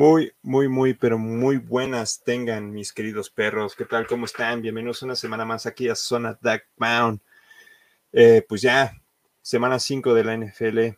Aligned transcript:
Muy, 0.00 0.32
muy, 0.40 0.66
muy, 0.66 0.94
pero 0.94 1.18
muy 1.18 1.58
buenas 1.58 2.22
tengan 2.24 2.72
mis 2.72 2.90
queridos 2.90 3.28
perros. 3.28 3.76
¿Qué 3.76 3.84
tal? 3.84 4.06
¿Cómo 4.06 4.24
están? 4.24 4.62
Bienvenidos 4.62 5.02
una 5.02 5.14
semana 5.14 5.44
más 5.44 5.66
aquí 5.66 5.90
a 5.90 5.94
Zona 5.94 6.38
Duck 6.40 6.62
Bound. 6.78 7.20
Eh, 8.10 8.42
pues 8.48 8.62
ya, 8.62 8.98
semana 9.42 9.78
5 9.78 10.14
de 10.14 10.24
la 10.24 10.32
NFL. 10.38 10.96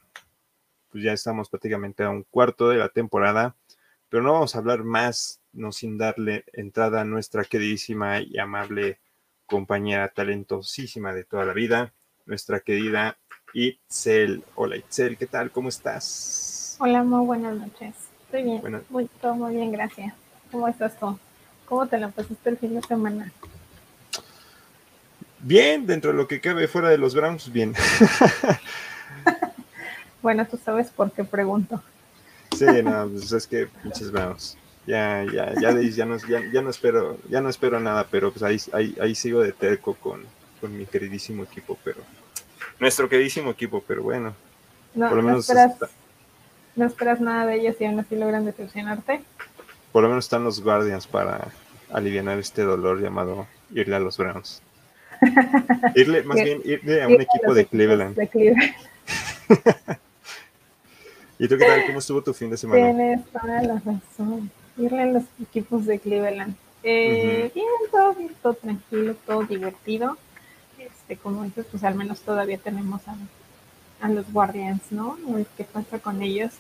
Pues 0.89 1.03
ya 1.03 1.13
estamos 1.15 1.51
prácticamente 1.51 2.05
a 2.05 2.11
un 2.11 2.23
cuarto 2.23 2.69
de 2.69 2.77
la 2.77 2.91
temporada. 2.91 3.57
Pero 4.09 4.23
no 4.23 4.35
vamos 4.35 4.55
a 4.55 4.59
hablar 4.59 4.85
más, 4.85 5.41
no 5.53 5.73
sin 5.73 5.99
darle 5.99 6.45
entrada 6.53 7.01
a 7.01 7.05
nuestra 7.05 7.43
queridísima 7.43 8.21
y 8.21 8.39
amable 8.39 9.01
compañera 9.47 10.13
talentosísima 10.13 11.13
de 11.13 11.25
toda 11.25 11.45
la 11.45 11.55
vida, 11.55 11.93
nuestra 12.25 12.61
querida 12.61 13.19
Itzel. 13.53 14.45
Hola 14.55 14.77
Itzel, 14.77 15.19
¿qué 15.19 15.27
tal? 15.27 15.51
¿Cómo 15.51 15.71
estás? 15.71 16.77
Hola, 16.79 17.03
muy 17.03 17.27
buenas 17.27 17.57
noches. 17.57 18.12
Estoy 18.33 18.45
bien, 18.45 18.83
muy, 18.89 19.11
todo 19.21 19.35
muy 19.35 19.55
bien, 19.55 19.73
gracias. 19.73 20.15
¿Cómo 20.51 20.67
estás 20.67 20.99
tú? 20.99 21.19
¿Cómo 21.67 21.87
te 21.87 21.99
la 21.99 22.09
pasaste 22.09 22.49
el 22.49 22.57
fin 22.57 22.75
de 22.75 22.81
semana? 22.81 23.31
Bien, 25.41 25.87
dentro 25.87 26.13
de 26.13 26.17
lo 26.17 26.27
que 26.27 26.41
cabe 26.41 26.67
fuera 26.67 26.89
de 26.89 26.97
los 26.97 27.15
Browns, 27.15 27.53
bien. 27.53 27.75
bueno, 30.23 30.47
tú 30.47 30.59
sabes 30.65 30.89
por 30.89 31.13
qué 31.13 31.25
pregunto. 31.25 31.83
Sí, 32.57 32.65
no, 32.83 33.07
pues 33.07 33.31
es 33.33 33.47
que 33.47 33.67
pinches 33.67 34.11
Browns. 34.11 34.57
Ya, 34.87 35.27
ya, 35.31 35.53
ya, 35.61 35.79
ya, 35.83 36.07
no, 36.07 36.17
ya, 36.17 36.63
no 36.63 36.71
espero, 36.71 37.19
ya 37.29 37.43
no 37.43 37.51
espero 37.51 37.81
nada, 37.81 38.07
pero 38.11 38.33
pues 38.33 38.43
ahí, 38.43 38.59
ahí, 38.73 38.97
ahí 38.99 39.15
sigo 39.15 39.43
de 39.43 39.53
terco 39.53 39.93
con, 39.97 40.23
con 40.59 40.75
mi 40.75 40.87
queridísimo 40.87 41.43
equipo, 41.43 41.79
pero 41.85 42.01
nuestro 42.81 43.11
queridísimo 43.11 43.51
equipo, 43.51 43.85
pero 43.87 44.03
bueno. 44.03 44.35
No, 44.95 45.09
por 45.09 45.19
lo 45.19 45.23
menos 45.23 45.51
no 45.51 45.55
esperas 45.55 45.91
nada 46.77 47.47
de 47.47 47.57
ellos 47.57 47.77
y 47.81 47.85
aún 47.85 48.01
así 48.01 48.17
logran 48.17 48.45
decepcionarte. 48.45 49.23
Por 49.93 50.03
lo 50.03 50.09
menos 50.09 50.25
están 50.25 50.45
los 50.45 50.63
Guardians 50.63 51.07
para 51.07 51.49
aliviar 51.93 52.39
este 52.39 52.63
dolor 52.63 53.01
llamado 53.01 53.47
irle 53.75 53.97
a 53.97 54.01
los 54.01 54.17
Browns. 54.17 54.63
irle, 55.95 56.23
más 56.23 56.43
bien, 56.43 56.61
irle 56.65 57.03
a 57.03 57.09
un 57.09 57.21
equipo 57.21 57.55
de 57.55 57.67
Cleveland. 57.67 58.19
¿Y 61.39 61.49
tú 61.49 61.59
qué 61.59 61.65
tal? 61.65 61.87
¿Cómo 61.87 61.99
estuvo 61.99 62.23
tu 62.23 62.33
fin 62.33 62.51
de 62.51 62.57
semana? 62.57 62.85
Tienes 62.85 63.25
toda 63.31 63.63
la 63.63 63.75
razón. 63.75 64.51
Irle 64.77 65.03
a 65.03 65.07
los 65.07 65.25
equipos 65.41 65.87
de 65.87 65.99
Cleveland. 65.99 66.55
Eh, 66.83 67.51
Bien, 67.55 67.67
todo 67.91 68.15
bien, 68.15 68.33
todo 68.43 68.55
tranquilo, 68.55 69.15
todo 69.27 69.43
divertido. 69.45 70.17
Este, 70.79 71.17
como 71.17 71.45
dices, 71.45 71.67
pues 71.71 71.85
al 71.85 71.95
menos 71.95 72.21
todavía 72.21 72.59
tenemos 72.59 73.07
a 73.07 73.15
a 74.03 74.09
los 74.09 74.31
Guardians, 74.31 74.83
¿no? 74.91 75.17
¿Qué 75.57 75.65
pasa 75.65 75.99
con 75.99 76.21
ellos? 76.23 76.51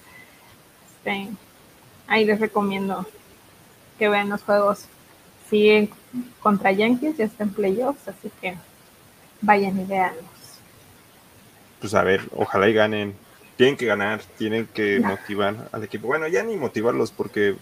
Este, 0.86 1.28
ahí 2.06 2.25
les 2.25 2.41
recomiendo 2.41 3.04
que 3.98 4.08
vean 4.08 4.30
los 4.30 4.42
juegos. 4.42 4.86
Siguen 5.50 5.91
contra 6.41 6.72
Yankees, 6.72 7.19
ya 7.19 7.26
está 7.26 7.42
en 7.42 7.50
playoffs, 7.50 8.08
así 8.08 8.31
que 8.41 8.56
vayan 9.42 9.78
y 9.78 9.84
veanlos. 9.84 10.25
Pues 11.81 11.94
a 11.94 12.02
ver, 12.04 12.22
ojalá 12.34 12.69
y 12.69 12.72
ganen. 12.72 13.14
Tienen 13.56 13.76
que 13.76 13.86
ganar, 13.86 14.22
tienen 14.38 14.66
que 14.66 15.00
motivar 15.00 15.69
al 15.72 15.84
equipo. 15.84 16.06
Bueno, 16.06 16.26
ya 16.26 16.42
ni 16.42 16.56
motivarlos 16.56 17.10
porque 17.10 17.56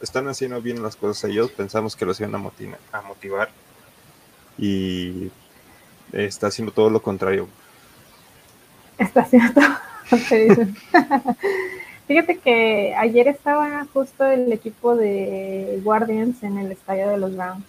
están 0.00 0.26
haciendo 0.28 0.62
bien 0.62 0.82
las 0.82 0.96
cosas 0.96 1.30
ellos. 1.30 1.50
Pensamos 1.50 1.96
que 1.96 2.06
los 2.06 2.18
iban 2.20 2.34
a, 2.34 2.38
a 2.92 3.02
motivar 3.02 3.50
y 4.56 5.30
está 6.12 6.46
haciendo 6.46 6.72
todo 6.72 6.88
lo 6.88 7.02
contrario 7.02 7.48
Está 8.98 9.24
cierto. 9.24 9.60
Fíjate 12.06 12.38
que 12.38 12.94
ayer 12.96 13.28
estaba 13.28 13.86
justo 13.92 14.26
el 14.26 14.52
equipo 14.52 14.94
de 14.94 15.80
Guardians 15.82 16.42
en 16.42 16.58
el 16.58 16.72
estadio 16.72 17.08
de 17.08 17.16
los 17.16 17.34
Browns. 17.34 17.64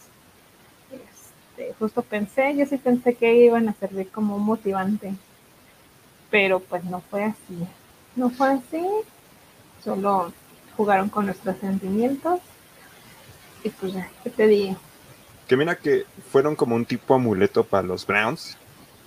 Este, 0.91 1.73
justo 1.79 2.01
pensé, 2.01 2.55
yo 2.55 2.65
sí 2.65 2.77
pensé 2.77 3.15
que 3.15 3.33
iban 3.33 3.69
a 3.69 3.73
servir 3.73 4.09
como 4.09 4.35
un 4.35 4.43
motivante, 4.43 5.13
pero 6.29 6.59
pues 6.59 6.83
no 6.83 6.99
fue 6.99 7.23
así. 7.23 7.65
No 8.17 8.29
fue 8.29 8.49
así, 8.49 8.85
solo 9.83 10.33
jugaron 10.75 11.07
con 11.09 11.27
nuestros 11.27 11.57
sentimientos 11.57 12.41
y 13.63 13.69
pues 13.69 13.93
ya, 13.93 14.09
¿qué 14.23 14.29
te 14.29 14.47
digo? 14.47 14.75
Que 15.47 15.55
mira 15.55 15.77
que 15.77 16.05
fueron 16.31 16.55
como 16.55 16.75
un 16.75 16.85
tipo 16.85 17.13
amuleto 17.13 17.63
para 17.63 17.87
los 17.87 18.05
Browns, 18.05 18.57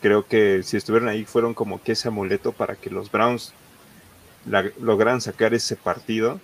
creo 0.01 0.27
que 0.27 0.63
si 0.63 0.77
estuvieron 0.77 1.09
ahí 1.09 1.25
fueron 1.25 1.55
como 1.55 1.83
que 1.83 1.93
ese 1.93 2.09
amuleto 2.09 2.53
para 2.53 2.77
que 2.77 2.91
los 2.91 3.11
Browns 3.11 3.53
lograran 4.81 5.21
sacar 5.21 5.55
ese 5.55 5.77
partido. 5.77 6.41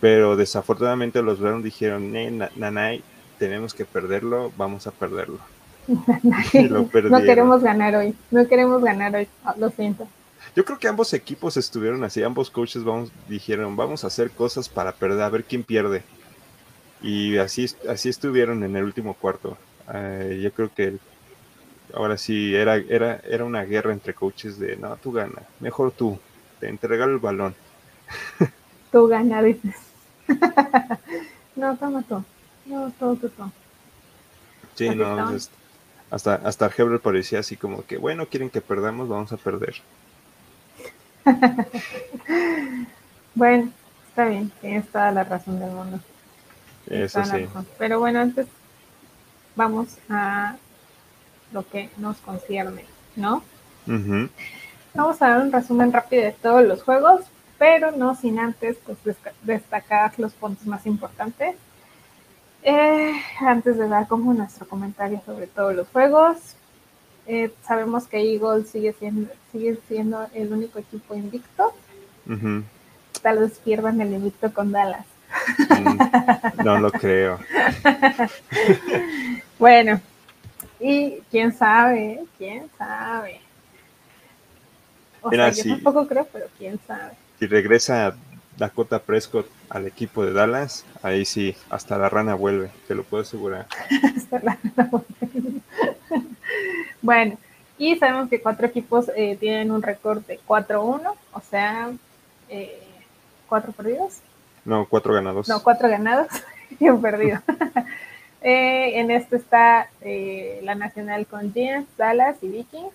Pero 0.00 0.36
desafortunadamente 0.36 1.22
los 1.22 1.40
Browns 1.40 1.62
dijeron, 1.62 2.12
Nanay, 2.56 3.02
tenemos 3.38 3.74
que 3.74 3.84
perderlo, 3.84 4.50
vamos 4.56 4.86
a 4.86 4.92
perderlo. 4.92 5.38
no 5.88 7.20
queremos 7.22 7.62
ganar 7.62 7.96
hoy, 7.96 8.14
no 8.30 8.46
queremos 8.46 8.82
ganar 8.82 9.14
hoy, 9.14 9.28
ah, 9.44 9.54
lo 9.58 9.70
siento. 9.70 10.08
Yo 10.56 10.64
creo 10.64 10.78
que 10.78 10.88
ambos 10.88 11.12
equipos 11.12 11.56
estuvieron 11.56 12.02
así, 12.02 12.22
ambos 12.22 12.50
coaches 12.50 12.82
vamos, 12.82 13.12
dijeron, 13.28 13.76
vamos 13.76 14.04
a 14.04 14.06
hacer 14.06 14.30
cosas 14.30 14.68
para 14.68 14.92
perder, 14.92 15.22
a 15.22 15.28
ver 15.28 15.44
quién 15.44 15.64
pierde. 15.64 16.02
Y 17.02 17.36
así, 17.38 17.66
así 17.88 18.08
estuvieron 18.08 18.62
en 18.62 18.76
el 18.76 18.84
último 18.84 19.14
cuarto. 19.14 19.56
Eh, 19.92 20.40
yo 20.42 20.52
creo 20.52 20.70
que 20.74 20.84
el 20.84 21.00
ahora 21.94 22.16
sí 22.16 22.54
era, 22.54 22.76
era, 22.76 23.20
era 23.28 23.44
una 23.44 23.64
guerra 23.64 23.92
entre 23.92 24.14
coaches 24.14 24.58
de 24.58 24.76
no, 24.76 24.96
tú 24.96 25.12
gana, 25.12 25.42
mejor 25.60 25.92
tú, 25.92 26.18
te 26.58 26.68
entregar 26.68 27.08
el 27.08 27.18
balón. 27.18 27.54
Tú 28.90 29.06
gana, 29.06 29.40
dices. 29.40 29.76
no, 31.54 31.76
toma 31.76 32.02
tú. 32.02 32.24
No, 32.66 32.90
todo 32.98 33.14
tú. 33.14 33.30
Sí, 34.74 34.88
no, 34.88 35.30
hasta, 36.10 36.34
hasta 36.34 36.70
Hebrew 36.76 36.98
parecía 37.00 37.38
así 37.38 37.56
como 37.56 37.84
que, 37.86 37.98
bueno, 37.98 38.26
quieren 38.26 38.50
que 38.50 38.60
perdamos, 38.60 39.08
vamos 39.08 39.32
a 39.32 39.36
perder. 39.36 39.76
bueno, 43.34 43.70
está 44.08 44.26
bien, 44.26 44.50
tienes 44.60 44.88
toda 44.88 45.12
la 45.12 45.22
razón 45.22 45.60
del 45.60 45.70
mundo. 45.70 46.00
Eso 46.88 47.24
sí. 47.24 47.46
Pero 47.78 48.00
bueno, 48.00 48.20
antes 48.20 48.48
vamos 49.54 49.98
a 50.08 50.56
lo 51.52 51.66
que 51.68 51.90
nos 51.96 52.18
concierne, 52.18 52.84
¿no? 53.16 53.42
Vamos 54.94 55.22
a 55.22 55.28
dar 55.28 55.42
un 55.42 55.52
resumen 55.52 55.92
rápido 55.92 56.22
de 56.24 56.32
todos 56.32 56.64
los 56.64 56.82
juegos, 56.82 57.22
pero 57.58 57.92
no 57.92 58.14
sin 58.14 58.38
antes 58.38 58.76
pues, 58.84 59.16
destacar 59.42 60.12
los 60.18 60.32
puntos 60.32 60.66
más 60.66 60.86
importantes. 60.86 61.56
Eh, 62.62 63.12
antes 63.40 63.78
de 63.78 63.88
dar 63.88 64.06
como 64.06 64.34
nuestro 64.34 64.66
comentario 64.68 65.22
sobre 65.24 65.46
todos 65.46 65.74
los 65.74 65.88
juegos, 65.88 66.36
eh, 67.26 67.52
sabemos 67.62 68.06
que 68.06 68.18
Eagles 68.18 68.68
sigue 68.68 68.92
siendo, 68.92 69.30
sigue 69.52 69.78
siendo 69.88 70.26
el 70.34 70.52
único 70.52 70.78
equipo 70.78 71.14
invicto. 71.14 71.72
Tal 73.22 73.38
vez 73.38 73.58
pierdan 73.58 74.00
el 74.00 74.12
invicto 74.12 74.52
con 74.52 74.72
Dallas. 74.72 75.06
Mm, 75.68 76.64
no 76.64 76.78
lo 76.78 76.90
creo. 76.90 77.38
bueno, 79.58 80.00
y 80.80 81.22
quién 81.30 81.52
sabe, 81.52 82.24
quién 82.38 82.68
sabe. 82.76 83.40
O 85.22 85.30
sea, 85.30 85.50
yo 85.50 85.64
tampoco 85.64 86.08
creo, 86.08 86.26
pero 86.32 86.46
quién 86.56 86.78
sabe. 86.86 87.12
Si 87.38 87.46
regresa 87.46 88.16
Dakota 88.56 88.98
Prescott 88.98 89.46
al 89.68 89.86
equipo 89.86 90.24
de 90.24 90.32
Dallas, 90.32 90.84
ahí 91.02 91.24
sí, 91.24 91.54
hasta 91.68 91.98
la 91.98 92.08
rana 92.08 92.34
vuelve, 92.34 92.70
te 92.88 92.94
lo 92.94 93.04
puedo 93.04 93.22
asegurar. 93.22 93.66
hasta 94.16 94.40
la 94.40 94.58
rana 94.76 94.90
vuelve. 94.90 95.60
bueno, 97.02 97.38
y 97.78 97.96
sabemos 97.96 98.28
que 98.28 98.40
cuatro 98.40 98.66
equipos 98.66 99.10
eh, 99.16 99.36
tienen 99.38 99.70
un 99.70 99.82
récord 99.82 100.24
de 100.26 100.40
4-1, 100.46 101.12
o 101.32 101.40
sea, 101.40 101.90
eh, 102.48 102.82
cuatro 103.48 103.72
perdidos. 103.72 104.20
No, 104.64 104.86
cuatro 104.86 105.14
ganados. 105.14 105.48
No, 105.48 105.62
cuatro 105.62 105.88
ganados 105.88 106.28
y 106.78 106.88
un 106.88 107.00
perdido. 107.00 107.40
Eh, 108.42 108.98
en 108.98 109.10
esto 109.10 109.36
está 109.36 109.90
eh, 110.00 110.60
la 110.62 110.74
nacional 110.74 111.26
con 111.26 111.52
Giants, 111.52 111.88
Dallas 111.96 112.36
y 112.42 112.48
Vikings. 112.48 112.94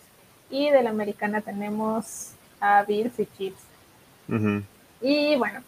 Y 0.50 0.70
de 0.70 0.84
la 0.84 0.90
americana 0.92 1.42
tenemos 1.42 2.32
a 2.60 2.84
Bills 2.84 3.20
y 3.20 3.28
Chiefs. 3.38 3.62
Y 5.02 5.36
bueno, 5.36 5.62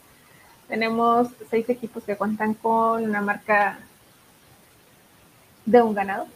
tenemos 0.68 1.28
seis 1.50 1.70
equipos 1.70 2.04
que 2.04 2.16
cuentan 2.16 2.54
con 2.54 3.04
una 3.04 3.22
marca 3.22 3.80
de 5.66 5.82
un 5.82 5.94
ganado. 5.94 6.28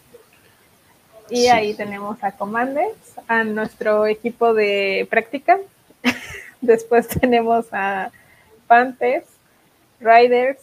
Y 1.29 1.47
ahí 1.47 1.73
tenemos 1.73 2.21
a 2.23 2.33
Commanders, 2.33 3.17
a 3.27 3.43
nuestro 3.43 4.05
equipo 4.05 4.53
de 4.53 5.07
práctica. 5.09 5.57
Después 6.61 7.07
tenemos 7.07 7.67
a 7.71 8.11
Panthers, 8.67 9.27
Riders, 9.99 10.59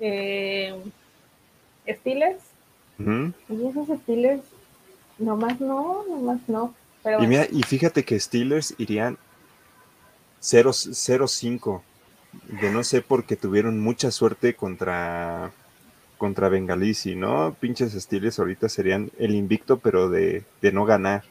eh, 0.00 0.74
Steelers. 1.88 2.42
Y 2.98 3.66
esos 3.66 3.88
Steelers, 4.02 4.42
nomás 5.18 5.60
no, 5.60 6.04
nomás 6.08 6.40
no. 6.48 6.74
Pero 7.02 7.22
y, 7.22 7.36
y 7.50 7.62
fíjate 7.62 8.04
que 8.04 8.18
Steelers 8.18 8.74
irían 8.78 9.18
0-5. 10.40 11.82
de 12.60 12.70
no 12.70 12.84
sé 12.84 13.02
porque 13.02 13.36
tuvieron 13.36 13.80
mucha 13.80 14.10
suerte 14.10 14.54
contra 14.54 15.52
contra 16.18 16.48
Bengalisi, 16.48 17.14
¿no? 17.14 17.54
Pinches 17.60 17.94
estilos 17.94 18.38
ahorita 18.38 18.68
serían 18.68 19.10
el 19.18 19.34
invicto, 19.34 19.78
pero 19.78 20.08
de, 20.08 20.44
de 20.62 20.72
no 20.72 20.84
ganar. 20.86 21.24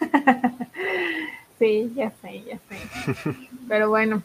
sí, 1.58 1.92
ya 1.96 2.12
sé, 2.22 2.44
ya 2.44 2.58
sé. 2.68 3.34
pero 3.68 3.88
bueno, 3.88 4.22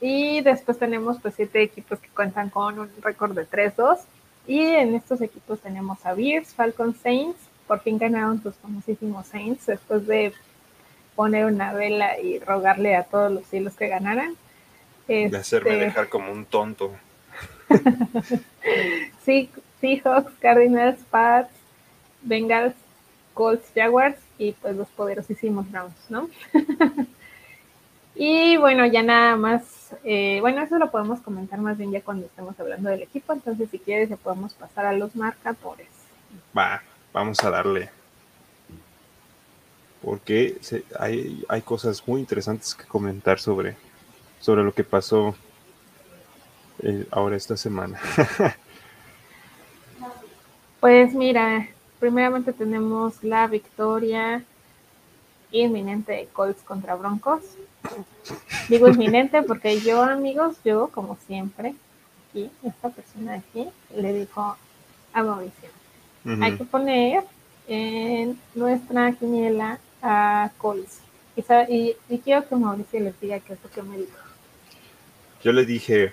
y 0.00 0.40
después 0.40 0.78
tenemos 0.78 1.18
pues 1.20 1.34
siete 1.36 1.62
equipos 1.62 2.00
que 2.00 2.08
cuentan 2.08 2.50
con 2.50 2.78
un 2.78 2.90
récord 3.02 3.34
de 3.36 3.48
3-2. 3.48 3.98
Y 4.46 4.60
en 4.60 4.94
estos 4.94 5.20
equipos 5.20 5.60
tenemos 5.60 6.04
a 6.04 6.14
Bears, 6.14 6.54
Falcon 6.54 6.94
Saints. 6.94 7.38
Por 7.66 7.80
fin 7.80 7.98
ganaron 7.98 8.40
tus 8.40 8.54
famosísimos 8.56 9.26
Saints 9.26 9.66
después 9.66 10.06
de 10.06 10.32
poner 11.14 11.46
una 11.46 11.72
vela 11.72 12.18
y 12.18 12.38
rogarle 12.38 12.96
a 12.96 13.04
todos 13.04 13.30
los 13.32 13.46
cielos 13.46 13.74
que 13.74 13.88
ganaran. 13.88 14.34
De 15.06 15.36
hacerme 15.36 15.72
este, 15.72 15.84
dejar 15.84 16.08
como 16.08 16.32
un 16.32 16.44
tonto. 16.44 16.92
sí, 19.24 19.50
Seahawks, 19.80 20.32
Cardinals, 20.40 20.98
Pats, 21.10 21.50
Bengals, 22.22 22.74
Colts, 23.34 23.66
Jaguars 23.74 24.18
y 24.38 24.52
pues 24.52 24.76
los 24.76 24.88
poderosísimos 24.88 25.70
Browns, 25.70 25.94
¿no? 26.08 26.28
y 28.14 28.56
bueno, 28.56 28.86
ya 28.86 29.02
nada 29.02 29.36
más, 29.36 29.94
eh, 30.04 30.38
bueno, 30.40 30.62
eso 30.62 30.78
lo 30.78 30.90
podemos 30.90 31.20
comentar 31.20 31.58
más 31.60 31.78
bien 31.78 31.92
ya 31.92 32.02
cuando 32.02 32.26
estemos 32.26 32.58
hablando 32.60 32.90
del 32.90 33.02
equipo, 33.02 33.32
entonces 33.32 33.70
si 33.70 33.78
quieres 33.78 34.08
ya 34.08 34.16
podemos 34.16 34.54
pasar 34.54 34.86
a 34.86 34.92
los 34.92 35.16
marcadores. 35.16 35.88
Va, 36.56 36.82
vamos 37.12 37.42
a 37.42 37.50
darle. 37.50 37.90
Porque 40.02 40.58
hay, 40.98 41.44
hay 41.48 41.62
cosas 41.62 42.06
muy 42.06 42.20
interesantes 42.20 42.74
que 42.74 42.84
comentar 42.84 43.38
sobre, 43.38 43.76
sobre 44.40 44.64
lo 44.64 44.74
que 44.74 44.84
pasó 44.84 45.34
eh, 46.82 47.06
ahora 47.10 47.36
esta 47.36 47.56
semana. 47.56 48.00
pues 50.80 51.14
mira, 51.14 51.68
primeramente 52.00 52.52
tenemos 52.52 53.22
la 53.22 53.46
victoria 53.46 54.44
inminente 55.52 56.12
de 56.12 56.26
Colts 56.26 56.62
contra 56.62 56.96
Broncos. 56.96 57.42
Digo 58.68 58.88
inminente 58.88 59.42
porque 59.42 59.80
yo, 59.80 60.02
amigos, 60.02 60.56
yo 60.64 60.88
como 60.88 61.18
siempre, 61.26 61.74
y 62.34 62.50
esta 62.62 62.88
persona 62.90 63.34
aquí 63.34 63.68
le 63.94 64.12
dijo 64.12 64.56
a 65.12 65.22
Mauricio, 65.22 65.68
hay 66.40 66.56
que 66.56 66.64
poner 66.64 67.24
en 67.66 68.38
nuestra 68.54 69.12
quiniela 69.12 69.78
a 70.02 70.50
Colts. 70.58 71.00
Y, 71.36 71.96
y, 72.08 72.18
quiero 72.18 72.46
que 72.46 72.56
Mauricio 72.56 73.00
les 73.00 73.18
diga 73.20 73.40
qué 73.40 73.54
es 73.54 73.58
lo 73.62 73.70
que 73.70 73.82
me 73.82 73.96
dijo. 73.96 74.18
Yo 75.42 75.52
le 75.52 75.64
dije, 75.64 76.12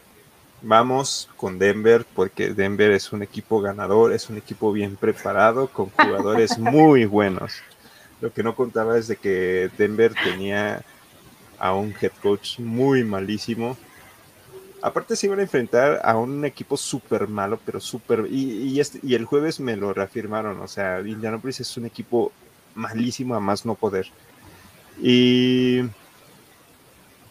vamos 0.62 1.30
con 1.36 1.60
Denver 1.60 2.06
porque 2.15 2.54
Denver 2.54 2.92
es 2.92 3.12
un 3.12 3.24
equipo 3.24 3.62
ganador, 3.62 4.13
es 4.13 4.30
un 4.30 4.38
equipo 4.38 4.72
bien 4.72 4.95
preparado, 4.95 5.68
con 5.68 5.89
jugadores 5.89 6.57
muy 6.57 7.06
buenos. 7.06 7.54
Lo 8.22 8.33
que 8.33 8.44
no 8.44 8.56
contaba 8.56 8.98
es 8.98 9.07
de 9.07 9.15
que 9.15 9.69
Denver 9.77 10.13
tenía 10.24 10.81
a 11.59 11.73
un 11.73 11.94
head 12.01 12.11
coach 12.21 12.59
muy 12.59 13.03
malísimo. 13.03 13.77
Aparte 14.81 15.15
se 15.15 15.27
iban 15.27 15.39
a 15.39 15.44
enfrentar 15.44 16.00
a 16.03 16.17
un 16.17 16.45
equipo 16.45 16.77
súper 16.77 17.27
malo, 17.27 17.59
pero 17.65 17.79
súper... 17.79 18.27
Y, 18.31 18.79
este, 18.79 19.00
y 19.03 19.15
el 19.15 19.25
jueves 19.25 19.59
me 19.59 19.75
lo 19.75 19.94
reafirmaron, 19.94 20.59
o 20.61 20.67
sea, 20.67 21.01
Indianapolis 21.01 21.59
es 21.59 21.77
un 21.77 21.85
equipo 21.85 22.31
malísimo 22.75 23.35
a 23.35 23.39
más 23.39 23.65
no 23.65 23.75
poder. 23.75 24.07
Y... 25.01 25.81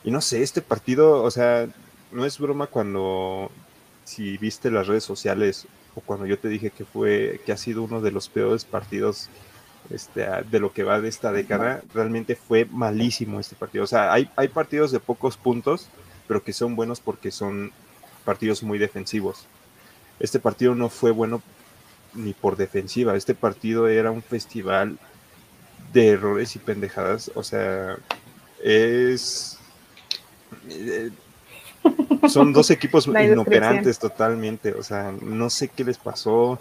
Y 0.05 0.11
no 0.11 0.21
sé, 0.21 0.43
este 0.43 0.63
partido, 0.63 1.23
o 1.23 1.31
sea, 1.31 1.69
no 2.13 2.25
es 2.25 2.39
broma 2.39 2.69
cuando, 2.69 3.51
si 4.05 4.39
viste 4.39 4.71
las 4.71 4.87
redes 4.87 5.05
sociales 5.05 5.67
o 5.95 6.01
cuando 6.01 6.25
yo 6.25 6.39
te 6.39 6.49
dije 6.49 6.71
que 6.71 6.85
fue, 6.85 7.41
que 7.45 7.53
ha 7.53 7.57
sido 7.57 7.83
uno 7.83 8.01
de 8.01 8.11
los 8.11 8.29
peores 8.29 8.65
partidos 8.65 9.29
este, 9.91 10.27
de 10.51 10.61
lo 10.61 10.73
que 10.73 10.85
va 10.85 11.01
de 11.01 11.09
esta 11.09 11.33
década, 11.33 11.83
realmente 11.95 12.37
fue 12.37 12.67
malísimo 12.67 13.41
este 13.41 13.57
partido. 13.57 13.85
O 13.85 13.87
sea, 13.87 14.13
hay, 14.13 14.31
hay 14.37 14.49
partidos 14.49 14.93
de 14.93 15.01
pocos 15.01 15.37
puntos, 15.37 15.89
pero 16.27 16.43
que 16.43 16.53
son 16.53 16.77
buenos 16.77 17.01
porque 17.01 17.31
son 17.31 17.73
partidos 18.25 18.63
muy 18.63 18.79
defensivos. 18.79 19.47
Este 20.21 20.39
partido 20.39 20.75
no 20.75 20.89
fue 20.89 21.11
bueno 21.11 21.43
ni 22.15 22.33
por 22.35 22.57
defensiva, 22.57 23.17
este 23.17 23.35
partido 23.35 23.89
era 23.89 24.11
un 24.11 24.23
festival 24.23 24.99
de 25.93 26.09
errores 26.09 26.57
y 26.57 26.59
pendejadas, 26.59 27.31
o 27.35 27.43
sea, 27.43 27.97
es... 28.63 29.59
Eh, 30.69 31.11
son 32.29 32.53
dos 32.53 32.71
equipos 32.73 33.07
inoperantes 33.07 33.99
totalmente, 33.99 34.73
o 34.73 34.83
sea, 34.83 35.13
no 35.21 35.49
sé 35.49 35.69
qué 35.69 35.85
les 35.85 35.99
pasó. 35.99 36.61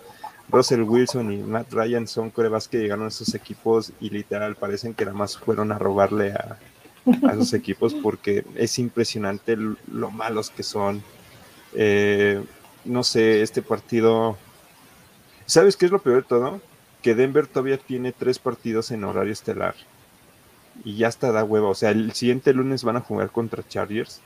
Russell 0.50 0.82
Wilson 0.82 1.32
y 1.32 1.38
Matt 1.38 1.74
Ryan 1.74 2.08
son 2.08 2.30
corebas 2.30 2.68
que 2.68 2.77
llegaron 2.77 3.06
a 3.06 3.10
esos 3.10 3.34
equipos 3.36 3.92
y 4.00 4.10
literal 4.10 4.56
parecen 4.56 4.94
que 4.94 5.06
nada 5.06 5.18
más 5.18 5.38
fueron 5.38 5.72
a 5.72 5.77
robarle 5.77 6.32
a, 6.32 6.58
esos 7.32 7.54
equipos 7.54 7.94
porque 7.94 8.46
es 8.56 8.80
impresionante 8.80 9.58
lo 9.58 10.12
malos 10.12 10.50
que 10.50 10.63
son. 10.63 11.04
Eh, 11.74 12.44
no 12.86 13.04
sé, 13.04 13.42
este 13.42 13.62
partido. 13.62 14.38
¿Sabes 15.46 15.77
qué 15.77 15.86
es 15.86 15.92
lo 15.92 16.00
peor 16.00 16.24
de 16.24 16.27
todo? 16.27 16.62
Que 17.01 17.16
Denver 17.16 17.48
todavía 17.48 17.77
tiene 17.77 18.12
tres 18.12 18.39
partidos 18.39 18.92
en 18.92 19.04
horario 19.04 19.34
estelar. 19.34 19.75
Y 20.84 20.98
ya 20.98 21.08
está 21.08 21.32
da 21.32 21.44
hueva. 21.44 21.70
O 21.70 21.75
sea, 21.75 21.92
el 21.92 22.12
siguiente 22.13 22.54
lunes 22.54 22.84
van 22.84 22.98
a 22.98 23.01
jugar 23.01 23.32
contra 23.32 23.68
Chargers 23.68 24.22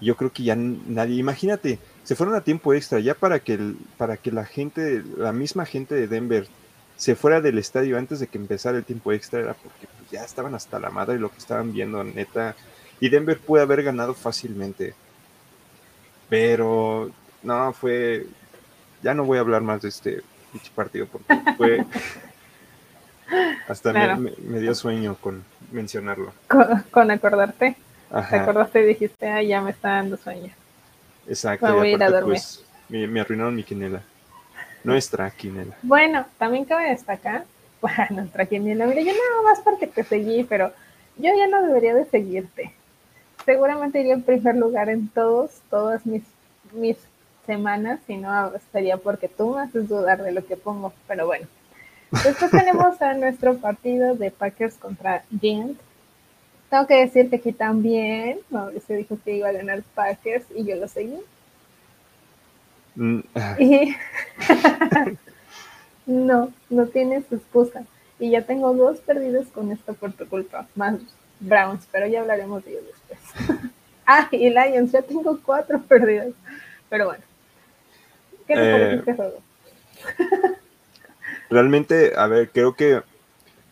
yo 0.00 0.16
creo 0.16 0.32
que 0.32 0.42
ya 0.42 0.56
nadie, 0.56 1.16
imagínate, 1.16 1.78
se 2.04 2.14
fueron 2.14 2.34
a 2.34 2.42
tiempo 2.42 2.74
extra 2.74 3.00
ya 3.00 3.14
para 3.14 3.40
que, 3.40 3.54
el, 3.54 3.76
para 3.96 4.16
que 4.16 4.30
la 4.30 4.44
gente, 4.44 5.02
la 5.16 5.32
misma 5.32 5.64
gente 5.64 5.94
de 5.94 6.06
Denver 6.06 6.46
se 6.96 7.14
fuera 7.14 7.40
del 7.40 7.58
estadio 7.58 7.98
antes 7.98 8.20
de 8.20 8.26
que 8.26 8.38
empezara 8.38 8.78
el 8.78 8.84
tiempo 8.84 9.12
extra, 9.12 9.40
era 9.40 9.54
porque 9.54 9.86
pues, 9.86 10.10
ya 10.10 10.24
estaban 10.24 10.54
hasta 10.54 10.78
la 10.78 10.90
madre 10.90 11.18
lo 11.18 11.30
que 11.30 11.38
estaban 11.38 11.72
viendo, 11.72 12.02
neta. 12.02 12.56
Y 13.00 13.10
Denver 13.10 13.38
puede 13.38 13.64
haber 13.64 13.82
ganado 13.82 14.14
fácilmente. 14.14 14.94
Pero 16.28 17.10
no, 17.42 17.72
fue. 17.72 18.26
Ya 19.02 19.14
no 19.14 19.24
voy 19.24 19.38
a 19.38 19.42
hablar 19.42 19.62
más 19.62 19.82
de 19.82 19.90
este 19.90 20.22
partido 20.74 21.06
porque 21.06 21.38
fue. 21.56 21.84
hasta 23.68 24.16
me, 24.16 24.60
dio 24.60 24.74
sueño 24.74 25.16
con 25.20 25.44
mencionarlo. 25.72 26.32
con 26.90 27.10
acordarte. 27.10 27.76
Te 28.08 28.36
acordaste 28.36 28.82
y 28.82 28.86
dijiste, 28.86 29.28
ah, 29.28 29.42
ya 29.42 29.60
me 29.60 29.70
está 29.70 29.90
dando 29.90 30.16
sueño. 30.16 30.52
Exacto. 31.28 31.66
Me 31.66 31.72
voy 31.72 31.88
a 31.88 31.92
ir 31.92 32.02
a 32.02 32.10
dormir. 32.10 32.34
Pues, 32.34 32.64
me, 32.88 33.20
arruinaron 33.20 33.54
mi 33.54 33.64
quinela. 33.64 34.02
Nuestra 34.84 35.30
quinela. 35.30 35.74
Bueno, 35.82 36.24
también 36.38 36.64
cabe 36.64 36.90
destacar, 36.90 37.44
para 37.80 38.08
nuestra 38.10 38.46
quinela, 38.46 38.86
mira, 38.86 39.00
yo 39.00 39.12
nada 39.12 39.42
más 39.42 39.60
porque 39.60 39.86
te 39.86 40.04
seguí, 40.04 40.44
pero 40.44 40.72
yo 41.16 41.30
ya 41.36 41.46
no 41.48 41.66
debería 41.66 41.94
de 41.94 42.04
seguirte. 42.06 42.72
Seguramente 43.44 44.00
iría 44.00 44.14
en 44.14 44.22
primer 44.22 44.56
lugar 44.56 44.88
en 44.88 45.08
todos, 45.08 45.50
todas 45.70 46.04
mis, 46.06 46.22
mis 46.72 46.96
semanas, 47.46 48.00
si 48.06 48.16
no 48.16 48.52
sería 48.72 48.96
porque 48.96 49.28
tú 49.28 49.54
me 49.54 49.62
haces 49.62 49.88
dudar 49.88 50.22
de 50.22 50.32
lo 50.32 50.44
que 50.44 50.56
pongo, 50.56 50.92
pero 51.06 51.26
bueno. 51.26 51.46
Después 52.24 52.50
tenemos 52.50 53.00
a 53.00 53.14
nuestro 53.14 53.56
partido 53.58 54.14
de 54.14 54.30
Packers 54.30 54.74
contra 54.74 55.24
Giants. 55.40 55.80
Tengo 56.70 56.86
que 56.86 56.94
decir 56.94 57.30
que 57.30 57.52
también 57.52 58.40
Mauricio 58.50 58.96
dijo 58.96 59.18
que 59.24 59.36
iba 59.36 59.48
a 59.48 59.52
ganar 59.52 59.82
Packers 59.94 60.44
y 60.54 60.64
yo 60.64 60.76
lo 60.76 60.88
seguí. 60.88 61.18
Mm. 62.96 63.20
Y 63.58 63.94
no, 66.06 66.52
no 66.68 66.86
tienes 66.86 67.24
excusa. 67.30 67.84
Y 68.18 68.30
ya 68.30 68.42
tengo 68.42 68.72
dos 68.74 68.98
perdidos 68.98 69.46
con 69.48 69.70
esta 69.70 69.92
por 69.92 70.12
tu 70.12 70.26
culpa, 70.26 70.66
más 70.74 70.96
Browns, 71.38 71.86
pero 71.92 72.06
ya 72.06 72.20
hablaremos 72.20 72.64
de 72.64 72.72
ellos 72.72 72.84
después. 72.86 73.60
ah, 74.06 74.26
y 74.32 74.48
Lions, 74.48 74.90
ya 74.90 75.02
tengo 75.02 75.38
cuatro 75.44 75.80
perdidos. 75.82 76.34
Pero 76.88 77.06
bueno, 77.06 77.22
¿qué 78.46 78.54
te 78.54 78.72
parece 78.72 78.90
eh, 78.90 78.98
este 78.98 79.14
juego? 79.14 79.42
realmente, 81.50 82.12
a 82.16 82.26
ver, 82.26 82.50
creo 82.50 82.74
que 82.74 83.02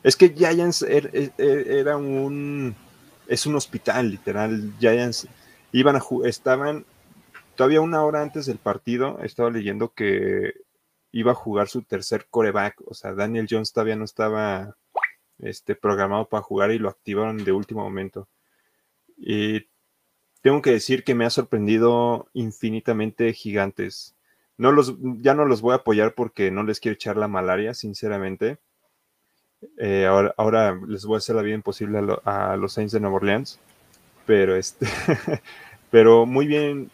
es 0.03 0.17
que 0.17 0.29
Giants 0.29 0.83
er, 0.83 1.11
er, 1.13 1.33
er, 1.39 1.69
era 1.69 1.97
un 1.97 2.77
es 3.27 3.47
un 3.47 3.55
hospital, 3.55 4.11
literal. 4.11 4.73
Giants 4.79 5.29
iban 5.73 5.97
a 5.97 6.03
estaban 6.25 6.85
todavía 7.55 7.81
una 7.81 8.03
hora 8.05 8.23
antes 8.23 8.47
del 8.47 8.59
partido, 8.59 9.19
estaba 9.23 9.51
leyendo 9.51 9.93
que 9.93 10.55
iba 11.13 11.33
a 11.33 11.37
jugar 11.37 11.69
su 11.69 11.83
tercer 11.83 12.27
coreback, 12.29 12.81
o 12.87 12.95
sea, 12.95 13.15
Daniel 13.15 13.47
Jones 13.49 13.73
todavía 13.73 13.97
no 13.97 14.05
estaba 14.05 14.77
este, 15.39 15.77
programado 15.77 16.29
para 16.29 16.43
jugar 16.43 16.73
y 16.73 16.79
lo 16.79 16.89
activaron 16.89 17.45
de 17.45 17.53
último 17.53 17.83
momento. 17.83 18.29
Y 19.17 19.69
tengo 20.43 20.61
que 20.61 20.73
decir 20.73 21.05
que 21.05 21.15
me 21.15 21.25
ha 21.25 21.31
sorprendido 21.31 22.29
infinitamente 22.35 23.33
gigantes. 23.33 24.17
No 24.59 24.73
los, 24.73 24.97
ya 25.19 25.35
no 25.35 25.45
los 25.47 25.61
voy 25.61 25.73
a 25.73 25.77
apoyar 25.77 26.15
porque 26.15 26.51
no 26.51 26.63
les 26.65 26.81
quiero 26.81 26.95
echar 26.95 27.17
la 27.17 27.29
malaria, 27.29 27.75
sinceramente. 27.75 28.59
Eh, 29.79 30.07
ahora, 30.37 30.79
les 30.87 31.05
voy 31.05 31.17
a 31.17 31.19
hacer 31.19 31.37
la 31.37 31.43
vida 31.43 31.55
imposible 31.55 31.99
a, 32.25 32.57
los 32.57 32.73
Saints 32.73 32.93
de 32.93 33.01
Nueva 33.01 33.17
Orleans, 33.17 33.59
pero 34.27 34.57
este, 34.57 34.87
Pero 35.95 36.27
muy 36.27 36.49
bien, 36.49 36.91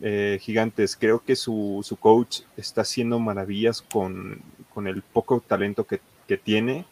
eh, 0.00 0.38
gigantes. 0.40 0.94
Creo 0.94 1.24
que 1.24 1.34
su, 1.34 1.80
su, 1.82 1.96
coach 1.96 2.42
está 2.56 2.82
haciendo 2.82 3.18
maravillas 3.18 3.82
con, 3.82 4.40
con 4.72 4.86
el 4.86 5.02
poco 5.02 5.42
talento 5.44 5.82
que, 5.82 5.98
que 6.28 6.36
tiene. 6.36 6.84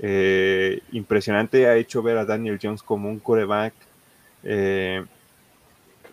Eh, 0.00 0.80
impresionante, 0.90 1.68
ha 1.68 1.76
hecho 1.76 2.02
ver 2.02 2.16
a 2.16 2.24
Daniel 2.24 2.58
Jones 2.60 2.82
como 2.82 3.08
un 3.08 3.20
coreback. 3.20 3.72
Eh, 4.42 5.04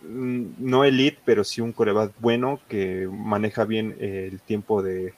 no 0.04 0.84
elite, 0.84 1.18
pero 1.25 1.44
sí 1.44 1.60
un 1.60 1.72
coreback 1.72 2.13
bueno 2.20 2.60
que 2.70 3.10
maneja 3.12 3.66
bien 3.66 3.96
el 4.00 4.39
tiempo 4.42 4.84
de, 4.84 5.16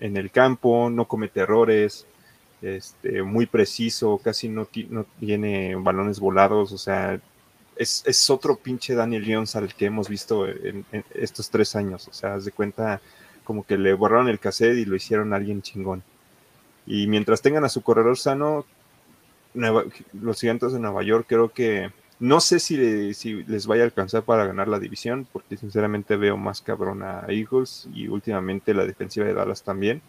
en 0.00 0.16
el 0.16 0.30
campo, 0.30 0.88
no 0.88 1.06
comete 1.06 1.40
errores, 1.40 2.06
este, 2.62 3.22
muy 3.22 3.46
preciso, 3.46 4.18
casi 4.22 4.48
no, 4.48 4.68
no 4.90 5.06
tiene 5.20 5.74
balones 5.76 6.20
volados, 6.20 6.72
o 6.72 6.78
sea, 6.78 7.20
es, 7.76 8.30
otro 8.30 8.56
pinche 8.56 8.94
Daniel 8.94 9.24
Jones 9.26 9.56
al 9.56 9.74
que 9.74 9.86
hemos 9.86 10.08
visto 10.08 10.48
en, 10.48 10.84
estos 11.14 11.50
tres 11.50 11.76
años. 11.76 12.08
O 12.08 12.12
sea, 12.12 12.34
haz 12.34 12.44
de 12.44 12.52
cuenta 12.52 13.00
como 13.44 13.64
que 13.64 13.78
le 13.78 13.92
borraron 13.92 14.28
el 14.28 14.40
cassette 14.40 14.78
y 14.78 14.84
lo 14.84 14.96
hicieron 14.96 15.32
a 15.32 15.36
alguien 15.36 15.62
chingón. 15.62 16.02
Y 16.86 17.06
mientras 17.06 17.42
tengan 17.42 17.64
a 17.64 17.68
su 17.68 17.82
corredor 17.82 18.16
sano, 18.16 18.64
los 19.54 20.40
gigantes 20.40 20.72
de 20.72 20.80
Nueva 20.80 21.02
York 21.02 21.26
creo 21.28 21.52
que 21.52 21.90
no 22.18 22.40
sé 22.40 22.60
si, 22.60 23.14
si, 23.14 23.42
les 23.44 23.66
vaya 23.66 23.82
a 23.82 23.86
alcanzar 23.86 24.22
para 24.22 24.46
ganar 24.46 24.68
la 24.68 24.78
división, 24.78 25.26
porque 25.32 25.56
sinceramente 25.56 26.16
veo 26.16 26.36
más 26.36 26.62
cabrón 26.62 27.02
a 27.02 27.26
Eagles 27.28 27.88
y 27.92 28.08
últimamente 28.08 28.72
la 28.72 28.86
defensiva 28.86 29.26
de 29.26 29.34
Dallas 29.34 29.62
también. 29.62 30.00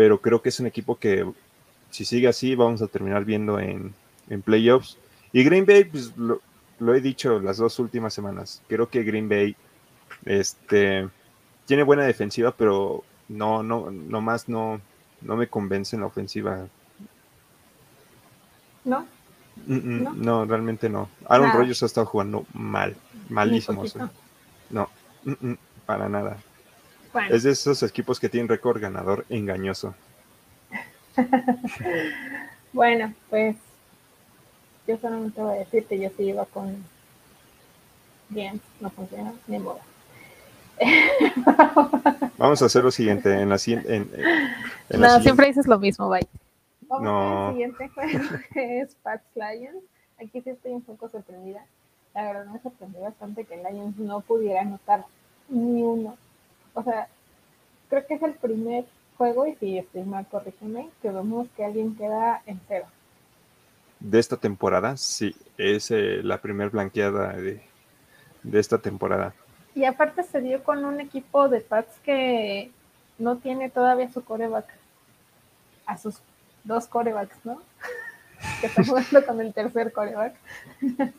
Pero 0.00 0.18
creo 0.18 0.40
que 0.40 0.48
es 0.48 0.58
un 0.58 0.66
equipo 0.66 0.98
que 0.98 1.30
si 1.90 2.06
sigue 2.06 2.26
así 2.26 2.54
vamos 2.54 2.80
a 2.80 2.86
terminar 2.86 3.26
viendo 3.26 3.60
en, 3.60 3.92
en 4.30 4.40
playoffs. 4.40 4.96
Y 5.30 5.44
Green 5.44 5.66
Bay, 5.66 5.84
pues 5.84 6.16
lo, 6.16 6.40
lo 6.78 6.94
he 6.94 7.02
dicho 7.02 7.38
las 7.38 7.58
dos 7.58 7.78
últimas 7.78 8.14
semanas. 8.14 8.62
Creo 8.66 8.88
que 8.88 9.02
Green 9.02 9.28
Bay 9.28 9.54
este, 10.24 11.06
tiene 11.66 11.82
buena 11.82 12.04
defensiva, 12.04 12.50
pero 12.50 13.04
no, 13.28 13.62
no, 13.62 13.90
no 13.90 14.22
más 14.22 14.48
no, 14.48 14.80
no 15.20 15.36
me 15.36 15.48
convence 15.48 15.94
en 15.96 16.00
la 16.00 16.06
ofensiva. 16.06 16.66
¿No? 18.86 19.06
¿No? 19.66 20.46
realmente 20.46 20.88
no. 20.88 21.10
Aaron 21.28 21.52
Rodgers 21.52 21.82
ha 21.82 21.86
estado 21.86 22.06
jugando 22.06 22.46
mal, 22.54 22.96
malísimo. 23.28 23.84
No, 24.70 24.88
para 25.84 26.08
nada. 26.08 26.38
Es 27.30 27.42
de 27.42 27.50
esos 27.50 27.82
equipos 27.82 28.20
que 28.20 28.28
tienen 28.28 28.48
récord 28.48 28.80
ganador 28.80 29.24
engañoso. 29.28 29.94
bueno, 32.72 33.12
pues 33.28 33.56
yo 34.86 34.96
solamente 34.98 35.40
voy 35.40 35.56
a 35.56 35.60
decir 35.60 35.84
que 35.86 35.98
yo 35.98 36.10
sí 36.16 36.24
iba 36.24 36.44
con 36.46 36.84
bien, 38.28 38.60
no 38.80 38.90
funciona, 38.90 39.32
ni 39.46 39.58
modo. 39.58 39.80
Vamos 42.38 42.62
a 42.62 42.66
hacer 42.66 42.84
lo 42.84 42.90
siguiente. 42.90 43.40
En 43.40 43.48
la, 43.48 43.58
en, 43.66 44.10
no, 44.98 45.20
siempre 45.20 45.48
dices 45.48 45.66
lo 45.66 45.78
mismo, 45.78 46.08
bye. 46.08 46.26
Vamos 46.82 47.04
no. 47.04 47.48
el 47.48 47.52
siguiente 47.52 47.88
juego, 47.88 48.24
es 48.54 48.94
Pats 48.96 49.24
Lions. 49.34 49.84
Aquí 50.16 50.40
sí 50.40 50.50
estoy 50.50 50.72
un 50.72 50.82
poco 50.82 51.08
sorprendida. 51.08 51.64
La 52.14 52.24
verdad 52.24 52.46
me 52.46 52.60
sorprendió 52.60 53.00
bastante 53.00 53.44
que 53.44 53.56
Lions 53.56 53.96
no 53.98 54.20
pudiera 54.20 54.62
anotar 54.62 55.04
ni 55.48 55.82
uno. 55.82 56.16
O 56.80 56.84
sea, 56.84 57.08
creo 57.88 58.06
que 58.06 58.14
es 58.14 58.22
el 58.22 58.34
primer 58.34 58.84
juego, 59.16 59.46
y 59.46 59.54
si 59.56 59.78
estoy 59.78 60.02
mal, 60.02 60.26
corrígeme, 60.26 60.88
que 61.02 61.10
vemos 61.10 61.48
que 61.56 61.64
alguien 61.64 61.94
queda 61.94 62.42
en 62.46 62.60
cero 62.66 62.86
de 64.00 64.18
esta 64.18 64.36
temporada, 64.38 64.96
sí, 64.96 65.36
es 65.58 65.90
eh, 65.90 66.22
la 66.22 66.38
primer 66.38 66.70
blanqueada 66.70 67.34
de, 67.34 67.62
esta 68.52 68.78
temporada. 68.78 69.34
Y 69.74 69.84
aparte 69.84 70.22
se 70.22 70.40
dio 70.40 70.64
con 70.64 70.84
un 70.84 71.00
equipo 71.00 71.48
de 71.48 71.60
Pats 71.60 71.98
que 72.02 72.70
no 73.18 73.36
tiene 73.36 73.68
todavía 73.68 74.10
su 74.10 74.24
coreback. 74.24 74.66
A 75.86 75.98
sus 75.98 76.16
dos 76.64 76.86
corebacks, 76.86 77.36
¿no? 77.44 77.60
que 78.60 78.66
está 78.66 78.82
jugando 78.84 79.24
con 79.26 79.40
el 79.40 79.52
tercer 79.52 79.92
coreback. 79.92 80.34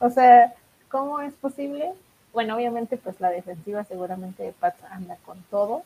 o 0.00 0.10
sea, 0.10 0.52
¿cómo 0.90 1.20
es 1.20 1.32
posible? 1.34 1.92
Bueno, 2.36 2.54
obviamente 2.54 2.98
pues 2.98 3.18
la 3.18 3.30
defensiva 3.30 3.82
seguramente 3.84 4.42
de 4.42 4.52
Pats 4.52 4.84
anda 4.90 5.16
con 5.24 5.42
todo, 5.44 5.84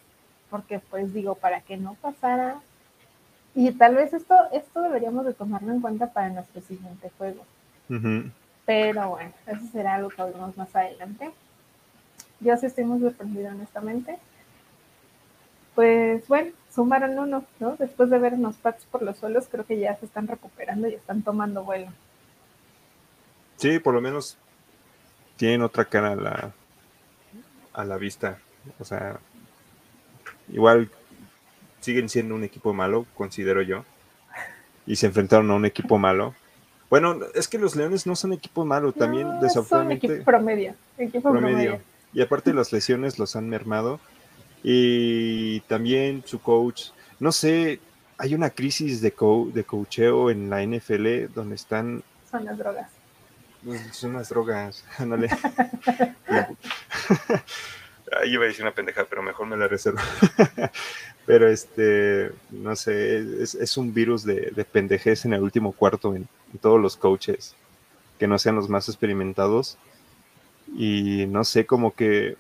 porque 0.51 0.81
pues 0.81 1.15
digo, 1.15 1.37
para 1.37 1.61
que 1.61 1.77
no 1.77 1.95
pasara 1.95 2.57
y 3.55 3.71
tal 3.71 3.95
vez 3.95 4.13
esto, 4.13 4.35
esto 4.51 4.83
deberíamos 4.83 5.25
de 5.27 5.33
tomarlo 5.33 5.73
en 5.73 5.81
cuenta 5.81 6.13
para 6.13 6.29
nuestro 6.31 6.61
siguiente 6.61 7.09
juego. 7.17 7.45
Pero 8.67 9.11
bueno, 9.11 9.33
eso 9.47 9.65
será 9.71 9.95
algo 9.95 10.09
que 10.09 10.23
hablemos 10.23 10.57
más 10.57 10.75
adelante. 10.75 11.31
Yo 12.41 12.57
sí 12.57 12.67
estoy 12.67 12.83
muy 12.83 12.99
sorprendida, 12.99 13.51
honestamente. 13.51 14.19
Pues 15.77 16.27
bueno, 16.27 16.51
sumaron 16.75 17.17
uno, 17.17 17.45
¿no? 17.61 17.77
Después 17.77 18.11
de 18.11 18.19
ver 18.19 18.35
unos 18.35 18.57
pats 18.57 18.87
por 18.87 19.03
los 19.03 19.19
suelos, 19.19 19.47
creo 19.49 19.65
que 19.65 19.79
ya 19.79 19.95
se 19.95 20.07
están 20.07 20.27
recuperando 20.27 20.89
y 20.89 20.95
están 20.95 21.23
tomando 21.23 21.63
vuelo. 21.63 21.93
Sí, 23.55 23.79
por 23.79 23.95
lo 23.95 24.01
menos 24.01 24.37
tienen 25.41 25.63
otra 25.63 25.87
cara 25.87 26.13
a 26.13 26.17
la, 26.17 26.53
a 27.73 27.85
la 27.87 27.97
vista. 27.97 28.37
O 28.79 28.85
sea, 28.85 29.19
igual 30.53 30.91
siguen 31.81 32.11
siendo 32.11 32.35
un 32.35 32.45
equipo 32.45 32.75
malo, 32.75 33.07
considero 33.15 33.63
yo. 33.63 33.87
Y 34.87 34.97
se 34.97 35.07
enfrentaron 35.07 35.51
a 35.51 35.55
un 35.55 35.65
equipo 35.65 35.97
malo. 35.97 36.35
Bueno, 36.91 37.21
es 37.35 37.49
que 37.49 37.59
los 37.59 37.75
Leones 37.75 38.07
no 38.07 38.17
son 38.17 38.35
equipo 38.35 38.67
malo, 38.67 38.93
también 38.93 39.29
no, 39.29 39.41
desafortunadamente. 39.41 40.07
Son 40.09 40.17
equipo 40.17 40.31
promedio, 40.31 40.75
equipo 40.99 41.31
promedio. 41.31 41.81
Y 42.13 42.21
aparte 42.21 42.53
las 42.53 42.71
lesiones 42.71 43.19
los 43.19 43.35
han 43.35 43.49
mermado. 43.49 43.99
Y 44.63 45.61
también 45.61 46.23
su 46.27 46.43
coach, 46.43 46.89
no 47.19 47.33
sé, 47.33 47.81
hay 48.19 48.35
una 48.35 48.51
crisis 48.51 49.01
de, 49.01 49.15
de 49.55 49.65
coacheo 49.65 50.31
en 50.31 50.51
la 50.51 50.63
NFL 50.63 51.33
donde 51.35 51.55
están... 51.55 52.03
Son 52.31 52.45
las 52.45 52.59
drogas. 52.59 53.00
Pues, 53.65 53.95
son 53.97 54.15
las 54.15 54.29
drogas, 54.31 54.85
ándale. 54.99 55.29
Ahí 58.21 58.33
iba 58.33 58.45
a 58.45 58.49
decir 58.49 58.63
una 58.63 58.75
pendeja, 58.75 59.05
pero 59.09 59.23
mejor 59.23 59.47
me 59.47 59.57
la 59.57 59.69
reservo. 59.69 60.01
pero 61.27 61.49
este, 61.49 62.33
no 62.51 62.75
sé, 62.75 63.19
es, 63.43 63.77
un 63.77 63.95
virus 63.95 64.25
de, 64.25 64.51
de, 64.51 64.65
pendejez 64.65 65.25
en 65.27 65.35
el 65.35 65.43
último 65.43 65.71
cuarto 65.73 66.17
en, 66.17 66.29
todos 66.61 66.81
los 66.81 66.97
coaches, 66.97 67.55
que 68.19 68.27
no 68.27 68.37
sean 68.39 68.57
los 68.57 68.69
más 68.69 68.89
experimentados. 68.89 69.79
Y 70.77 71.27
no 71.27 71.45
sé, 71.45 71.67
como 71.67 71.95
que 71.95 72.37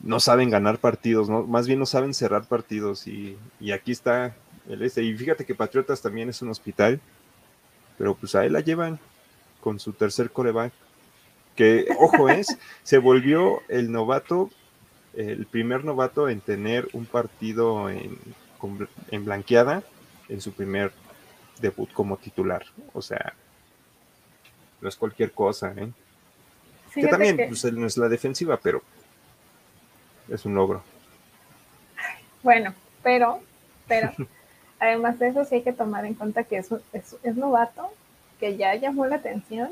no 0.00 0.18
saben 0.18 0.50
ganar 0.50 0.78
partidos, 0.78 1.28
¿no? 1.28 1.44
más 1.44 1.66
bien 1.68 1.78
no 1.78 1.86
saben 1.86 2.12
cerrar 2.14 2.46
partidos. 2.46 3.06
Y, 3.06 3.38
y 3.60 3.70
aquí 3.70 3.92
está 3.92 4.34
el 4.68 4.82
este. 4.82 5.04
Y 5.04 5.16
fíjate 5.16 5.44
que 5.44 5.54
Patriotas 5.54 6.02
también 6.02 6.28
es 6.28 6.42
un 6.42 6.48
hospital, 6.48 7.00
pero 7.98 8.16
pues 8.16 8.34
a 8.34 8.44
él 8.44 8.54
la 8.54 8.60
llevan 8.60 8.98
con 9.66 9.80
su 9.80 9.94
tercer 9.94 10.30
coreback 10.30 10.72
que, 11.56 11.88
ojo 11.98 12.28
es, 12.28 12.56
se 12.84 12.98
volvió 12.98 13.62
el 13.66 13.90
novato, 13.90 14.48
el 15.16 15.44
primer 15.46 15.84
novato 15.84 16.28
en 16.28 16.40
tener 16.40 16.86
un 16.92 17.04
partido 17.04 17.90
en, 17.90 18.16
en 19.10 19.24
blanqueada 19.24 19.82
en 20.28 20.40
su 20.40 20.52
primer 20.52 20.92
debut 21.60 21.92
como 21.92 22.16
titular. 22.16 22.64
O 22.92 23.02
sea, 23.02 23.34
no 24.80 24.88
es 24.88 24.94
cualquier 24.94 25.32
cosa, 25.32 25.74
¿eh? 25.76 25.90
que 26.94 27.08
también 27.08 27.36
Pues, 27.48 27.64
no 27.72 27.88
es 27.88 27.96
la 27.96 28.08
defensiva, 28.08 28.60
pero 28.62 28.84
es 30.28 30.44
un 30.44 30.54
logro. 30.54 30.84
Bueno, 32.44 32.72
pero, 33.02 33.40
pero, 33.88 34.12
además 34.78 35.18
de 35.18 35.26
eso 35.26 35.44
sí 35.44 35.56
hay 35.56 35.62
que 35.62 35.72
tomar 35.72 36.04
en 36.04 36.14
cuenta 36.14 36.44
que 36.44 36.58
es, 36.58 36.70
es, 36.92 37.16
es 37.24 37.34
novato, 37.34 37.90
que 38.38 38.56
ya 38.56 38.74
llamó 38.74 39.06
la 39.06 39.16
atención 39.16 39.70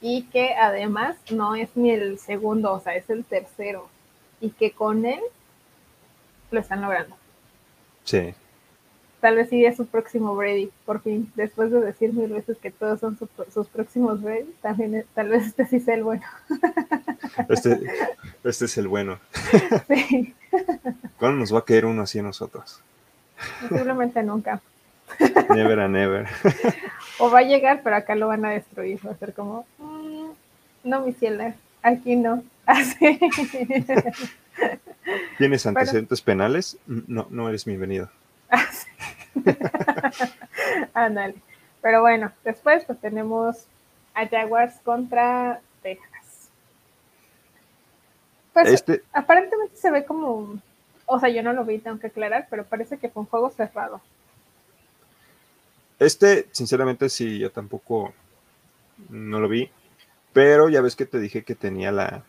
y 0.00 0.22
que 0.24 0.54
además 0.54 1.16
no 1.30 1.54
es 1.54 1.68
ni 1.74 1.90
el 1.90 2.18
segundo, 2.18 2.72
o 2.72 2.80
sea, 2.80 2.94
es 2.94 3.08
el 3.10 3.24
tercero 3.24 3.88
y 4.40 4.50
que 4.50 4.72
con 4.72 5.04
él 5.04 5.20
lo 6.50 6.60
están 6.60 6.80
logrando. 6.82 7.16
Sí. 8.04 8.34
Tal 9.20 9.34
vez 9.34 9.48
sí 9.48 9.64
es 9.64 9.76
su 9.76 9.86
próximo 9.86 10.36
Brady, 10.36 10.70
por 10.86 11.02
fin, 11.02 11.32
después 11.34 11.72
de 11.72 11.80
decir 11.80 12.12
mil 12.12 12.32
veces 12.32 12.56
que 12.58 12.70
todos 12.70 13.00
son 13.00 13.18
sus 13.52 13.66
próximos 13.66 14.22
Brady, 14.22 14.54
también 14.62 15.04
tal 15.12 15.28
vez 15.28 15.46
este 15.46 15.66
sí 15.66 15.80
sea 15.80 15.94
el 15.94 16.04
bueno. 16.04 16.22
Este, 17.48 17.78
este 18.44 18.64
es 18.64 18.78
el 18.78 18.88
bueno. 18.88 19.18
Sí. 19.88 20.34
¿Cuándo 21.18 21.38
nos 21.38 21.52
va 21.52 21.58
a 21.58 21.64
caer 21.64 21.84
uno 21.84 22.02
así 22.02 22.18
a 22.18 22.22
nosotros? 22.22 22.80
Posiblemente 23.68 24.22
nunca. 24.22 24.60
Never 25.50 25.80
and 25.80 25.94
never. 25.94 26.28
O 27.20 27.30
va 27.30 27.40
a 27.40 27.42
llegar, 27.42 27.80
pero 27.82 27.96
acá 27.96 28.14
lo 28.14 28.28
van 28.28 28.44
a 28.44 28.50
destruir. 28.50 29.04
Va 29.04 29.10
a 29.10 29.16
ser 29.16 29.34
como, 29.34 29.66
mm, 29.78 30.28
no, 30.84 31.00
mi 31.00 31.12
cielo, 31.12 31.52
aquí 31.82 32.14
no. 32.14 32.44
Así. 32.66 33.18
¿Tienes 35.36 35.66
antecedentes 35.66 36.20
penales? 36.20 36.78
No, 36.86 37.26
no 37.30 37.48
eres 37.48 37.64
bienvenido. 37.64 38.08
Ándale. 40.94 41.34
Pero 41.82 42.02
bueno, 42.02 42.30
después 42.44 42.84
pues 42.84 43.00
tenemos 43.00 43.66
a 44.14 44.28
Jaguars 44.28 44.78
contra 44.84 45.60
Texas. 45.82 46.50
Pues 48.52 48.68
este... 48.68 49.02
aparentemente 49.12 49.76
se 49.76 49.90
ve 49.90 50.04
como, 50.04 50.60
o 51.06 51.20
sea, 51.20 51.28
yo 51.28 51.42
no 51.42 51.52
lo 51.52 51.64
vi, 51.64 51.78
tengo 51.78 51.98
que 51.98 52.08
aclarar, 52.08 52.46
pero 52.50 52.64
parece 52.64 52.98
que 52.98 53.08
fue 53.08 53.22
un 53.22 53.28
juego 53.28 53.50
cerrado. 53.50 54.00
Este, 55.98 56.48
sinceramente, 56.52 57.08
sí, 57.08 57.38
yo 57.38 57.50
tampoco 57.50 58.14
no 59.08 59.40
lo 59.40 59.48
vi, 59.48 59.70
pero 60.32 60.68
ya 60.68 60.80
ves 60.80 60.96
que 60.96 61.06
te 61.06 61.18
dije 61.18 61.44
que 61.44 61.54
tenía 61.54 61.92
la, 61.92 62.24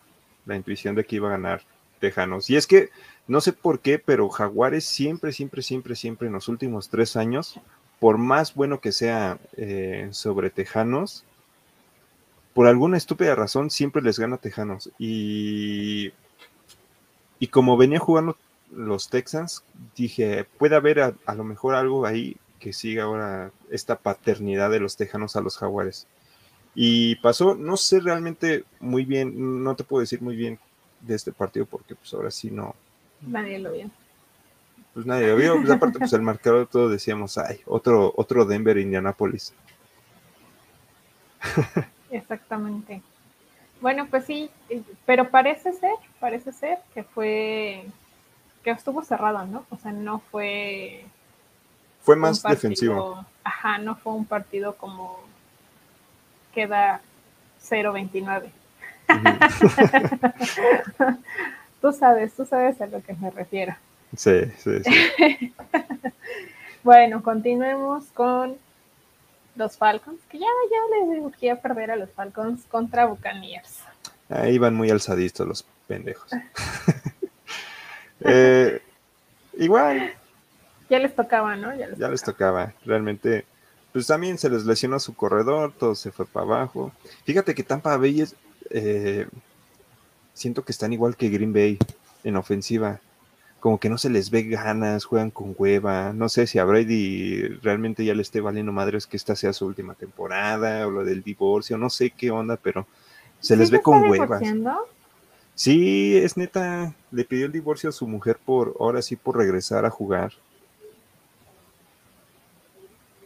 la 0.46 0.56
intuición 0.56 0.94
de 0.94 1.04
que 1.04 1.16
iba 1.16 1.28
a 1.28 1.32
ganar 1.32 1.62
Tejanos. 2.00 2.50
Y 2.50 2.56
es 2.56 2.66
que, 2.66 2.90
no 3.28 3.40
sé 3.40 3.52
por 3.52 3.80
qué, 3.80 3.98
pero 3.98 4.28
Jaguares 4.28 4.84
siempre, 4.84 5.32
siempre, 5.32 5.62
siempre, 5.62 5.94
siempre 5.94 6.26
en 6.28 6.34
los 6.34 6.48
últimos 6.48 6.88
tres 6.88 7.16
años, 7.16 7.60
por 8.00 8.18
más 8.18 8.54
bueno 8.54 8.80
que 8.80 8.92
sea 8.92 9.38
eh, 9.56 10.08
sobre 10.12 10.50
Tejanos, 10.50 11.24
por 12.54 12.66
alguna 12.66 12.96
estúpida 12.96 13.34
razón 13.34 13.70
siempre 13.70 14.02
les 14.02 14.18
gana 14.18 14.38
Tejanos. 14.38 14.90
Y, 14.98 16.12
y 17.38 17.46
como 17.48 17.76
venía 17.76 17.98
jugando 17.98 18.36
los 18.72 19.08
Texans, 19.08 19.62
dije, 19.96 20.46
puede 20.58 20.76
haber 20.76 21.00
a, 21.00 21.34
lo 21.34 21.44
mejor 21.44 21.74
algo 21.74 22.06
ahí 22.06 22.36
que 22.60 22.72
siga 22.72 23.04
ahora 23.04 23.50
esta 23.70 23.96
paternidad 23.96 24.70
de 24.70 24.78
los 24.78 24.96
Tejanos 24.96 25.34
a 25.34 25.40
los 25.40 25.58
Jaguares. 25.58 26.06
Y 26.74 27.16
pasó, 27.16 27.56
no 27.56 27.76
sé 27.76 27.98
realmente 27.98 28.64
muy 28.78 29.04
bien, 29.04 29.64
no 29.64 29.74
te 29.74 29.82
puedo 29.82 30.02
decir 30.02 30.22
muy 30.22 30.36
bien 30.36 30.58
de 31.00 31.16
este 31.16 31.32
partido 31.32 31.66
porque 31.66 31.96
pues 31.96 32.14
ahora 32.14 32.30
sí 32.30 32.50
no. 32.50 32.76
Nadie 33.22 33.58
lo 33.58 33.72
vio. 33.72 33.90
Pues 34.94 35.06
nadie 35.06 35.26
lo 35.28 35.36
vio, 35.36 35.56
pues 35.56 35.70
aparte 35.70 35.98
pues 35.98 36.12
el 36.12 36.22
marcador 36.22 36.68
todo 36.68 36.88
decíamos, 36.88 37.38
ay, 37.38 37.60
otro, 37.66 38.12
otro 38.16 38.44
Denver 38.44 38.78
Indianapolis. 38.78 39.52
Exactamente. 42.10 43.02
Bueno, 43.80 44.06
pues 44.10 44.26
sí, 44.26 44.50
pero 45.06 45.30
parece 45.30 45.72
ser, 45.72 45.94
parece 46.18 46.52
ser 46.52 46.78
que 46.92 47.02
fue, 47.02 47.84
que 48.62 48.70
estuvo 48.70 49.02
cerrado, 49.02 49.46
¿no? 49.46 49.64
O 49.70 49.76
sea, 49.76 49.92
no 49.92 50.20
fue... 50.30 51.04
Fue 52.02 52.16
más 52.16 52.42
defensivo. 52.42 53.24
Ajá, 53.44 53.78
no 53.78 53.96
fue 53.96 54.14
un 54.14 54.24
partido 54.24 54.76
como 54.76 55.20
queda 56.54 57.02
0-29. 57.68 58.50
tú 61.80 61.92
sabes, 61.92 62.32
tú 62.34 62.46
sabes 62.46 62.80
a 62.80 62.86
lo 62.86 63.02
que 63.02 63.12
me 63.14 63.30
refiero. 63.30 63.74
Sí, 64.16 64.44
sí, 64.58 64.82
sí. 64.82 65.54
bueno, 66.82 67.22
continuemos 67.22 68.04
con 68.14 68.56
los 69.56 69.76
Falcons, 69.76 70.20
que 70.28 70.38
ya, 70.38 70.46
ya 70.70 71.10
les 71.10 71.22
urgía 71.22 71.60
perder 71.60 71.90
a 71.90 71.96
los 71.96 72.10
Falcons 72.10 72.64
contra 72.70 73.06
Buccaneers. 73.06 73.80
Ahí 74.28 74.58
van 74.58 74.74
muy 74.74 74.90
alzaditos 74.90 75.46
los 75.46 75.66
pendejos. 75.86 76.30
Eh, 78.22 78.82
igual. 79.54 80.12
Ya 80.90 80.98
les 80.98 81.14
tocaba, 81.14 81.56
¿no? 81.56 81.74
Ya 81.74 82.08
les, 82.08 82.22
tocaba. 82.22 82.74
Realmente, 82.84 83.46
pues 83.92 84.06
también 84.06 84.36
se 84.36 84.50
les 84.50 84.66
lesionó 84.66 84.98
su 85.00 85.14
corredor, 85.14 85.72
todo 85.72 85.94
se 85.94 86.10
fue 86.10 86.26
para 86.26 86.44
abajo. 86.44 86.92
Fíjate 87.24 87.54
que 87.54 87.62
Tampa 87.62 87.96
Bay 87.96 88.20
es, 88.20 88.34
eh, 88.70 89.26
siento 90.34 90.64
que 90.64 90.72
están 90.72 90.92
igual 90.92 91.16
que 91.16 91.30
Green 91.30 91.52
Bay 91.52 91.78
en 92.24 92.36
ofensiva 92.36 93.00
como 93.60 93.78
que 93.78 93.90
no 93.90 93.98
se 93.98 94.10
les 94.10 94.30
ve 94.30 94.42
ganas, 94.42 95.04
juegan 95.04 95.30
con 95.30 95.54
hueva. 95.56 96.12
No 96.12 96.28
sé 96.28 96.46
si 96.46 96.58
a 96.58 96.64
Brady 96.64 97.42
realmente 97.62 98.04
ya 98.04 98.14
le 98.14 98.22
esté 98.22 98.40
valiendo 98.40 98.72
madres 98.72 99.06
que 99.06 99.16
esta 99.16 99.36
sea 99.36 99.52
su 99.52 99.66
última 99.66 99.94
temporada 99.94 100.86
o 100.86 100.90
lo 100.90 101.04
del 101.04 101.22
divorcio, 101.22 101.78
no 101.78 101.90
sé 101.90 102.10
qué 102.10 102.30
onda, 102.30 102.56
pero 102.56 102.86
se 103.38 103.56
les 103.56 103.70
ve 103.70 103.80
con 103.80 104.10
huevas. 104.10 104.42
Sí, 105.54 106.16
es 106.16 106.38
neta, 106.38 106.94
le 107.10 107.24
pidió 107.24 107.44
el 107.46 107.52
divorcio 107.52 107.90
a 107.90 107.92
su 107.92 108.08
mujer 108.08 108.38
por, 108.42 108.74
ahora 108.80 109.02
sí, 109.02 109.14
por 109.14 109.36
regresar 109.36 109.84
a 109.84 109.90
jugar. 109.90 110.32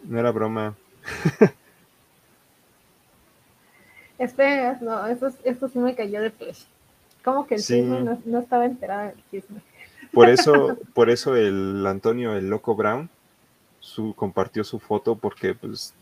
No 0.05 0.19
era 0.19 0.31
broma. 0.31 0.77
Espera, 4.19 4.79
no, 4.81 5.07
esto, 5.07 5.31
esto 5.45 5.69
sí 5.69 5.79
me 5.79 5.95
cayó 5.95 6.21
de 6.21 6.31
pecho. 6.31 6.65
Como 7.25 7.47
que 7.47 7.57
el 7.57 7.63
chisme 7.63 8.01
no, 8.01 8.21
no, 8.25 8.39
estaba 8.39 8.67
enterada 8.67 9.09
del 9.09 9.23
chisme. 9.31 9.61
Por 10.13 10.29
eso, 10.29 10.77
por 10.95 11.11
eso 11.11 11.37
el 11.37 11.85
Antonio, 11.87 12.37
el 12.37 12.49
loco 12.49 12.75
Brown, 12.75 13.09
su, 13.81 14.15
compartió 14.15 14.63
su 14.63 14.79
foto 14.79 15.17
porque 15.17 15.55
pues 15.55 15.95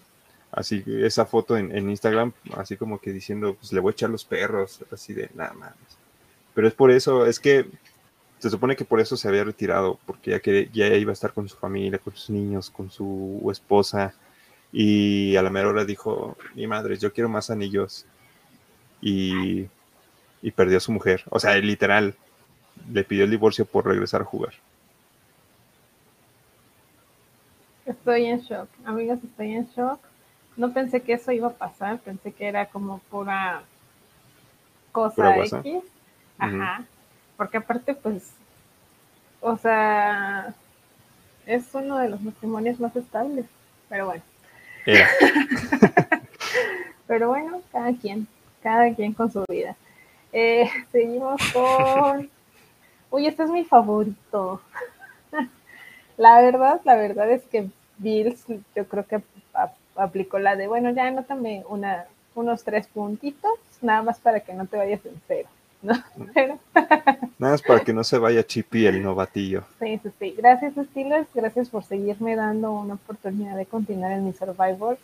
así 0.50 0.84
esa 0.86 1.24
foto 1.24 1.56
en, 1.56 1.90
Instagram, 1.90 2.32
así 2.56 2.76
como 2.76 3.00
que 3.00 3.12
diciendo, 3.12 3.56
pues 3.58 3.72
le 3.72 3.80
voy 3.80 3.90
a 3.90 3.92
echar 3.92 4.10
los 4.10 4.24
perros, 4.24 4.80
así 4.92 5.14
de 5.14 5.30
nada 5.34 5.54
más. 5.54 5.74
Pero 6.54 6.68
es 6.68 6.74
por 6.74 6.90
eso, 6.90 7.24
es 7.26 7.40
que 7.40 7.66
se 8.42 8.50
supone 8.50 8.74
que 8.74 8.84
por 8.84 8.98
eso 8.98 9.16
se 9.16 9.28
había 9.28 9.44
retirado, 9.44 10.00
porque 10.04 10.32
ya 10.32 10.40
que 10.40 10.68
ya 10.72 10.88
iba 10.88 11.10
a 11.10 11.12
estar 11.12 11.32
con 11.32 11.48
su 11.48 11.56
familia, 11.56 12.00
con 12.00 12.12
sus 12.16 12.30
niños, 12.30 12.70
con 12.70 12.90
su 12.90 13.48
esposa, 13.52 14.14
y 14.72 15.36
a 15.36 15.42
la 15.42 15.50
mera 15.50 15.68
hora 15.68 15.84
dijo, 15.84 16.36
mi 16.56 16.66
madre, 16.66 16.96
yo 16.96 17.12
quiero 17.12 17.28
más 17.28 17.50
anillos. 17.50 18.04
Y, 19.00 19.68
y 20.42 20.50
perdió 20.50 20.78
a 20.78 20.80
su 20.80 20.90
mujer. 20.90 21.22
O 21.30 21.38
sea, 21.38 21.56
literal, 21.58 22.16
le 22.90 23.04
pidió 23.04 23.24
el 23.24 23.30
divorcio 23.30 23.64
por 23.64 23.86
regresar 23.86 24.22
a 24.22 24.24
jugar. 24.24 24.54
Estoy 27.86 28.24
en 28.26 28.40
shock, 28.40 28.68
amigas, 28.84 29.22
estoy 29.22 29.52
en 29.52 29.68
shock. 29.68 30.00
No 30.56 30.72
pensé 30.72 31.00
que 31.00 31.12
eso 31.12 31.30
iba 31.30 31.46
a 31.46 31.52
pasar, 31.52 32.00
pensé 32.00 32.32
que 32.32 32.46
era 32.46 32.66
como 32.66 32.98
pura 33.10 33.62
cosa 34.90 35.36
X. 35.36 35.84
Ajá. 36.38 36.84
Porque 37.42 37.56
aparte, 37.56 37.94
pues, 37.94 38.22
o 39.40 39.56
sea, 39.56 40.54
es 41.44 41.64
uno 41.74 41.98
de 41.98 42.08
los 42.08 42.20
matrimonios 42.20 42.78
más 42.78 42.94
estables. 42.94 43.46
Pero 43.88 44.06
bueno. 44.06 44.22
Pero 47.08 47.26
bueno, 47.30 47.60
cada 47.72 47.92
quien, 47.94 48.28
cada 48.62 48.94
quien 48.94 49.12
con 49.12 49.32
su 49.32 49.44
vida. 49.48 49.74
Eh, 50.32 50.70
seguimos 50.92 51.40
con 51.52 52.30
Uy, 53.10 53.26
este 53.26 53.42
es 53.42 53.50
mi 53.50 53.64
favorito. 53.64 54.62
la 56.16 56.40
verdad, 56.40 56.80
la 56.84 56.94
verdad 56.94 57.28
es 57.28 57.42
que 57.42 57.70
Bills, 57.98 58.44
yo 58.76 58.86
creo 58.86 59.04
que 59.04 59.20
aplicó 59.96 60.38
la 60.38 60.54
de, 60.54 60.68
bueno, 60.68 60.90
ya 60.90 61.08
anótame 61.08 61.64
una, 61.68 62.06
unos 62.36 62.62
tres 62.62 62.86
puntitos, 62.86 63.58
nada 63.80 64.02
más 64.02 64.20
para 64.20 64.38
que 64.38 64.54
no 64.54 64.66
te 64.66 64.76
vayas 64.76 65.04
en 65.06 65.20
cero. 65.26 65.48
¿No? 65.82 65.94
nada 67.38 67.52
más 67.52 67.62
para 67.62 67.80
que 67.80 67.92
no 67.92 68.04
se 68.04 68.18
vaya 68.18 68.46
Chippy 68.46 68.86
el 68.86 69.02
novatillo. 69.02 69.64
Sí, 69.80 70.00
sí, 70.02 70.10
sí. 70.18 70.34
Gracias, 70.36 70.74
Steelers. 70.90 71.28
Gracias 71.34 71.68
por 71.68 71.84
seguirme 71.84 72.36
dando 72.36 72.72
una 72.72 72.94
oportunidad 72.94 73.56
de 73.56 73.66
continuar 73.66 74.12
en 74.12 74.24
mi 74.24 74.32
Survivor 74.32 74.98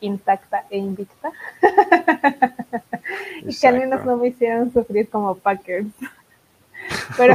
intacta 0.00 0.64
e 0.70 0.78
invicta. 0.78 1.32
y 3.46 3.54
que 3.54 3.68
al 3.68 3.78
menos 3.78 4.04
no 4.04 4.16
me 4.16 4.28
hicieron 4.28 4.72
sufrir 4.72 5.08
como 5.08 5.34
Packers. 5.34 5.92
Pero 7.16 7.34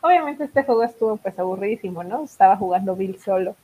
obviamente 0.00 0.44
este 0.44 0.62
juego 0.64 0.82
estuvo 0.84 1.16
pues 1.16 1.38
aburridísimo, 1.38 2.02
¿no? 2.04 2.24
Estaba 2.24 2.56
jugando 2.56 2.96
Bill 2.96 3.18
solo. 3.18 3.56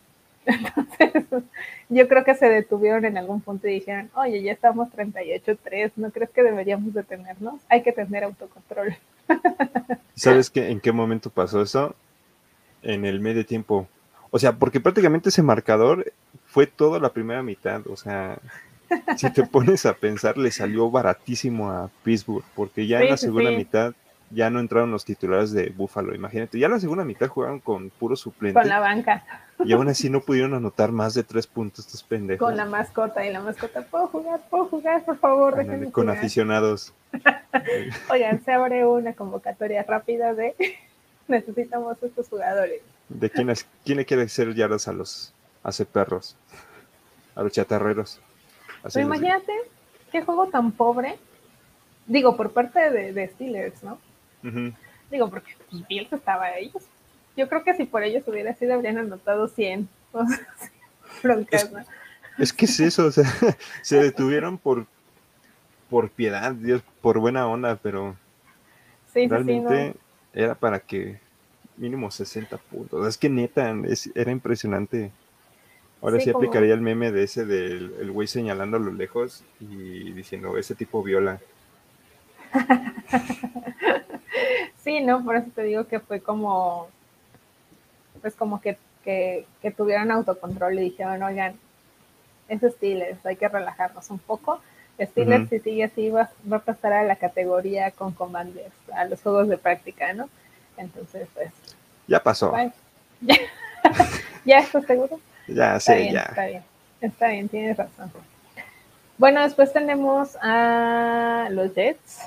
Entonces, 0.98 1.44
yo 1.88 2.08
creo 2.08 2.24
que 2.24 2.34
se 2.34 2.48
detuvieron 2.48 3.04
en 3.04 3.18
algún 3.18 3.40
punto 3.40 3.66
y 3.68 3.74
dijeron, 3.74 4.10
oye, 4.14 4.42
ya 4.42 4.52
estamos 4.52 4.88
38-3, 4.90 5.92
¿no 5.96 6.10
crees 6.10 6.30
que 6.30 6.42
deberíamos 6.42 6.94
detenernos? 6.94 7.60
Hay 7.68 7.82
que 7.82 7.92
tener 7.92 8.24
autocontrol. 8.24 8.96
¿Sabes 10.14 10.50
qué, 10.50 10.70
en 10.70 10.80
qué 10.80 10.92
momento 10.92 11.30
pasó 11.30 11.62
eso? 11.62 11.94
En 12.82 13.04
el 13.04 13.20
medio 13.20 13.44
tiempo. 13.44 13.88
O 14.30 14.38
sea, 14.38 14.52
porque 14.52 14.80
prácticamente 14.80 15.30
ese 15.30 15.42
marcador 15.42 16.12
fue 16.46 16.66
toda 16.66 17.00
la 17.00 17.12
primera 17.12 17.42
mitad. 17.42 17.86
O 17.88 17.96
sea, 17.96 18.38
si 19.16 19.30
te 19.32 19.42
pones 19.46 19.84
a 19.84 19.94
pensar, 19.94 20.38
le 20.38 20.50
salió 20.52 20.90
baratísimo 20.90 21.70
a 21.70 21.90
Pittsburgh, 22.04 22.44
porque 22.54 22.86
ya 22.86 23.00
en 23.00 23.10
la 23.10 23.16
segunda 23.16 23.50
mitad 23.50 23.94
ya 24.30 24.50
no 24.50 24.60
entraron 24.60 24.90
los 24.90 25.04
titulares 25.04 25.52
de 25.52 25.70
Buffalo, 25.70 26.14
imagínate. 26.14 26.58
Ya 26.58 26.68
la 26.68 26.80
segunda 26.80 27.04
mitad 27.04 27.28
jugaron 27.28 27.60
con 27.60 27.90
puro 27.90 28.16
suplente. 28.16 28.58
Con 28.58 28.68
la 28.68 28.80
banca. 28.80 29.24
Y 29.64 29.72
aún 29.72 29.88
así 29.88 30.10
no 30.10 30.20
pudieron 30.20 30.54
anotar 30.54 30.92
más 30.92 31.14
de 31.14 31.22
tres 31.22 31.46
puntos 31.46 31.86
estos 31.86 32.02
pendejos. 32.02 32.46
Con 32.46 32.56
la 32.56 32.66
mascota 32.66 33.24
y 33.24 33.32
la 33.32 33.40
mascota, 33.40 33.82
¿puedo 33.82 34.08
jugar? 34.08 34.40
¿Puedo 34.50 34.66
jugar? 34.66 35.04
Por 35.04 35.18
favor, 35.18 35.56
déjenme 35.56 35.90
Con 35.92 36.10
aficionados. 36.10 36.92
Oigan, 38.10 38.44
se 38.44 38.52
abre 38.52 38.86
una 38.86 39.14
convocatoria 39.14 39.82
rápida 39.84 40.34
de 40.34 40.54
necesitamos 41.28 41.96
estos 42.02 42.28
jugadores. 42.28 42.82
¿De 43.08 43.30
quién, 43.30 43.50
es, 43.50 43.66
quién 43.84 43.98
le 43.98 44.04
quiere 44.04 44.24
hacer 44.24 44.52
yardas 44.54 44.88
a 44.88 44.92
los 44.92 45.32
hace 45.62 45.86
perros? 45.86 46.36
A 47.34 47.42
los 47.42 47.52
chatarreros. 47.52 48.20
Pero 48.92 49.06
imagínate 49.06 49.52
qué 50.10 50.22
juego 50.22 50.48
tan 50.48 50.72
pobre. 50.72 51.16
Digo, 52.06 52.36
por 52.36 52.52
parte 52.52 52.90
de, 52.90 53.12
de 53.12 53.28
Steelers, 53.28 53.82
¿no? 53.82 53.98
Digo, 55.10 55.30
porque 55.30 55.52
pues, 55.70 55.86
Bills 55.88 56.12
estaba 56.12 56.46
ahí. 56.46 56.72
Yo 57.36 57.48
creo 57.48 57.64
que 57.64 57.74
si 57.74 57.84
por 57.84 58.02
ellos 58.02 58.26
hubiera 58.26 58.54
sido, 58.54 58.74
habrían 58.74 58.98
anotado 58.98 59.48
100. 59.48 59.88
es, 62.38 62.52
que 62.52 62.64
es 62.64 62.80
eso, 62.80 63.06
o 63.06 63.12
sea, 63.12 63.24
se 63.82 64.02
detuvieron 64.02 64.58
por, 64.58 64.86
por 65.90 66.10
piedad, 66.10 66.52
Dios, 66.52 66.82
por 67.00 67.18
buena 67.18 67.46
onda, 67.46 67.76
pero... 67.76 68.16
Sí, 69.12 69.28
Realmente 69.28 69.94
era 70.34 70.54
para 70.54 70.80
que 70.80 71.18
mínimo 71.76 72.10
60 72.10 72.56
puntos. 72.58 73.06
Es 73.06 73.16
que 73.16 73.28
neta, 73.28 73.74
era 74.14 74.30
impresionante. 74.30 75.10
Ahora 76.02 76.20
sí, 76.20 76.30
aplicaría 76.30 76.74
el 76.74 76.82
meme 76.82 77.10
de 77.10 77.24
ese 77.24 77.46
del 77.46 77.94
el 78.00 78.10
güey 78.10 78.28
señalando 78.28 78.76
a 78.76 78.80
lo 78.80 78.92
lejos 78.92 79.44
y 79.60 80.12
diciendo, 80.12 80.58
ese 80.58 80.74
tipo 80.74 81.02
viola. 81.02 81.40
sí, 84.86 85.00
no, 85.00 85.24
por 85.24 85.34
eso 85.34 85.48
te 85.52 85.64
digo 85.64 85.84
que 85.88 85.98
fue 85.98 86.20
como, 86.20 86.86
pues 88.22 88.36
como 88.36 88.60
que, 88.60 88.78
que, 89.04 89.44
que 89.60 89.72
tuvieron 89.72 90.12
autocontrol 90.12 90.78
y 90.78 90.82
dijeron, 90.82 91.24
oigan, 91.24 91.56
es 92.48 92.60
Steelers, 92.60 93.26
hay 93.26 93.34
que 93.34 93.48
relajarnos 93.48 94.08
un 94.10 94.20
poco. 94.20 94.60
Steelers, 94.98 95.50
si 95.50 95.58
sigue 95.58 95.84
así, 95.84 96.08
va, 96.08 96.30
va, 96.50 96.58
a 96.58 96.60
pasar 96.60 96.92
a 96.92 97.02
la 97.02 97.16
categoría 97.16 97.90
con 97.90 98.12
Commanders, 98.12 98.72
a 98.94 99.04
los 99.04 99.20
juegos 99.20 99.48
de 99.48 99.58
práctica, 99.58 100.12
¿no? 100.14 100.28
Entonces, 100.76 101.28
pues. 101.34 101.50
Ya 102.06 102.22
pasó. 102.22 102.54
¿Ya? 103.20 103.34
¿Ya 104.44 104.58
estás 104.60 104.86
seguro? 104.86 105.20
Ya, 105.48 105.80
sí, 105.80 106.12
ya. 106.12 106.22
Está 106.22 106.46
bien, 106.46 106.62
está 107.00 107.28
bien, 107.28 107.48
tienes 107.48 107.76
razón. 107.76 108.12
Bueno, 109.18 109.42
después 109.42 109.72
tenemos 109.72 110.36
a 110.40 111.48
los 111.50 111.74
Jets 111.74 112.20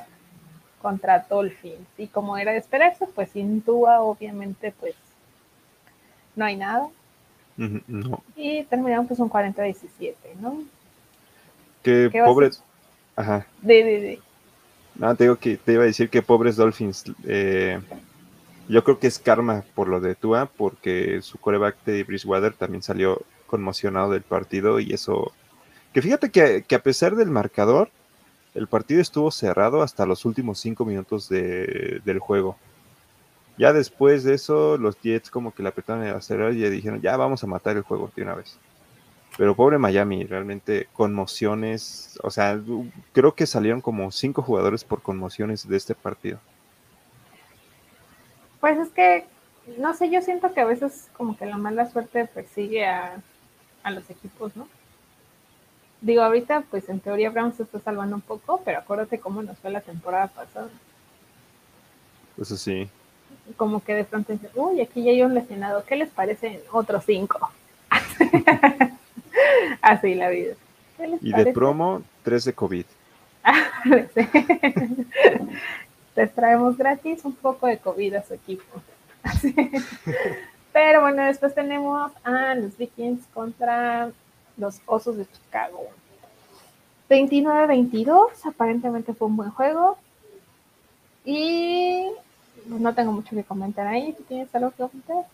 contra 0.81 1.25
Dolphins. 1.29 1.87
Y 1.97 2.07
como 2.07 2.37
era 2.37 2.51
de 2.51 2.57
esperarse, 2.57 3.07
pues 3.13 3.29
sin 3.31 3.63
duda, 3.63 4.01
obviamente, 4.01 4.73
pues 4.79 4.95
no 6.35 6.45
hay 6.45 6.55
nada. 6.55 6.89
Y 8.35 8.63
terminaron 8.63 9.07
pues 9.07 9.19
un 9.19 9.29
40-17, 9.29 10.15
¿no? 10.39 10.63
Que 11.83 12.09
pobres. 12.25 12.63
Ajá. 13.15 13.45
De, 13.61 13.83
de, 13.83 13.99
de. 13.99 14.19
No, 14.95 15.15
te 15.15 15.25
digo 15.25 15.35
que 15.35 15.57
te 15.57 15.73
iba 15.73 15.83
a 15.83 15.87
decir 15.87 16.09
que 16.09 16.21
pobres 16.21 16.55
Dolphins. 16.55 17.05
Eh, 17.25 17.79
yo 18.69 18.83
creo 18.83 18.99
que 18.99 19.07
es 19.07 19.17
karma 19.17 19.63
por 19.75 19.87
lo 19.87 19.99
de 19.99 20.15
Tua, 20.15 20.45
porque 20.45 21.21
su 21.21 21.37
coreback 21.37 21.83
de 21.85 22.03
Bridgewater 22.03 22.53
también 22.53 22.83
salió 22.83 23.21
conmocionado 23.47 24.11
del 24.11 24.21
partido 24.21 24.79
y 24.79 24.93
eso. 24.93 25.33
Que 25.93 26.01
fíjate 26.01 26.29
que, 26.29 26.75
a 26.75 26.79
pesar 26.79 27.15
del 27.15 27.29
marcador, 27.29 27.89
el 28.59 28.67
partido 28.67 28.99
estuvo 28.99 29.31
cerrado 29.31 29.81
hasta 29.81 30.05
los 30.05 30.25
últimos 30.25 30.59
cinco 30.59 30.83
minutos 30.83 31.29
del 31.29 32.19
juego. 32.19 32.57
Ya 33.57 33.71
después 33.71 34.25
de 34.25 34.33
eso, 34.33 34.77
los 34.77 34.99
Jets 35.01 35.29
como 35.29 35.53
que 35.53 35.63
le 35.63 35.69
apretaron 35.69 36.03
el 36.03 36.13
acelerador 36.13 36.55
y 36.55 36.69
dijeron, 36.69 37.01
ya 37.01 37.15
vamos 37.15 37.41
a 37.41 37.47
matar 37.47 37.77
el 37.77 37.83
juego 37.83 38.11
de 38.13 38.21
una 38.21 38.35
vez. 38.35 38.57
Pero 39.37 39.55
pobre 39.55 39.77
Miami, 39.77 40.25
realmente 40.25 40.89
conmociones, 40.91 42.19
o 42.21 42.31
sea, 42.31 42.59
creo 43.13 43.33
que 43.33 43.45
salieron 43.45 43.79
como 43.79 44.11
cinco 44.11 44.41
jugadores 44.41 44.83
por 44.83 45.01
conmociones 45.01 45.67
de 45.67 45.77
este 45.77 45.95
partido. 45.95 46.39
Pues 48.59 48.77
es 48.77 48.89
que, 48.89 49.25
no 49.77 49.93
sé, 49.93 50.09
yo 50.09 50.21
siento 50.21 50.53
que 50.53 50.59
a 50.59 50.65
veces 50.65 51.09
como 51.13 51.37
que 51.37 51.45
la 51.45 51.57
mala 51.57 51.89
suerte 51.89 52.25
persigue 52.25 52.85
a, 52.85 53.21
los 53.89 54.09
equipos, 54.09 54.55
¿no? 54.57 54.67
Digo, 56.01 56.21
ahorita 56.23 56.63
pues 56.69 56.87
en 56.89 56.99
teoría 56.99 57.29
Brown 57.29 57.53
se 57.53 57.63
está 57.63 57.79
salvando 57.79 58.15
un 58.15 58.21
poco, 58.21 58.61
pero 58.63 58.79
acuérdate 58.79 59.19
cómo 59.19 59.41
nos 59.43 59.57
fue 59.57 59.71
la 59.71 59.81
temporada 59.81 60.27
pasada. 60.27 60.69
Eso 62.39 62.55
sí. 62.55 62.89
Como 63.57 63.83
que 63.83 63.95
de 63.95 64.03
pronto 64.05 64.31
dicen, 64.31 64.49
uy, 64.55 64.79
aquí 64.81 65.03
ya 65.03 65.11
hay 65.11 65.23
un 65.23 65.33
lesionado, 65.33 65.83
¿qué 65.85 65.95
les 65.95 66.09
parecen 66.09 66.59
otros 66.71 67.03
cinco? 67.05 67.51
Así 69.81 70.15
la 70.15 70.29
vida. 70.29 70.55
Y 71.21 71.33
de 71.33 71.53
promo, 71.53 72.01
tres 72.23 72.45
de 72.45 72.53
COVID. 72.53 72.85
les 76.15 76.33
traemos 76.33 76.77
gratis 76.77 77.23
un 77.23 77.33
poco 77.33 77.67
de 77.67 77.77
COVID 77.77 78.15
a 78.15 78.23
su 78.23 78.33
equipo. 78.33 78.81
Pero 80.73 81.01
bueno, 81.01 81.23
después 81.23 81.55
tenemos 81.55 82.11
a 82.23 82.55
los 82.55 82.77
Vikings 82.77 83.25
contra 83.33 84.11
los 84.59 84.81
Osos 84.85 85.17
de 85.17 85.25
Chicago. 85.25 85.87
29-22, 87.09 88.45
aparentemente 88.45 89.13
fue 89.13 89.27
un 89.27 89.37
buen 89.37 89.49
juego. 89.51 89.97
Y 91.25 92.05
pues, 92.67 92.79
no 92.79 92.93
tengo 92.93 93.11
mucho 93.11 93.35
que 93.35 93.43
comentar 93.43 93.87
ahí. 93.87 94.15
¿Tienes 94.27 94.53
algo 94.53 94.71
que 94.71 94.77
comentar? 94.77 95.25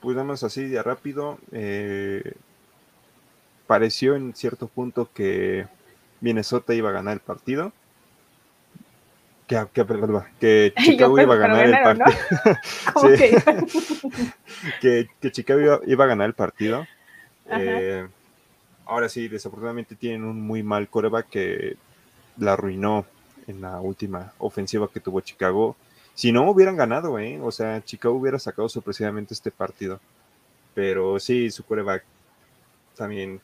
Pues 0.00 0.16
nada 0.16 0.26
más 0.28 0.42
así 0.42 0.64
de 0.64 0.82
rápido. 0.82 1.38
Eh, 1.52 2.34
pareció 3.66 4.16
en 4.16 4.34
cierto 4.34 4.68
punto 4.68 5.08
que 5.12 5.66
Minnesota 6.20 6.74
iba 6.74 6.90
a 6.90 6.92
ganar 6.92 7.14
el 7.14 7.20
partido 7.20 7.72
que, 9.46 9.66
que, 10.40 10.72
Chicago 10.82 11.20
iba 11.20 11.34
a 11.34 11.38
ganar 11.38 11.66
el 11.66 11.82
partido. 11.82 12.06
que, 14.80 15.30
Chicago 15.30 15.80
iba, 15.86 16.04
a 16.04 16.08
ganar 16.08 16.26
el 16.26 16.34
partido. 16.34 16.86
Eh, 17.50 18.08
ahora 18.86 19.08
sí, 19.08 19.28
desafortunadamente 19.28 19.96
tienen 19.96 20.24
un 20.24 20.40
muy 20.40 20.62
mal 20.62 20.88
coreback 20.88 21.28
que 21.28 21.76
la 22.38 22.54
arruinó 22.54 23.06
en 23.46 23.60
la 23.60 23.80
última 23.80 24.32
ofensiva 24.38 24.88
que 24.88 25.00
tuvo 25.00 25.20
Chicago. 25.20 25.76
Si 26.14 26.32
no 26.32 26.50
hubieran 26.50 26.76
ganado, 26.76 27.18
¿eh? 27.18 27.38
O 27.42 27.52
sea, 27.52 27.84
Chicago 27.84 28.14
hubiera 28.14 28.38
sacado 28.38 28.68
sorpresivamente 28.68 29.34
este 29.34 29.50
partido. 29.50 30.00
Pero 30.74 31.18
sí, 31.20 31.50
su 31.50 31.64
coreback 31.64 32.04
también 32.96 33.40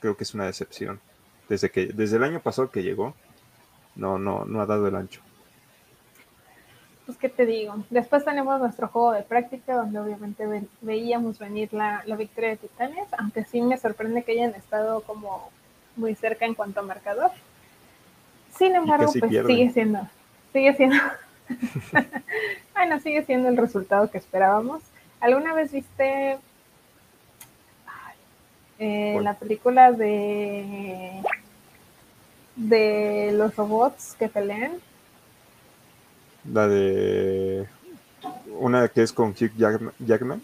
creo 0.00 0.16
que 0.16 0.24
es 0.24 0.34
una 0.34 0.46
decepción. 0.46 1.00
Desde 1.48 1.70
que, 1.70 1.86
desde 1.86 2.16
el 2.16 2.24
año 2.24 2.40
pasado 2.40 2.70
que 2.70 2.82
llegó, 2.82 3.14
no, 3.96 4.18
no, 4.18 4.44
no 4.44 4.60
ha 4.60 4.66
dado 4.66 4.86
el 4.86 4.94
ancho. 4.94 5.20
Pues, 7.10 7.18
¿qué 7.18 7.28
te 7.28 7.44
digo? 7.44 7.74
Después 7.90 8.24
tenemos 8.24 8.60
nuestro 8.60 8.86
juego 8.86 9.10
de 9.10 9.24
práctica, 9.24 9.74
donde 9.74 9.98
obviamente 9.98 10.46
veíamos 10.80 11.40
venir 11.40 11.72
la, 11.72 12.04
victoria 12.16 12.50
de 12.50 12.56
Titanes, 12.58 13.08
aunque 13.18 13.44
sí 13.44 13.60
me 13.60 13.76
sorprende 13.78 14.22
que 14.22 14.30
hayan 14.30 14.54
estado 14.54 15.00
como 15.00 15.50
muy 15.96 16.14
cerca 16.14 16.44
en 16.44 16.54
cuanto 16.54 16.78
a 16.78 16.82
marcador. 16.84 17.32
Sin 18.56 18.76
embargo, 18.76 19.12
pues 19.18 19.44
sigue 19.44 19.72
siendo, 19.72 20.06
sigue 20.52 20.72
siendo, 20.76 20.98
bueno, 22.74 23.00
sigue 23.00 23.24
siendo 23.24 23.48
el 23.48 23.56
resultado 23.56 24.08
que 24.08 24.18
esperábamos. 24.18 24.80
¿Alguna 25.18 25.52
vez 25.52 25.72
viste 25.72 26.38
eh, 28.78 29.18
la 29.20 29.34
película 29.34 29.90
de 29.90 31.20
de 32.54 33.32
los 33.32 33.56
robots 33.56 34.14
que 34.16 34.28
pelean. 34.28 34.78
La 36.44 36.68
de 36.68 37.66
una 38.58 38.88
que 38.88 39.02
es 39.02 39.12
con 39.12 39.30
Hugh 39.30 39.52
Jackman. 39.98 40.42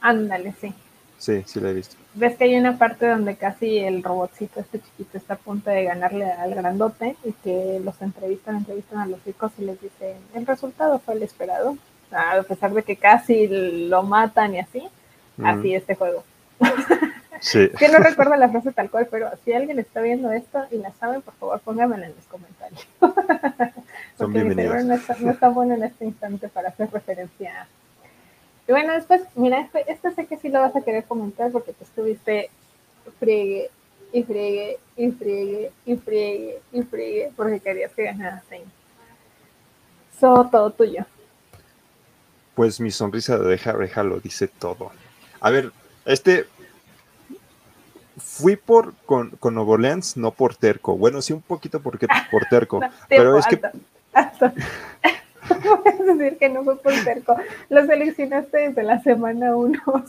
Ándale, 0.00 0.54
sí. 0.60 0.72
Sí, 1.18 1.42
sí 1.46 1.60
la 1.60 1.70
he 1.70 1.74
visto. 1.74 1.96
Ves 2.14 2.36
que 2.36 2.44
hay 2.44 2.56
una 2.56 2.78
parte 2.78 3.08
donde 3.08 3.36
casi 3.36 3.78
el 3.78 4.02
robotcito, 4.04 4.60
este 4.60 4.80
chiquito, 4.80 5.18
está 5.18 5.34
a 5.34 5.38
punto 5.38 5.68
de 5.70 5.84
ganarle 5.84 6.30
al 6.30 6.54
grandote 6.54 7.16
y 7.24 7.32
que 7.32 7.80
los 7.84 8.00
entrevistan, 8.00 8.56
entrevistan 8.56 9.00
a 9.00 9.06
los 9.06 9.22
chicos 9.24 9.52
y 9.58 9.64
les 9.64 9.80
dicen, 9.80 10.16
el 10.34 10.46
resultado 10.46 11.00
fue 11.00 11.14
el 11.14 11.22
esperado. 11.24 11.76
A 12.12 12.42
pesar 12.42 12.72
de 12.72 12.84
que 12.84 12.96
casi 12.96 13.48
lo 13.88 14.02
matan 14.02 14.54
y 14.54 14.60
así, 14.60 14.88
así 15.42 15.74
este 15.74 15.94
juego. 15.94 16.24
Sí. 17.40 17.70
Que 17.78 17.88
no 17.88 17.98
recuerdo 17.98 18.34
la 18.34 18.48
frase 18.48 18.72
tal 18.72 18.90
cual, 18.90 19.06
pero 19.08 19.30
si 19.44 19.52
alguien 19.52 19.78
está 19.78 20.00
viendo 20.00 20.32
esto 20.32 20.66
y 20.72 20.78
la 20.78 20.92
sabe, 20.94 21.20
por 21.20 21.34
favor 21.34 21.60
pónganmela 21.60 22.06
en 22.06 22.14
los 22.16 22.24
comentarios. 22.24 22.86
Porque 24.18 24.44
mi 24.44 24.54
cerebro 24.54 24.82
no 24.82 25.30
está, 25.30 25.48
bueno 25.48 25.74
en 25.74 25.84
este 25.84 26.04
instante 26.04 26.48
para 26.48 26.70
hacer 26.70 26.90
referencia. 26.90 27.68
Y 28.66 28.72
bueno, 28.72 28.92
después, 28.92 29.22
mira, 29.36 29.60
este, 29.60 29.90
este, 29.90 30.10
sé 30.12 30.26
que 30.26 30.36
sí 30.36 30.48
lo 30.48 30.60
vas 30.60 30.74
a 30.74 30.82
querer 30.82 31.04
comentar 31.04 31.50
porque 31.52 31.72
tú 31.72 31.84
estuviste 31.84 32.50
friegue 33.18 33.70
y 34.12 34.22
friegue 34.22 34.78
y 34.96 35.10
friegue 35.12 35.72
y 35.86 35.96
friegue 35.96 36.62
y 36.72 36.82
friegue 36.82 37.32
porque 37.36 37.60
querías 37.60 37.92
que 37.92 38.04
ganara 38.04 38.42
Saints. 38.48 38.72
So, 40.18 40.48
todo 40.50 40.70
tuyo. 40.70 41.06
Pues 42.54 42.80
mi 42.80 42.90
sonrisa 42.90 43.38
de 43.38 43.48
deja 43.48 44.02
lo 44.02 44.18
dice 44.18 44.48
todo. 44.48 44.90
A 45.40 45.50
ver, 45.50 45.72
este 46.04 46.46
fui 48.18 48.56
por 48.56 48.94
con, 49.06 49.30
con 49.30 49.54
Nuevo 49.54 49.72
Orleans, 49.72 50.16
no 50.16 50.32
por 50.32 50.56
terco. 50.56 50.96
Bueno, 50.96 51.22
sí 51.22 51.32
un 51.32 51.40
poquito 51.42 51.80
porque 51.80 52.06
por 52.30 52.46
terco, 52.46 52.80
pero 53.08 53.38
es 53.38 53.46
que 53.46 53.60
puedes 55.82 56.18
decir 56.18 56.38
que 56.38 56.48
no 56.48 56.64
fue 56.64 56.76
por 56.78 56.92
terco. 57.04 57.36
Lo 57.68 57.86
seleccionaste 57.86 58.58
desde 58.58 58.82
la 58.82 59.00
semana 59.02 59.56
1. 59.56 59.80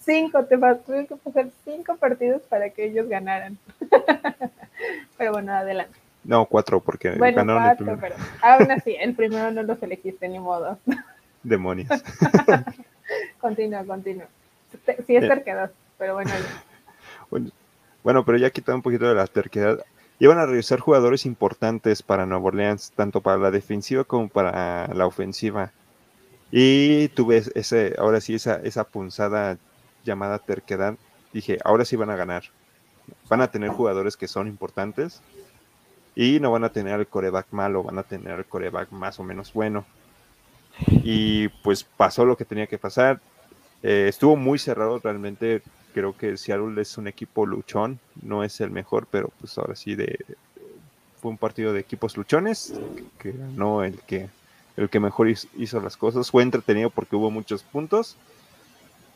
cinco, 0.00 0.44
te 0.44 0.56
tuve 0.56 1.06
que 1.06 1.16
pasar 1.16 1.46
cinco 1.64 1.96
partidos 1.96 2.42
para 2.42 2.70
que 2.70 2.84
ellos 2.86 3.08
ganaran. 3.08 3.58
pero 5.18 5.32
bueno, 5.32 5.52
adelante. 5.52 5.98
No, 6.24 6.46
cuatro, 6.46 6.80
porque 6.80 7.10
ganaron 7.10 7.64
el 7.64 7.76
primero. 7.76 7.98
Pero 8.00 8.16
aún 8.40 8.70
así, 8.70 8.96
el 8.98 9.14
primero 9.14 9.50
no 9.50 9.62
los 9.62 9.82
elegiste 9.82 10.26
ni 10.28 10.38
modo. 10.38 10.78
Demonios. 11.42 11.90
continúa, 13.38 13.84
continúa. 13.84 14.26
Si 15.06 15.16
es 15.16 15.28
terquedad 15.28 15.70
pero 15.98 16.14
bueno. 16.14 16.30
bueno. 18.02 18.24
pero 18.24 18.38
ya 18.38 18.50
quitado 18.50 18.76
un 18.76 18.82
poquito 18.82 19.08
de 19.08 19.14
la 19.14 19.26
terquedad. 19.26 19.84
Iban 20.24 20.38
a 20.38 20.46
regresar 20.46 20.80
jugadores 20.80 21.26
importantes 21.26 22.02
para 22.02 22.24
Nueva 22.24 22.46
Orleans, 22.46 22.92
tanto 22.96 23.20
para 23.20 23.36
la 23.36 23.50
defensiva 23.50 24.04
como 24.04 24.28
para 24.30 24.88
la 24.94 25.06
ofensiva. 25.06 25.72
Y 26.50 27.08
tuve 27.08 27.42
ese, 27.54 27.94
ahora 27.98 28.22
sí, 28.22 28.34
esa, 28.34 28.56
esa 28.56 28.84
punzada 28.84 29.58
llamada 30.02 30.38
terquedad. 30.38 30.94
Dije, 31.34 31.58
ahora 31.62 31.84
sí 31.84 31.96
van 31.96 32.08
a 32.08 32.16
ganar. 32.16 32.44
Van 33.28 33.42
a 33.42 33.50
tener 33.50 33.68
jugadores 33.68 34.16
que 34.16 34.26
son 34.26 34.46
importantes 34.46 35.20
y 36.14 36.40
no 36.40 36.50
van 36.50 36.64
a 36.64 36.72
tener 36.72 36.98
el 36.98 37.06
coreback 37.06 37.48
malo, 37.50 37.82
van 37.82 37.98
a 37.98 38.02
tener 38.02 38.38
el 38.38 38.46
coreback 38.46 38.92
más 38.92 39.20
o 39.20 39.24
menos 39.24 39.52
bueno. 39.52 39.84
Y 41.02 41.48
pues 41.62 41.84
pasó 41.84 42.24
lo 42.24 42.38
que 42.38 42.46
tenía 42.46 42.66
que 42.66 42.78
pasar. 42.78 43.20
Eh, 43.82 44.06
estuvo 44.08 44.36
muy 44.36 44.58
cerrado 44.58 44.98
realmente. 45.00 45.60
Creo 45.94 46.16
que 46.16 46.36
Seattle 46.36 46.82
es 46.82 46.98
un 46.98 47.06
equipo 47.06 47.46
luchón, 47.46 48.00
no 48.20 48.42
es 48.42 48.60
el 48.60 48.70
mejor, 48.70 49.06
pero 49.08 49.30
pues 49.40 49.56
ahora 49.56 49.76
sí 49.76 49.94
de, 49.94 50.18
fue 51.22 51.30
un 51.30 51.38
partido 51.38 51.72
de 51.72 51.80
equipos 51.80 52.16
luchones, 52.16 52.74
que 53.18 53.32
ganó 53.32 53.84
el 53.84 54.00
que 54.00 54.28
el 54.76 54.90
que 54.90 54.98
mejor 54.98 55.28
hizo 55.28 55.80
las 55.80 55.96
cosas. 55.96 56.30
Fue 56.30 56.42
entretenido 56.42 56.90
porque 56.90 57.14
hubo 57.14 57.30
muchos 57.30 57.62
puntos, 57.62 58.16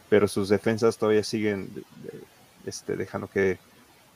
pero 0.09 0.29
sus 0.29 0.49
defensas 0.49 0.99
todavía 0.99 1.25
siguen 1.25 1.69
este, 2.65 2.97
dejando 2.97 3.27
que, 3.27 3.59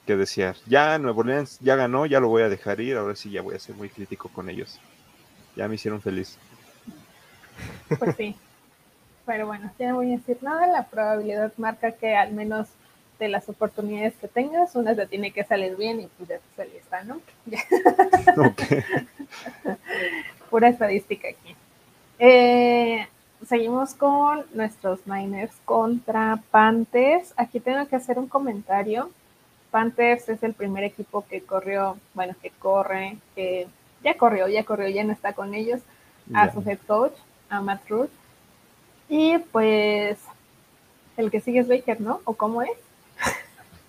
que 0.06 0.16
desear. 0.16 0.56
Ya 0.66 0.98
Nuevo 0.98 1.20
Orleans 1.20 1.58
ya 1.60 1.74
ganó, 1.74 2.06
ya 2.06 2.20
lo 2.20 2.28
voy 2.28 2.42
a 2.42 2.48
dejar 2.48 2.80
ir, 2.80 2.96
ahora 2.96 3.16
sí 3.16 3.30
ya 3.30 3.42
voy 3.42 3.56
a 3.56 3.58
ser 3.58 3.74
muy 3.74 3.88
crítico 3.88 4.28
con 4.28 4.48
ellos. 4.48 4.78
Ya 5.56 5.66
me 5.66 5.74
hicieron 5.74 6.00
feliz. 6.00 6.38
Pues 7.98 8.14
sí. 8.16 8.36
Pero 9.24 9.46
bueno, 9.46 9.70
ya 9.78 9.90
no 9.90 9.96
voy 9.96 10.12
a 10.12 10.16
decir 10.16 10.38
nada, 10.42 10.66
la 10.66 10.86
probabilidad 10.86 11.52
marca 11.56 11.92
que 11.92 12.16
al 12.16 12.32
menos 12.32 12.68
de 13.18 13.28
las 13.28 13.48
oportunidades 13.48 14.14
que 14.20 14.26
tengas, 14.26 14.74
una 14.74 14.96
te 14.96 15.06
tiene 15.06 15.30
que 15.30 15.44
salir 15.44 15.76
bien 15.76 16.00
y 16.00 16.08
pues 16.08 16.28
ya 16.28 16.38
te 16.38 16.56
saliste, 16.56 17.04
¿no? 17.04 17.20
pura 20.50 20.68
estadística 20.68 21.28
aquí. 21.28 21.56
Eh, 22.18 23.06
seguimos 23.48 23.94
con 23.94 24.44
nuestros 24.52 25.06
Niners 25.06 25.52
contra 25.64 26.42
Panthers. 26.50 27.32
Aquí 27.36 27.58
tengo 27.58 27.86
que 27.88 27.96
hacer 27.96 28.18
un 28.18 28.28
comentario. 28.28 29.10
Panthers 29.70 30.28
es 30.28 30.42
el 30.42 30.52
primer 30.52 30.84
equipo 30.84 31.24
que 31.28 31.40
corrió, 31.40 31.96
bueno, 32.14 32.34
que 32.42 32.50
corre, 32.50 33.16
que 33.34 33.66
ya 34.04 34.16
corrió, 34.16 34.46
ya 34.46 34.64
corrió, 34.64 34.88
ya 34.88 35.04
no 35.04 35.12
está 35.12 35.32
con 35.32 35.54
ellos, 35.54 35.80
a 36.34 36.52
su 36.52 36.60
head 36.60 36.78
coach, 36.86 37.14
a 37.48 37.62
Matt 37.62 37.88
Ruth. 37.88 38.10
Y 39.14 39.36
pues 39.52 40.18
el 41.18 41.30
que 41.30 41.42
sigue 41.42 41.60
es 41.60 41.68
Baker, 41.68 42.00
¿no? 42.00 42.22
¿O 42.24 42.32
cómo 42.32 42.62
es? 42.62 42.70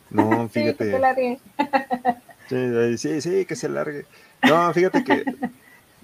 No, 0.10 0.50
fíjate. 0.50 0.72
sí, 0.72 0.78
que 0.78 0.92
se 0.92 1.00
largue. 1.00 1.40
sí, 2.50 2.98
sí, 2.98 3.22
sí, 3.22 3.46
que 3.46 3.56
se 3.56 3.70
largue. 3.70 4.06
No, 4.44 4.74
fíjate 4.74 5.02
que 5.06 5.24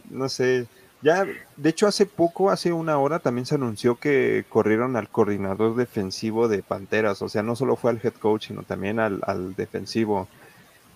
no 0.09 0.29
sé, 0.29 0.67
ya, 1.01 1.25
de 1.57 1.69
hecho 1.69 1.85
hace 1.85 2.05
poco, 2.05 2.49
hace 2.49 2.71
una 2.71 2.97
hora, 2.97 3.19
también 3.19 3.45
se 3.45 3.55
anunció 3.55 3.95
que 3.95 4.45
corrieron 4.47 4.95
al 4.95 5.09
coordinador 5.09 5.75
defensivo 5.75 6.47
de 6.47 6.63
Panteras, 6.63 7.21
o 7.21 7.27
sea, 7.27 7.43
no 7.43 7.57
solo 7.57 7.75
fue 7.75 7.91
al 7.91 7.99
head 8.01 8.13
coach, 8.13 8.47
sino 8.47 8.63
también 8.63 8.99
al, 8.99 9.53
defensivo. 9.57 10.29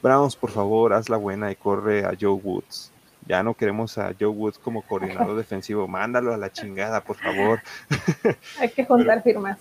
Browns, 0.02 0.38
por 0.38 0.52
favor, 0.52 0.94
haz 0.94 1.10
la 1.10 1.18
buena 1.18 1.52
y 1.52 1.56
corre 1.56 2.06
a 2.06 2.14
Joe 2.20 2.40
Woods. 2.42 2.93
Ya 3.26 3.44
no 3.44 3.54
queremos 3.54 3.98
a 3.98 4.14
Joe 4.20 4.30
Woods 4.30 4.60
como 4.60 4.82
coordinador 4.82 5.36
defensivo, 5.38 5.88
mándalo 5.88 6.34
a 6.34 6.38
la 6.38 6.52
chingada, 6.52 7.02
por 7.04 7.18
favor. 7.18 7.62
Hay 8.60 8.70
que 8.70 8.86
juntar 8.86 9.24
firmas. 9.24 9.60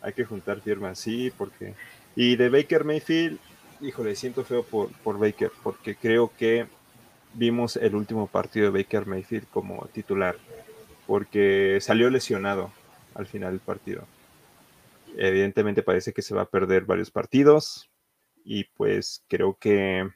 Hay 0.00 0.12
que 0.12 0.24
juntar 0.24 0.60
firmas, 0.60 0.98
sí, 0.98 1.32
porque... 1.36 1.74
Y 2.16 2.36
de 2.36 2.48
Baker 2.48 2.84
Mayfield, 2.84 3.38
híjole, 3.80 4.14
siento 4.14 4.44
feo 4.44 4.62
por, 4.62 4.92
por 5.02 5.18
Baker, 5.18 5.50
porque 5.62 5.96
creo 5.96 6.30
que 6.36 6.66
vimos 7.34 7.76
el 7.76 7.94
último 7.94 8.26
partido 8.26 8.70
de 8.70 8.82
Baker 8.82 9.06
Mayfield 9.06 9.46
como 9.50 9.86
titular, 9.92 10.36
porque 11.06 11.78
salió 11.80 12.08
lesionado 12.10 12.70
al 13.14 13.26
final 13.26 13.52
del 13.52 13.60
partido. 13.60 14.06
Evidentemente 15.16 15.82
parece 15.82 16.12
que 16.12 16.22
se 16.22 16.34
va 16.34 16.42
a 16.42 16.48
perder 16.48 16.84
varios 16.84 17.10
partidos 17.10 17.88
y 18.44 18.64
pues 18.64 19.22
creo 19.28 19.56
que 19.58 20.08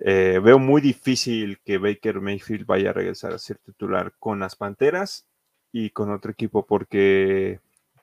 eh, 0.00 0.40
veo 0.42 0.58
muy 0.58 0.80
difícil 0.80 1.60
que 1.64 1.78
Baker 1.78 2.20
Mayfield 2.20 2.66
vaya 2.66 2.90
a 2.90 2.92
regresar 2.92 3.32
a 3.32 3.38
ser 3.38 3.58
titular 3.58 4.14
con 4.18 4.40
las 4.40 4.56
Panteras 4.56 5.26
y 5.72 5.90
con 5.90 6.10
otro 6.12 6.30
equipo 6.30 6.66
porque 6.66 7.60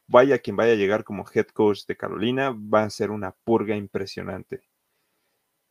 vaya 0.08 0.40
quien 0.40 0.56
vaya 0.56 0.74
a 0.74 0.76
llegar 0.76 1.04
como 1.04 1.26
head 1.34 1.48
coach 1.48 1.86
de 1.88 1.98
Carolina 1.98 2.52
va 2.52 2.84
a 2.84 2.90
ser 2.90 3.12
una 3.12 3.32
purga 3.32 3.76
impresionante 3.76 4.64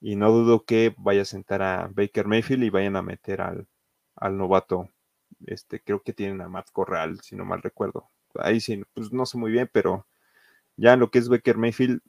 y 0.05 0.17
no 0.17 0.31
dudo 0.31 0.67
que 0.67 0.95
vaya 0.99 1.23
a 1.23 1.25
sentar 1.25 1.63
a 1.63 1.91
Baker 1.91 2.27
Mayfield 2.27 2.65
y 2.65 2.69
vayan 2.69 2.97
a 2.97 3.01
meter 3.01 3.41
al, 3.41 3.67
novato. 4.37 4.91
Este, 5.47 5.81
creo 5.81 6.03
que 6.03 6.13
tienen 6.13 6.43
a 6.43 6.49
Matt 6.49 6.71
Corral, 6.73 7.21
si 7.23 7.37
no 7.37 7.47
mal 7.47 7.63
recuerdo. 7.63 8.11
Ahí 8.35 8.61
sí, 8.61 8.85
pues 8.93 9.13
no 9.13 9.25
sé 9.25 9.39
muy 9.39 9.51
bien, 9.51 9.71
pero 9.73 10.07
ya 10.77 10.97
lo 10.97 11.11
que 11.11 11.19
es 11.21 11.31
Baker 11.31 11.57
Mayfield, 11.57 12.03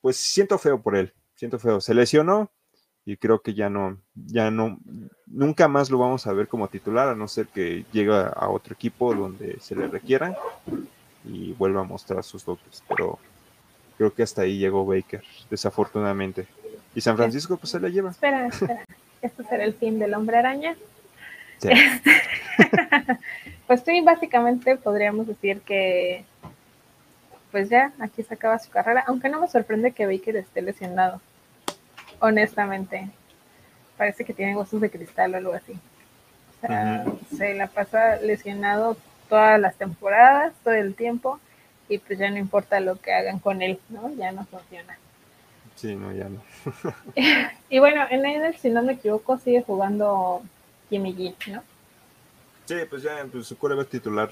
pues 0.00 0.16
siento 0.16 0.58
feo 0.58 0.82
por 0.82 0.96
él, 0.96 1.12
siento 1.34 1.58
feo. 1.58 1.82
Se 1.82 1.92
lesionó 1.92 2.50
y 3.08 3.16
creo 3.16 3.40
que 3.40 3.54
ya 3.54 3.70
no, 3.70 3.96
ya 4.14 4.50
no, 4.50 4.78
nunca 5.26 5.66
más 5.66 5.88
lo 5.88 5.96
vamos 5.96 6.26
a 6.26 6.32
ver 6.34 6.46
como 6.46 6.68
titular, 6.68 7.08
a 7.08 7.14
no 7.14 7.26
ser 7.26 7.46
que 7.46 7.86
llegue 7.90 8.12
a 8.12 8.48
otro 8.50 8.74
equipo 8.74 9.14
donde 9.14 9.58
se 9.60 9.74
le 9.74 9.86
requiera 9.86 10.36
y 11.24 11.54
vuelva 11.54 11.80
a 11.80 11.84
mostrar 11.84 12.22
sus 12.22 12.44
dotes. 12.44 12.82
Pero 12.86 13.18
creo 13.96 14.12
que 14.12 14.22
hasta 14.22 14.42
ahí 14.42 14.58
llegó 14.58 14.84
Baker, 14.84 15.24
desafortunadamente. 15.48 16.46
Y 16.94 17.00
San 17.00 17.16
Francisco, 17.16 17.56
pues 17.56 17.70
se 17.70 17.80
la 17.80 17.88
lleva. 17.88 18.10
Espera, 18.10 18.46
espera. 18.46 18.84
¿Esto 19.22 19.42
será 19.42 19.64
el 19.64 19.72
fin 19.72 19.98
del 19.98 20.12
hombre 20.12 20.36
araña? 20.36 20.76
Sí. 21.56 21.70
pues 23.66 23.84
sí, 23.86 24.02
básicamente 24.02 24.76
podríamos 24.76 25.26
decir 25.26 25.62
que, 25.62 26.26
pues 27.52 27.70
ya, 27.70 27.94
aquí 28.00 28.22
se 28.22 28.34
acaba 28.34 28.58
su 28.58 28.68
carrera, 28.68 29.04
aunque 29.06 29.30
no 29.30 29.40
me 29.40 29.48
sorprende 29.48 29.92
que 29.92 30.04
Baker 30.04 30.36
esté 30.36 30.60
lesionado, 30.60 31.22
honestamente. 32.20 33.08
Parece 33.96 34.24
que 34.24 34.32
tiene 34.32 34.56
huesos 34.56 34.80
de 34.80 34.90
cristal 34.90 35.34
o 35.34 35.36
algo 35.38 35.52
así. 35.52 35.72
O 35.72 36.66
sea, 36.66 37.04
se 37.36 37.54
la 37.54 37.66
pasa 37.68 38.16
lesionado 38.16 38.96
todas 39.28 39.60
las 39.60 39.76
temporadas, 39.76 40.52
todo 40.64 40.74
el 40.74 40.94
tiempo, 40.94 41.40
y 41.88 41.98
pues 41.98 42.18
ya 42.18 42.30
no 42.30 42.38
importa 42.38 42.80
lo 42.80 42.96
que 43.00 43.12
hagan 43.12 43.38
con 43.38 43.62
él, 43.62 43.78
¿no? 43.88 44.12
Ya 44.14 44.32
no 44.32 44.44
funciona. 44.46 44.98
Sí, 45.76 45.94
no, 45.94 46.12
ya 46.12 46.28
no. 46.28 46.42
y 47.70 47.78
bueno, 47.78 48.02
en 48.10 48.22
Niners, 48.22 48.60
si 48.60 48.70
no 48.70 48.82
me 48.82 48.94
equivoco, 48.94 49.38
sigue 49.38 49.62
jugando 49.62 50.42
Jimmy 50.90 51.14
G, 51.14 51.52
¿no? 51.52 51.62
Sí, 52.66 52.74
pues 52.90 53.02
ya 53.02 53.24
pues, 53.30 53.46
su 53.46 53.56
coreback 53.56 53.88
titular 53.88 54.30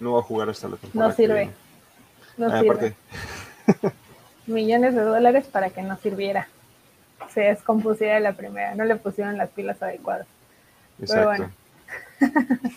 no 0.00 0.14
va 0.14 0.20
a 0.20 0.22
jugar 0.22 0.50
hasta 0.50 0.68
la 0.68 0.76
temporada. 0.76 1.10
No 1.10 1.16
sirve. 1.16 1.50
No 2.36 2.52
ah, 2.52 2.60
sirve. 2.60 2.94
Millones 4.46 4.94
de 4.94 5.00
dólares 5.00 5.46
para 5.46 5.70
que 5.70 5.82
no 5.82 5.96
sirviera. 5.96 6.48
Se 7.36 7.42
descompusiera 7.42 8.18
la 8.18 8.32
primera, 8.32 8.74
no 8.74 8.86
le 8.86 8.96
pusieron 8.96 9.36
las 9.36 9.50
pilas 9.50 9.82
adecuadas. 9.82 10.26
Exacto. 10.98 11.12
Pero 11.12 11.50
bueno. 12.22 12.70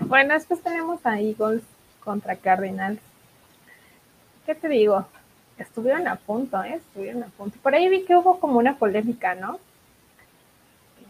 bueno, 0.06 0.34
después 0.34 0.62
tenemos 0.62 1.04
a 1.04 1.18
Eagles 1.18 1.62
contra 2.04 2.36
Cardinals. 2.36 3.00
¿Qué 4.46 4.54
te 4.54 4.68
digo? 4.68 5.04
estuvieron 5.58 6.06
a 6.06 6.14
punto, 6.14 6.62
¿eh? 6.62 6.74
Estuvieron 6.74 7.24
a 7.24 7.26
punto. 7.26 7.58
Por 7.60 7.74
ahí 7.74 7.88
vi 7.88 8.04
que 8.04 8.14
hubo 8.16 8.38
como 8.38 8.58
una 8.58 8.76
polémica, 8.76 9.34
¿no? 9.34 9.58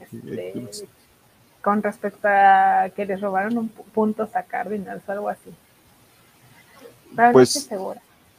Este, 0.01 0.87
con 1.61 1.83
respecto 1.83 2.27
a 2.27 2.89
que 2.97 3.05
les 3.05 3.21
robaron 3.21 3.59
un 3.59 3.69
puntos 3.69 4.35
a 4.35 4.43
Cardinals 4.45 5.03
o 5.07 5.13
algo 5.13 5.29
así. 5.29 5.53
pues, 7.33 7.69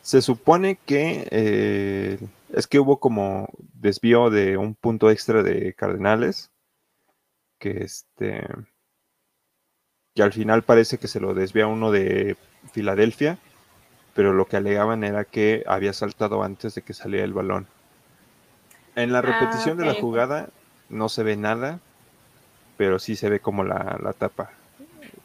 Se 0.02 0.22
supone 0.24 0.78
que 0.88 1.28
eh, 1.30 2.20
es 2.54 2.68
que 2.68 2.80
hubo 2.80 3.00
como 3.00 3.50
desvío 3.74 4.30
de 4.30 4.58
un 4.58 4.76
punto 4.76 5.10
extra 5.12 5.44
de 5.44 5.74
Cardenales, 5.74 6.52
que 7.60 7.84
este 7.84 8.48
que 10.16 10.24
al 10.24 10.32
final 10.32 10.64
parece 10.64 11.00
que 11.00 11.08
se 11.08 11.20
lo 11.20 11.34
desvía 11.34 11.68
uno 11.68 11.92
de 11.92 12.38
Filadelfia 12.72 13.40
pero 14.14 14.34
lo 14.34 14.46
que 14.46 14.58
alegaban 14.58 15.04
era 15.04 15.26
que 15.26 15.64
había 15.68 15.94
saltado 15.94 16.44
antes 16.44 16.76
de 16.76 16.82
que 16.82 16.94
saliera 16.94 17.26
el 17.26 17.34
balón. 17.34 17.68
En 18.96 19.12
la 19.12 19.20
ah, 19.20 19.24
repetición 19.24 19.78
de 19.78 19.86
la 19.86 19.96
jugada 19.96 20.50
no 20.90 21.10
se 21.10 21.24
ve 21.24 21.36
nada, 21.36 21.80
pero 22.78 23.00
sí 23.00 23.16
se 23.16 23.30
ve 23.30 23.40
como 23.40 23.64
la, 23.64 24.14
tapa. 24.18 24.52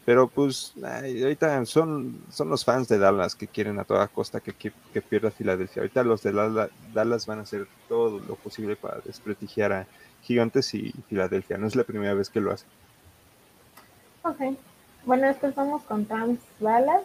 Pero 0.08 0.26
pues 0.26 0.72
ahorita 0.82 1.66
son, 1.66 2.22
son 2.30 2.48
los 2.48 2.64
fans 2.64 2.88
de 2.88 2.98
Dallas 2.98 3.34
que 3.34 3.46
quieren 3.46 3.78
a 3.78 3.84
toda 3.84 4.08
costa 4.08 4.40
que, 4.40 4.54
que, 4.54 5.02
pierda 5.02 5.30
Filadelfia. 5.30 5.82
Ahorita 5.82 6.02
los 6.02 6.22
de 6.22 6.32
Dallas 6.94 7.26
van 7.26 7.40
a 7.40 7.42
hacer 7.42 7.68
todo 7.90 8.18
lo 8.18 8.34
posible 8.36 8.74
para 8.74 9.00
desprestigiar 9.00 9.70
a 9.70 9.86
Gigantes 10.22 10.72
y 10.72 10.94
Filadelfia. 11.10 11.58
No 11.58 11.66
es 11.66 11.76
la 11.76 11.84
primera 11.84 12.14
vez 12.14 12.30
que 12.30 12.40
lo 12.40 12.52
hacen. 12.52 12.70
Ok. 14.22 14.56
Bueno, 15.04 15.26
después 15.26 15.54
vamos 15.54 15.82
con 15.82 16.06
Trans 16.06 16.40
Dallas. 16.58 17.02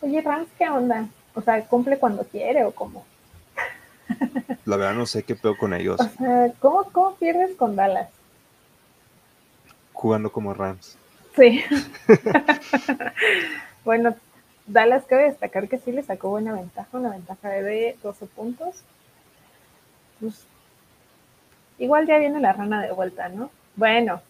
Oye, 0.00 0.20
Rams, 0.22 0.48
¿qué 0.58 0.68
onda? 0.68 1.06
O 1.36 1.42
sea, 1.42 1.64
¿cumple 1.68 1.96
cuando 2.00 2.24
quiere 2.24 2.64
o 2.64 2.72
cómo? 2.72 3.06
La 4.64 4.76
verdad 4.76 4.94
no 4.94 5.06
sé 5.06 5.22
qué 5.22 5.36
peor 5.36 5.56
con 5.56 5.74
ellos. 5.74 6.00
O 6.00 6.08
sea, 6.08 6.52
¿cómo, 6.58 6.82
¿cómo 6.90 7.14
pierdes 7.14 7.54
con 7.54 7.76
Dallas? 7.76 8.10
Jugando 9.92 10.32
como 10.32 10.52
Rams. 10.52 10.98
Sí. 11.36 11.62
bueno, 13.84 14.16
Dallas 14.66 15.04
cabe 15.04 15.24
destacar 15.24 15.68
que 15.68 15.78
sí 15.78 15.92
le 15.92 16.02
sacó 16.02 16.30
buena 16.30 16.54
ventaja, 16.54 16.88
una 16.96 17.10
ventaja 17.10 17.50
de 17.50 17.96
12 18.02 18.26
puntos. 18.26 18.82
Pues, 20.18 20.46
igual 21.78 22.06
ya 22.06 22.18
viene 22.18 22.40
la 22.40 22.52
rana 22.52 22.82
de 22.82 22.92
vuelta, 22.92 23.28
¿no? 23.28 23.50
Bueno, 23.76 24.22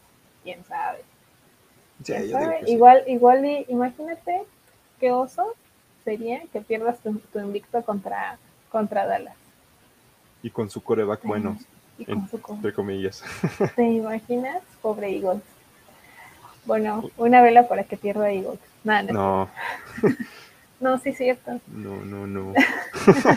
quién 0.43 0.65
sabe. 0.65 0.99
¿Quién 2.05 2.31
sabe? 2.31 2.61
Igual, 2.67 3.05
igual, 3.07 3.47
y, 3.47 3.65
imagínate 3.69 4.43
qué 4.99 5.13
oso 5.13 5.55
sería 6.05 6.43
que 6.53 6.61
pierdas 6.61 6.99
tu, 7.01 7.21
invicto 7.39 7.83
contra, 7.83 8.39
contra 8.71 9.07
Dallas. 9.07 9.37
Y 10.43 10.51
con 10.51 10.69
su 10.69 10.83
coreback 10.83 11.23
bueno, 11.25 11.57
entre 11.99 12.73
comillas. 12.73 13.23
¿Te 13.75 13.85
imaginas? 13.85 14.63
Pobre 14.83 15.09
Eagles. 15.17 15.56
Bueno, 16.67 17.11
una 17.17 17.43
vela 17.43 17.69
para 17.69 17.85
que 17.85 17.97
pierda. 17.97 18.29
Nada, 18.85 19.13
no. 19.13 19.49
No, 20.79 20.99
sí 20.99 21.09
es 21.09 21.17
cierto. 21.17 21.59
No, 21.69 21.97
no, 22.05 22.27
no. 22.27 22.53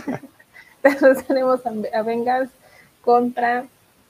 Entonces 0.84 1.26
tenemos 1.26 1.62
a 1.66 2.02
Bengals 2.02 2.50
contra... 3.02 3.66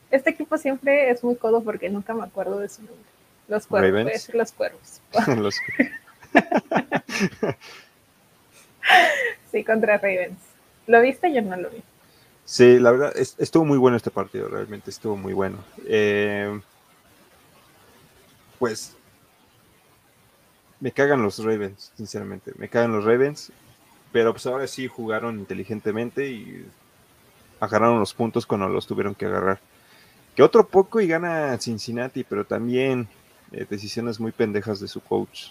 Este 0.09 0.31
equipo 0.31 0.57
siempre 0.57 1.11
es 1.11 1.23
muy 1.23 1.35
codo 1.35 1.61
porque 1.61 1.91
nunca 1.91 2.15
me 2.15 2.23
acuerdo 2.23 2.57
de 2.57 2.69
su 2.69 2.81
nombre. 2.81 3.05
Los 3.47 3.67
cuervos, 3.67 4.33
los 4.33 4.51
cuervos. 4.51 5.01
los... 5.37 5.55
sí, 9.51 9.63
contra 9.63 9.99
Ravens. 9.99 10.39
¿Lo 10.87 10.99
viste? 11.01 11.31
Yo 11.31 11.43
no 11.43 11.55
lo 11.55 11.69
vi. 11.69 11.83
Sí, 12.45 12.79
la 12.79 12.89
verdad, 12.89 13.13
estuvo 13.15 13.63
muy 13.63 13.77
bueno 13.77 13.95
este 13.95 14.09
partido, 14.09 14.47
realmente 14.47 14.89
estuvo 14.89 15.15
muy 15.15 15.33
bueno. 15.33 15.57
Eh, 15.85 16.59
pues 18.57 18.95
me 20.79 20.91
cagan 20.91 21.21
los 21.21 21.43
Ravens, 21.43 21.91
sinceramente. 21.95 22.53
Me 22.57 22.69
cagan 22.69 22.93
los 22.93 23.05
Ravens. 23.05 23.51
Pero 24.11 24.33
pues 24.33 24.45
ahora 24.47 24.65
sí 24.67 24.87
jugaron 24.87 25.39
inteligentemente 25.39 26.29
y 26.31 26.65
agarraron 27.59 27.99
los 27.99 28.13
puntos 28.13 28.45
cuando 28.45 28.67
los 28.67 28.87
tuvieron 28.87 29.13
que 29.13 29.25
agarrar. 29.25 29.59
Que 30.35 30.41
otro 30.41 30.67
poco 30.67 30.99
y 30.99 31.07
gana 31.07 31.57
Cincinnati, 31.59 32.23
pero 32.23 32.45
también 32.45 33.07
eh, 33.51 33.65
decisiones 33.69 34.19
muy 34.19 34.31
pendejas 34.31 34.79
de 34.79 34.87
su 34.87 35.01
coach. 35.01 35.49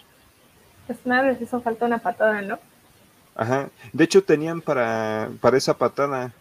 Pues 0.87 1.05
nada, 1.05 1.29
les 1.29 1.41
hizo 1.41 1.61
falta 1.61 1.85
una 1.85 1.99
patada, 1.99 2.41
¿no? 2.41 2.59
Ajá. 3.35 3.69
De 3.93 4.03
hecho, 4.03 4.23
tenían 4.23 4.59
para, 4.59 5.29
para 5.39 5.57
esa 5.57 5.77
patada. 5.77 6.33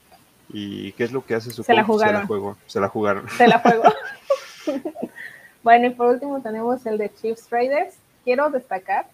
¿Y 0.51 0.92
qué 0.92 1.05
es 1.05 1.12
lo 1.12 1.24
que 1.24 1.35
hace 1.35 1.51
su 1.51 1.62
Se 1.62 1.74
La 1.74 1.85
jugaron. 1.85 2.27
Se 2.66 2.81
la 2.81 2.88
jugaron. 2.88 3.29
Se 3.29 3.46
la 3.46 3.59
jugó. 3.61 3.92
bueno, 5.62 5.87
y 5.87 5.90
por 5.90 6.14
último 6.14 6.40
tenemos 6.40 6.85
el 6.87 6.98
de 6.98 7.12
Chiefs 7.14 7.48
Raiders 7.51 7.94
quiero 8.29 8.51
destacar 8.51 9.07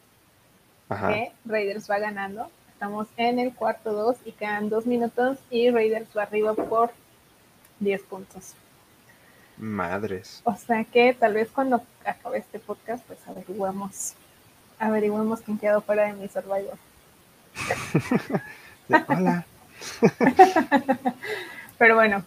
que 0.89 1.31
Raiders 1.45 1.89
va 1.89 2.01
ganando. 2.01 2.51
Estamos 2.73 3.07
en 3.17 3.39
el 3.39 3.55
cuarto 3.55 3.93
2 3.93 4.17
y 4.25 4.33
quedan 4.33 4.69
dos 4.69 4.87
minutos 4.87 5.39
y 5.51 5.71
Raiders 5.71 6.09
va 6.17 6.25
arriba 6.25 6.53
por 6.55 6.91
10 7.79 8.03
puntos. 8.03 8.55
Madres. 9.57 10.41
O 10.43 10.57
sea 10.57 10.83
que 10.83 11.15
tal 11.15 11.35
vez 11.35 11.49
cuando 11.53 11.81
acabe 12.05 12.39
este 12.39 12.59
podcast, 12.59 13.07
pues 13.07 13.21
averiguamos, 13.29 14.15
averiguamos 14.81 15.43
quién 15.43 15.59
quedó 15.59 15.81
fuera 15.81 16.07
de 16.07 16.15
mi 16.15 16.27
Survivor. 16.27 16.77
Hola. 19.07 19.47
Pero 21.79 21.95
bueno, 21.95 22.25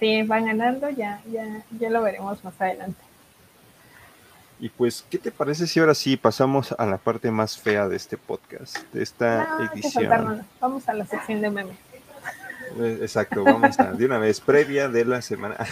si 0.00 0.24
van 0.24 0.46
ganando, 0.46 0.90
ya, 0.90 1.22
ya, 1.30 1.62
ya 1.78 1.88
lo 1.88 2.02
veremos 2.02 2.42
más 2.42 2.60
adelante. 2.60 3.00
Y 4.60 4.68
pues, 4.68 5.04
¿qué 5.10 5.18
te 5.18 5.30
parece 5.30 5.66
si 5.66 5.80
ahora 5.80 5.94
sí 5.94 6.16
pasamos 6.16 6.72
a 6.72 6.86
la 6.86 6.98
parte 6.98 7.30
más 7.30 7.58
fea 7.58 7.88
de 7.88 7.96
este 7.96 8.16
podcast, 8.16 8.78
de 8.92 9.02
esta 9.02 9.68
edición? 9.72 10.46
Vamos 10.60 10.88
a 10.88 10.94
la 10.94 11.04
sección 11.04 11.40
de 11.40 11.50
memes. 11.50 11.76
Eh, 12.78 12.98
exacto, 13.02 13.44
vamos 13.44 13.78
a, 13.78 13.92
de 13.92 14.06
una 14.06 14.18
vez, 14.18 14.40
previa 14.40 14.88
de 14.88 15.04
la 15.04 15.22
semana. 15.22 15.56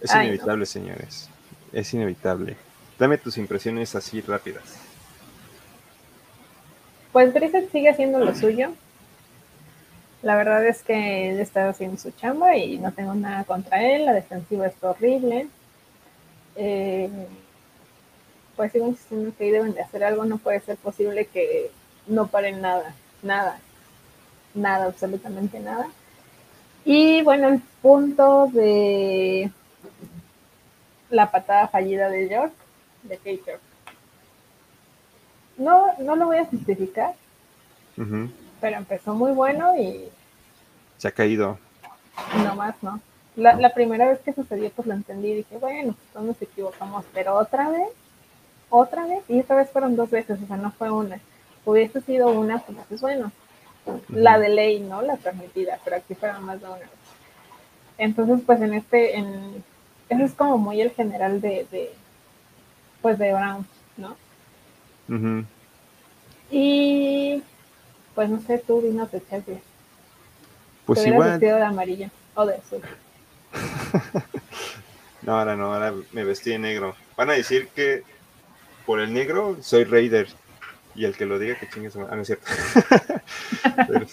Es 0.00 0.14
inevitable, 0.14 0.66
señores. 0.66 1.28
Es 1.72 1.92
inevitable. 1.94 2.56
Dame 2.98 3.18
tus 3.18 3.38
impresiones 3.38 3.94
así 3.96 4.20
rápidas. 4.20 4.62
Pues 7.12 7.32
Brissett 7.32 7.72
sigue 7.72 7.88
haciendo 7.88 8.18
lo 8.20 8.34
suyo. 8.34 8.72
La 10.22 10.36
verdad 10.36 10.66
es 10.66 10.82
que 10.82 11.30
él 11.30 11.40
está 11.40 11.68
haciendo 11.68 11.98
su 11.98 12.10
chamba 12.10 12.56
y 12.56 12.78
no 12.78 12.92
tengo 12.92 13.14
nada 13.14 13.44
contra 13.44 13.82
él. 13.82 14.06
La 14.06 14.12
defensiva 14.12 14.66
está 14.66 14.90
horrible. 14.90 15.48
Eh, 16.56 17.10
pues 18.56 18.72
sigo 18.72 18.88
insistiendo 18.88 19.36
que 19.36 19.44
ahí 19.44 19.50
deben 19.50 19.74
de 19.74 19.82
hacer 19.82 20.02
algo. 20.02 20.24
No 20.24 20.38
puede 20.38 20.60
ser 20.60 20.76
posible 20.76 21.26
que 21.26 21.70
no 22.06 22.28
paren 22.28 22.60
nada, 22.60 22.94
nada, 23.22 23.58
nada, 24.54 24.86
absolutamente 24.86 25.60
nada. 25.60 25.88
Y 26.84 27.22
bueno, 27.22 27.48
el 27.48 27.60
punto 27.82 28.48
de 28.52 29.50
la 31.10 31.30
patada 31.30 31.68
fallida 31.68 32.08
de 32.08 32.28
York, 32.28 32.52
de 33.02 33.16
Kate 33.16 33.58
No, 35.56 35.86
no 35.98 36.16
lo 36.16 36.26
voy 36.26 36.38
a 36.38 36.44
justificar, 36.46 37.14
pero 38.60 38.76
empezó 38.76 39.14
muy 39.14 39.32
bueno 39.32 39.76
y... 39.76 40.08
Se 40.98 41.08
ha 41.08 41.12
caído. 41.12 41.58
No 42.44 42.54
más, 42.54 42.74
no. 42.82 43.00
La, 43.36 43.74
primera 43.74 44.08
vez 44.08 44.20
que 44.20 44.32
sucedió, 44.32 44.70
pues 44.70 44.88
lo 44.88 44.94
entendí 44.94 45.28
y 45.28 45.36
dije, 45.36 45.58
bueno, 45.58 45.94
pues 46.12 46.24
nos 46.24 46.40
equivocamos, 46.40 47.04
pero 47.12 47.34
otra 47.34 47.68
vez, 47.68 47.88
otra 48.70 49.06
vez, 49.06 49.22
y 49.28 49.38
esta 49.38 49.54
vez 49.54 49.68
fueron 49.70 49.94
dos 49.94 50.10
veces, 50.10 50.40
o 50.42 50.46
sea, 50.46 50.56
no 50.56 50.70
fue 50.72 50.90
una. 50.90 51.20
Hubiese 51.66 52.00
sido 52.00 52.30
una, 52.30 52.60
pues 52.60 52.78
es 52.90 53.00
bueno, 53.02 53.30
la 54.08 54.38
de 54.38 54.48
ley, 54.48 54.80
¿no? 54.80 55.02
La 55.02 55.16
permitida, 55.16 55.78
pero 55.84 55.96
aquí 55.96 56.14
fueron 56.14 56.44
más 56.44 56.60
de 56.60 56.66
una 56.66 56.76
vez. 56.78 56.88
Entonces, 57.98 58.40
pues 58.46 58.60
en 58.62 58.72
este, 58.72 59.18
en, 59.18 59.62
eso 60.08 60.24
es 60.24 60.32
como 60.32 60.56
muy 60.56 60.80
el 60.80 60.90
general 60.92 61.40
de, 61.42 61.66
de 61.70 61.92
pues 63.02 63.18
de 63.18 63.34
Brown, 63.34 63.66
¿no? 63.98 64.16
Y 66.50 67.42
pues 68.16 68.30
no 68.30 68.40
sé, 68.40 68.58
tú 68.66 68.80
dinos 68.80 69.12
de 69.12 69.22
Chelsea. 69.28 69.58
Pues 70.86 71.06
igual. 71.06 71.32
vestido 71.32 71.56
de 71.56 71.62
amarillo 71.62 72.08
o 72.34 72.46
de 72.46 72.54
azul. 72.54 72.80
no, 75.22 75.38
ahora 75.38 75.54
no, 75.54 75.74
ahora 75.74 75.92
me 76.12 76.24
vestí 76.24 76.50
de 76.50 76.58
negro. 76.58 76.96
Van 77.14 77.28
a 77.28 77.34
decir 77.34 77.68
que 77.68 78.04
por 78.86 79.00
el 79.00 79.12
negro 79.12 79.58
soy 79.60 79.84
Raider. 79.84 80.28
Y 80.94 81.04
el 81.04 81.14
que 81.14 81.26
lo 81.26 81.38
diga 81.38 81.58
que 81.58 81.68
chingue 81.68 81.90
su 81.90 82.00
Ah, 82.00 82.16
no 82.16 82.22
es 82.22 82.28
cierto. 82.28 82.46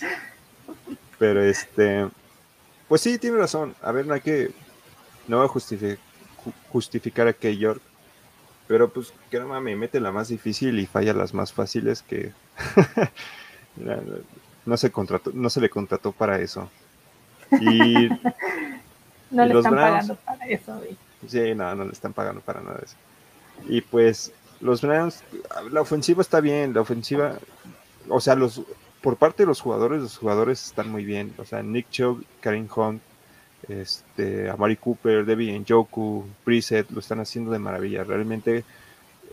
pero, 1.18 1.42
este. 1.42 2.10
Pues 2.90 3.00
sí, 3.00 3.18
tiene 3.18 3.38
razón. 3.38 3.74
A 3.82 3.94
ver, 3.94 4.06
no 4.06 4.16
hay 4.16 4.22
que. 4.22 4.52
No 5.30 5.38
voy 5.38 5.46
a 5.46 5.50
justificar, 5.50 5.98
justificar 6.70 7.28
a 7.30 7.34
Key 7.34 7.58
York. 7.58 7.82
Pero 8.68 8.90
pues 8.92 9.14
que 9.32 9.40
no 9.40 9.48
mames, 9.48 9.78
mete 9.78 10.02
la 10.02 10.12
más 10.12 10.28
difícil 10.28 10.78
y 10.80 10.88
falla 10.88 11.14
las 11.14 11.34
más 11.34 11.54
fáciles 11.54 12.02
que. 12.02 12.34
no 14.66 14.78
se 14.78 14.92
contrató, 14.92 15.32
no 15.34 15.50
se 15.50 15.62
le 15.62 15.70
contrató 15.70 16.12
para 16.12 16.40
eso. 16.40 16.70
Y 17.60 18.10
no 19.32 19.46
le 19.46 19.54
están 19.54 19.76
pagando 19.76 20.16
para 20.16 20.46
eso. 20.46 20.82
Sí, 21.28 21.56
no, 21.56 21.76
no 21.76 21.86
le 21.86 21.92
están 21.92 22.14
pagando 22.14 22.42
para 22.42 22.62
nada 22.62 22.80
eso. 22.84 22.96
Y 23.68 23.82
pues 23.82 24.32
los 24.62 24.82
Browns, 24.82 25.24
la 25.72 25.82
ofensiva 25.82 26.22
está 26.22 26.40
bien, 26.40 26.74
la 26.74 26.82
ofensiva, 26.82 27.38
o 28.10 28.20
sea, 28.20 28.36
los 28.36 28.62
por 29.04 29.18
parte 29.18 29.44
de 29.44 29.48
los 29.48 29.60
jugadores, 29.60 30.02
los 30.02 30.18
jugadores 30.18 30.66
están 30.66 30.90
muy 30.90 31.04
bien. 31.04 31.34
O 31.38 31.44
sea, 31.44 31.62
Nick 31.62 31.90
Chubb, 31.90 32.24
Karim 32.40 32.70
Hunt, 32.74 33.02
este, 33.68 34.50
Amari 34.50 34.78
Cooper, 34.78 35.26
Debbie 35.26 35.60
Njoku, 35.60 36.26
Preset, 36.46 36.90
lo 36.90 37.02
están 37.02 37.20
haciendo 37.20 37.52
de 37.52 37.60
maravilla. 37.60 38.06
Realmente 38.06 38.64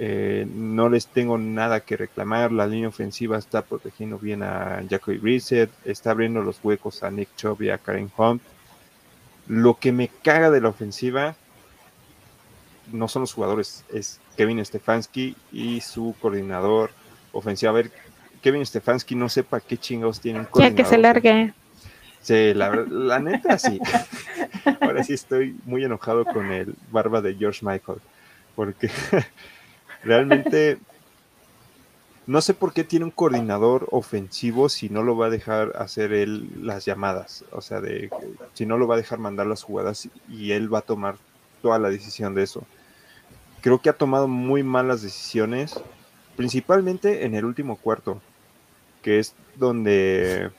eh, 0.02 0.46
no 0.54 0.88
les 0.88 1.08
tengo 1.08 1.36
nada 1.36 1.80
que 1.80 1.94
reclamar. 1.94 2.52
La 2.52 2.66
línea 2.66 2.88
ofensiva 2.88 3.36
está 3.36 3.60
protegiendo 3.60 4.18
bien 4.18 4.42
a 4.42 4.82
Jacoby 4.88 5.18
Preset, 5.18 5.70
está 5.84 6.12
abriendo 6.12 6.40
los 6.40 6.58
huecos 6.64 7.02
a 7.02 7.10
Nick 7.10 7.28
Chubb 7.36 7.60
y 7.60 7.68
a 7.68 7.76
Karim 7.76 8.08
Hunt. 8.16 8.40
Lo 9.46 9.74
que 9.74 9.92
me 9.92 10.08
caga 10.08 10.50
de 10.50 10.62
la 10.62 10.70
ofensiva 10.70 11.36
no 12.90 13.08
son 13.08 13.20
los 13.20 13.34
jugadores, 13.34 13.84
es 13.92 14.20
Kevin 14.38 14.64
Stefanski 14.64 15.36
y 15.52 15.82
su 15.82 16.14
coordinador 16.18 16.92
ofensivo. 17.32 17.68
A 17.68 17.74
ver, 17.74 17.90
Kevin 18.40 18.64
Stefanski 18.64 19.14
no 19.14 19.28
sepa 19.28 19.60
qué 19.60 19.76
chingados 19.76 20.18
tienen. 20.18 20.48
Ya 20.54 20.74
que 20.74 20.86
se 20.86 20.96
largue. 20.96 21.52
Sí, 22.22 22.54
la, 22.54 22.70
la 22.88 23.18
neta 23.18 23.58
sí. 23.58 23.78
Ahora 24.80 25.04
sí 25.04 25.12
estoy 25.12 25.56
muy 25.66 25.84
enojado 25.84 26.24
con 26.24 26.50
el 26.52 26.74
barba 26.90 27.20
de 27.20 27.34
George 27.34 27.60
Michael, 27.66 27.98
porque 28.56 28.90
realmente 30.02 30.78
no 32.26 32.40
sé 32.40 32.54
por 32.54 32.72
qué 32.72 32.84
tiene 32.84 33.06
un 33.06 33.10
coordinador 33.10 33.88
ofensivo 33.90 34.68
si 34.68 34.88
no 34.88 35.02
lo 35.02 35.16
va 35.16 35.26
a 35.26 35.30
dejar 35.30 35.72
hacer 35.76 36.12
él 36.12 36.48
las 36.64 36.84
llamadas, 36.84 37.44
o 37.50 37.60
sea, 37.60 37.80
de 37.80 38.08
si 38.54 38.66
no 38.66 38.78
lo 38.78 38.86
va 38.86 38.94
a 38.94 38.98
dejar 38.98 39.18
mandar 39.18 39.46
las 39.46 39.64
jugadas 39.64 40.08
y 40.28 40.52
él 40.52 40.72
va 40.72 40.78
a 40.78 40.82
tomar 40.82 41.16
toda 41.60 41.78
la 41.78 41.90
decisión 41.90 42.34
de 42.34 42.44
eso. 42.44 42.64
Creo 43.62 43.80
que 43.80 43.90
ha 43.90 43.94
tomado 43.94 44.28
muy 44.28 44.62
malas 44.62 45.02
decisiones, 45.02 45.74
principalmente 46.36 47.24
en 47.24 47.34
el 47.34 47.44
último 47.44 47.76
cuarto, 47.76 48.20
que 49.02 49.18
es 49.18 49.34
donde 49.56 50.50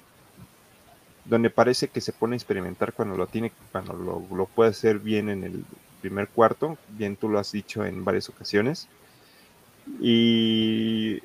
donde 1.23 1.49
parece 1.51 1.87
que 1.87 2.01
se 2.01 2.11
pone 2.11 2.35
a 2.35 2.37
experimentar 2.37 2.91
cuando 2.91 3.15
lo 3.15 3.27
tiene, 3.27 3.53
cuando 3.71 3.93
lo, 3.93 4.25
lo 4.35 4.45
puede 4.47 4.71
hacer 4.71 4.99
bien 4.99 5.29
en 5.29 5.43
el 5.45 5.63
primer 6.01 6.27
cuarto, 6.27 6.77
bien 6.89 7.15
tú 7.15 7.29
lo 7.29 7.39
has 7.39 7.51
dicho 7.51 7.85
en 7.85 8.03
varias 8.03 8.27
ocasiones. 8.27 8.89
Y, 9.99 11.21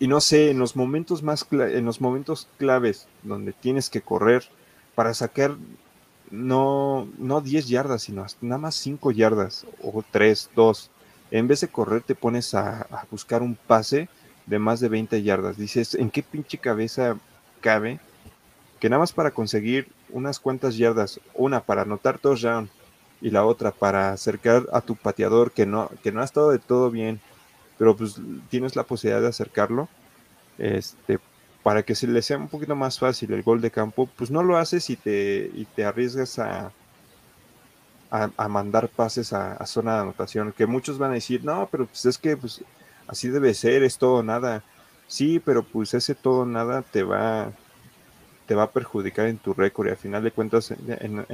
no 0.00 0.20
sé, 0.20 0.50
en 0.50 0.58
los 0.58 0.76
momentos 0.76 1.22
más 1.22 1.46
en 1.50 1.84
los 1.84 2.00
momentos 2.00 2.48
claves 2.58 3.08
donde 3.22 3.52
tienes 3.52 3.90
que 3.90 4.02
correr 4.02 4.44
para 4.94 5.14
sacar 5.14 5.56
no, 6.30 7.08
no 7.18 7.40
10 7.40 7.68
yardas, 7.68 8.02
sino 8.02 8.26
nada 8.40 8.58
más 8.58 8.74
5 8.76 9.12
yardas 9.12 9.66
o 9.82 10.02
3, 10.10 10.50
2. 10.54 10.90
En 11.30 11.48
vez 11.48 11.60
de 11.62 11.68
correr 11.68 12.02
te 12.02 12.14
pones 12.14 12.54
a, 12.54 12.82
a 12.82 13.06
buscar 13.10 13.42
un 13.42 13.54
pase 13.54 14.08
de 14.46 14.58
más 14.58 14.80
de 14.80 14.88
20 14.88 15.22
yardas. 15.22 15.56
Dices, 15.56 15.94
¿en 15.94 16.10
qué 16.10 16.22
pinche 16.22 16.58
cabeza 16.58 17.16
cabe 17.60 17.98
que 18.78 18.90
nada 18.90 19.00
más 19.00 19.12
para 19.12 19.30
conseguir 19.30 19.88
unas 20.10 20.38
cuantas 20.38 20.76
yardas, 20.76 21.18
una 21.34 21.60
para 21.60 21.82
anotar 21.82 22.18
touchdown 22.18 22.68
y 23.24 23.30
la 23.30 23.46
otra 23.46 23.70
para 23.70 24.12
acercar 24.12 24.66
a 24.70 24.82
tu 24.82 24.96
pateador 24.96 25.50
que 25.50 25.64
no, 25.64 25.90
que 26.02 26.12
no 26.12 26.20
ha 26.20 26.24
estado 26.24 26.50
de 26.50 26.58
todo 26.58 26.90
bien, 26.90 27.22
pero 27.78 27.96
pues 27.96 28.16
tienes 28.50 28.76
la 28.76 28.82
posibilidad 28.82 29.22
de 29.22 29.28
acercarlo, 29.28 29.88
este, 30.58 31.18
para 31.62 31.82
que 31.82 31.94
se 31.94 32.06
le 32.06 32.20
sea 32.20 32.36
un 32.36 32.48
poquito 32.48 32.76
más 32.76 32.98
fácil 32.98 33.32
el 33.32 33.42
gol 33.42 33.62
de 33.62 33.70
campo, 33.70 34.10
pues 34.14 34.30
no 34.30 34.42
lo 34.42 34.58
haces 34.58 34.90
y 34.90 34.96
te, 34.96 35.50
y 35.54 35.64
te 35.74 35.86
arriesgas 35.86 36.38
a, 36.38 36.70
a, 38.10 38.48
mandar 38.48 38.90
pases 38.90 39.32
a, 39.32 39.64
zona 39.64 39.94
de 39.94 40.00
anotación, 40.02 40.52
que 40.52 40.66
muchos 40.66 40.98
van 40.98 41.12
a 41.12 41.14
decir, 41.14 41.42
no, 41.42 41.66
pero 41.72 41.86
pues 41.86 42.04
es 42.04 42.18
que 42.18 42.36
pues 42.36 42.62
así 43.06 43.28
debe 43.28 43.54
ser, 43.54 43.82
es 43.82 43.96
todo 43.96 44.22
nada. 44.22 44.62
Sí, 45.06 45.40
pero 45.40 45.62
pues 45.62 45.94
ese 45.94 46.14
todo 46.14 46.44
nada 46.44 46.82
te 46.82 47.02
va, 47.02 47.52
te 48.46 48.54
va 48.54 48.64
a 48.64 48.70
perjudicar 48.70 49.28
en 49.28 49.38
tu 49.38 49.54
récord 49.54 49.86
y 49.86 49.90
al 49.92 49.96
final 49.96 50.22
de 50.22 50.30
cuentas 50.30 50.70
en, 50.70 51.24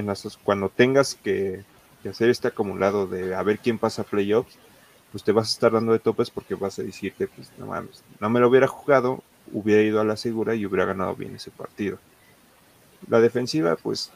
cuando 0.45 0.68
tengas 0.68 1.16
que, 1.16 1.64
hacer 2.09 2.30
este 2.30 2.48
acumulado 2.48 3.07
de 3.07 3.34
a 3.34 3.42
ver 3.42 3.59
quién 3.59 3.78
pasa 3.78 4.03
a 4.03 4.05
playoffs, 4.07 4.59
pues 5.12 5.24
te 5.24 5.32
vas 5.32 5.48
a 5.48 5.53
estar 5.53 5.72
dando 5.72 5.92
de 5.92 5.98
topes 5.98 6.30
porque 6.30 6.55
vas 6.55 6.78
a 6.78 6.82
decirte, 6.82 7.26
pues 7.26 7.53
no 7.59 7.66
mames, 7.66 8.03
no 8.20 8.30
me 8.30 8.40
lo 8.40 8.48
hubiera 8.48 8.66
jugado, 8.66 9.22
hubiera 9.53 9.82
ido 9.82 10.01
a 10.01 10.05
la 10.05 10.16
segura 10.16 10.55
y 10.55 10.64
hubiera 10.64 10.84
ganado 10.84 11.14
bien 11.14 11.34
ese 11.34 11.51
partido. 11.51 11.98
La 13.09 13.20
defensiva, 13.20 13.76
pues 13.76 14.12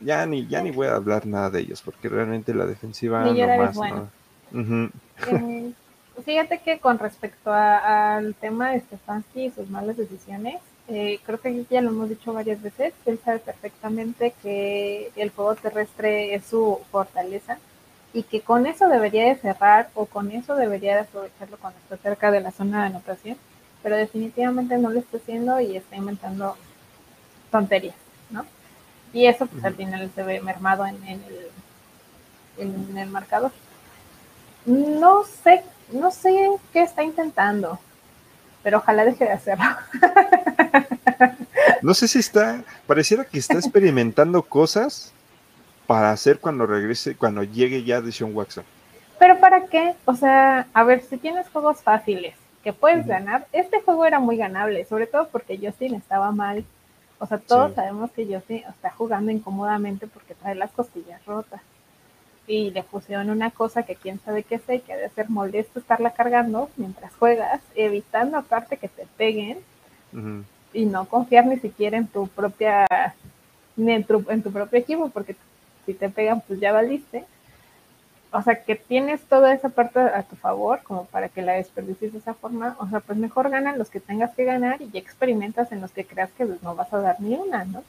ya 0.00 0.26
ni, 0.26 0.46
ya 0.46 0.62
ni 0.62 0.70
voy 0.70 0.88
a 0.88 0.96
hablar 0.96 1.26
nada 1.26 1.50
de 1.50 1.60
ellos 1.60 1.82
porque 1.82 2.08
realmente 2.08 2.54
la 2.54 2.66
defensiva 2.66 3.24
no 3.24 3.32
más, 3.32 3.76
eh, 5.28 5.72
fíjate 6.24 6.60
que 6.60 6.78
con 6.78 6.98
respecto 6.98 7.52
al 7.52 8.34
tema 8.34 8.70
de 8.70 8.80
Stefanski 8.80 9.46
y 9.46 9.50
sus 9.50 9.68
malas 9.70 9.96
decisiones, 9.96 10.60
eh, 10.88 11.18
creo 11.24 11.40
que 11.40 11.64
ya 11.68 11.80
lo 11.80 11.90
hemos 11.90 12.08
dicho 12.08 12.32
varias 12.32 12.62
veces, 12.62 12.94
él 13.06 13.18
sabe 13.24 13.40
perfectamente 13.40 14.34
que 14.42 15.10
el 15.16 15.30
juego 15.30 15.54
terrestre 15.56 16.34
es 16.34 16.44
su 16.44 16.80
fortaleza 16.90 17.58
y 18.12 18.22
que 18.22 18.40
con 18.40 18.66
eso 18.66 18.88
debería 18.88 19.26
de 19.26 19.36
cerrar 19.36 19.90
o 19.94 20.06
con 20.06 20.30
eso 20.30 20.54
debería 20.54 20.94
de 20.94 21.00
aprovecharlo 21.00 21.56
cuando 21.58 21.78
está 21.80 21.96
cerca 21.96 22.30
de 22.30 22.40
la 22.40 22.52
zona 22.52 22.82
de 22.82 22.86
anotación, 22.86 23.36
pero 23.82 23.96
definitivamente 23.96 24.78
no 24.78 24.90
lo 24.90 25.00
está 25.00 25.16
haciendo 25.16 25.60
y 25.60 25.76
está 25.76 25.96
inventando 25.96 26.56
tonterías, 27.50 27.96
¿no? 28.30 28.46
Y 29.12 29.26
eso 29.26 29.46
pues 29.46 29.64
al 29.64 29.74
final 29.74 30.10
se 30.14 30.22
ve 30.22 30.40
mermado 30.40 30.86
en, 30.86 31.02
el, 31.04 31.22
en 32.58 32.96
el 32.96 33.10
marcador. 33.10 33.52
No 34.66 35.24
sé, 35.24 35.62
no 35.92 36.10
sé 36.10 36.50
qué 36.72 36.82
está 36.82 37.02
intentando 37.02 37.78
pero 38.66 38.78
ojalá 38.78 39.04
deje 39.04 39.24
de 39.24 39.30
hacerlo. 39.30 39.64
No 41.82 41.94
sé 41.94 42.08
si 42.08 42.18
está, 42.18 42.62
pareciera 42.86 43.24
que 43.24 43.38
está 43.38 43.54
experimentando 43.54 44.42
cosas 44.42 45.12
para 45.86 46.10
hacer 46.10 46.40
cuando 46.40 46.66
regrese, 46.66 47.16
cuando 47.16 47.42
llegue 47.44 47.84
ya 47.84 48.00
de 48.00 48.12
Sean 48.12 48.34
Watson. 48.34 48.64
Pero 49.18 49.38
¿para 49.38 49.66
qué? 49.66 49.94
O 50.04 50.14
sea, 50.14 50.66
a 50.72 50.84
ver, 50.84 51.02
si 51.02 51.16
tienes 51.16 51.48
juegos 51.48 51.82
fáciles 51.82 52.34
que 52.62 52.72
puedes 52.72 53.06
ganar, 53.06 53.46
este 53.52 53.80
juego 53.80 54.04
era 54.04 54.18
muy 54.18 54.36
ganable, 54.36 54.84
sobre 54.84 55.06
todo 55.06 55.28
porque 55.28 55.58
Justin 55.58 55.94
estaba 55.94 56.32
mal. 56.32 56.64
O 57.18 57.26
sea, 57.26 57.38
todos 57.38 57.74
sabemos 57.74 58.10
que 58.10 58.26
Justin 58.26 58.64
está 58.68 58.90
jugando 58.90 59.30
incómodamente 59.30 60.06
porque 60.06 60.34
trae 60.34 60.54
las 60.54 60.70
costillas 60.72 61.24
rotas 61.24 61.60
y 62.46 62.70
le 62.70 62.82
pusieron 62.82 63.30
una 63.30 63.50
cosa 63.50 63.84
que 63.84 63.96
quién 63.96 64.20
sabe 64.24 64.42
qué 64.42 64.58
sé, 64.58 64.80
que 64.80 64.94
debe 64.94 65.08
ser 65.10 65.30
molesto 65.30 65.78
estarla 65.78 66.10
cargando 66.10 66.68
mientras 66.76 67.12
juegas, 67.14 67.60
evitando 67.74 68.36
aparte 68.36 68.76
que 68.76 68.88
te 68.88 69.06
peguen 69.16 69.58
y 70.76 70.84
no 70.84 71.06
confiar 71.08 71.46
ni 71.46 71.56
siquiera 71.58 71.96
en 71.96 72.06
tu 72.06 72.28
propia, 72.28 72.86
en 73.76 74.04
tu, 74.04 74.22
propio 74.22 74.78
equipo, 74.78 75.08
porque 75.08 75.34
si 75.86 75.94
te 75.94 76.08
pegan, 76.10 76.42
pues 76.42 76.60
ya 76.60 76.72
valiste. 76.72 77.24
O 78.30 78.42
sea, 78.42 78.62
que 78.62 78.76
tienes 78.76 79.22
toda 79.22 79.54
esa 79.54 79.70
parte 79.70 79.98
a 79.98 80.22
tu 80.22 80.36
favor, 80.36 80.82
como 80.82 81.06
para 81.06 81.28
que 81.30 81.40
la 81.40 81.54
desperdicies 81.54 82.12
de 82.12 82.18
esa 82.18 82.34
forma. 82.34 82.76
O 82.78 82.88
sea, 82.88 83.00
pues 83.00 83.18
mejor 83.18 83.48
ganan 83.48 83.78
los 83.78 83.88
que 83.88 84.00
tengas 84.00 84.34
que 84.34 84.44
ganar 84.44 84.82
y 84.82 84.98
experimentas 84.98 85.72
en 85.72 85.80
los 85.80 85.90
que 85.92 86.04
creas 86.04 86.30
que 86.36 86.44
pues, 86.44 86.62
no 86.62 86.74
vas 86.74 86.92
a 86.92 86.98
dar 86.98 87.20
ni 87.20 87.34
una, 87.34 87.64
¿no? 87.64 87.82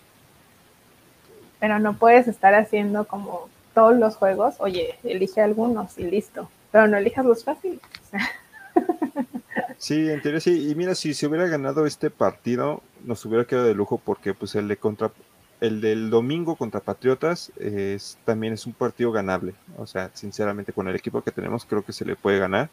Pero 1.59 1.79
no 1.79 1.97
puedes 1.97 2.27
estar 2.27 2.55
haciendo 2.55 3.05
como 3.05 3.49
todos 3.73 3.97
los 3.97 4.15
juegos, 4.15 4.55
oye, 4.59 4.95
elige 5.03 5.41
algunos 5.41 5.97
y 5.97 6.03
listo, 6.03 6.49
pero 6.71 6.87
no 6.87 6.97
elijas 6.97 7.25
los 7.25 7.43
fáciles. 7.43 7.81
Sí, 9.77 10.09
en 10.09 10.21
teoría 10.21 10.39
sí. 10.39 10.69
Y 10.69 10.75
mira, 10.75 10.95
si 10.95 11.13
se 11.13 11.27
hubiera 11.27 11.47
ganado 11.47 11.85
este 11.85 12.09
partido, 12.09 12.81
nos 13.05 13.23
hubiera 13.25 13.45
quedado 13.45 13.67
de 13.67 13.75
lujo 13.75 14.01
porque 14.03 14.33
pues 14.33 14.55
el 14.55 14.67
de 14.67 14.77
contra 14.77 15.11
el 15.59 15.81
del 15.81 16.09
domingo 16.09 16.55
contra 16.55 16.81
Patriotas 16.81 17.51
es, 17.57 18.17
también 18.25 18.53
es 18.53 18.65
un 18.65 18.73
partido 18.73 19.11
ganable. 19.11 19.53
O 19.77 19.87
sea, 19.87 20.11
sinceramente, 20.13 20.73
con 20.73 20.87
el 20.87 20.95
equipo 20.95 21.21
que 21.21 21.31
tenemos, 21.31 21.65
creo 21.65 21.83
que 21.83 21.93
se 21.93 22.05
le 22.05 22.15
puede 22.15 22.39
ganar. 22.39 22.69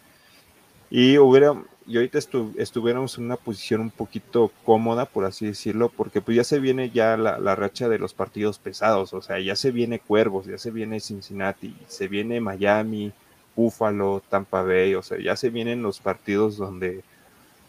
Y 0.90 1.18
hubiera, 1.18 1.54
y 1.86 1.96
ahorita 1.96 2.18
estuviéramos 2.56 3.18
en 3.18 3.24
una 3.24 3.36
posición 3.36 3.80
un 3.80 3.90
poquito 3.90 4.52
cómoda, 4.64 5.06
por 5.06 5.24
así 5.24 5.46
decirlo, 5.46 5.88
porque 5.88 6.20
pues 6.20 6.36
ya 6.36 6.44
se 6.44 6.60
viene 6.60 6.90
ya 6.90 7.16
la, 7.16 7.38
la, 7.38 7.56
racha 7.56 7.88
de 7.88 7.98
los 7.98 8.14
partidos 8.14 8.58
pesados, 8.58 9.12
o 9.12 9.22
sea, 9.22 9.40
ya 9.40 9.56
se 9.56 9.72
viene 9.72 9.98
Cuervos, 9.98 10.46
ya 10.46 10.58
se 10.58 10.70
viene 10.70 11.00
Cincinnati, 11.00 11.74
se 11.88 12.06
viene 12.06 12.40
Miami, 12.40 13.12
Buffalo, 13.56 14.22
Tampa 14.28 14.62
Bay, 14.62 14.94
o 14.94 15.02
sea, 15.02 15.18
ya 15.18 15.36
se 15.36 15.50
vienen 15.50 15.82
los 15.82 16.00
partidos 16.00 16.56
donde, 16.56 17.02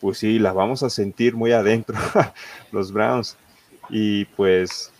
pues 0.02 0.18
sí, 0.20 0.40
la 0.40 0.54
vamos 0.54 0.84
a 0.84 0.90
sentir 0.90 1.36
muy 1.36 1.52
adentro, 1.52 1.98
los 2.72 2.92
Browns. 2.92 3.38
Y 3.90 4.26
pues, 4.26 4.92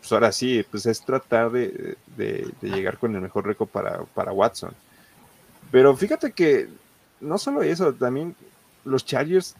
pues 0.00 0.12
ahora 0.12 0.32
sí, 0.32 0.64
pues 0.70 0.86
es 0.86 1.04
tratar 1.04 1.50
de, 1.50 1.96
de, 2.16 2.50
de 2.60 2.70
llegar 2.70 2.98
con 2.98 3.14
el 3.14 3.20
mejor 3.20 3.46
récord 3.46 3.68
para, 3.68 4.02
para 4.14 4.32
Watson. 4.32 4.74
Pero 5.70 5.96
fíjate 5.96 6.32
que 6.32 6.68
no 7.20 7.38
solo 7.38 7.62
eso, 7.62 7.94
también 7.94 8.34
los 8.84 9.04
Chargers, 9.04 9.54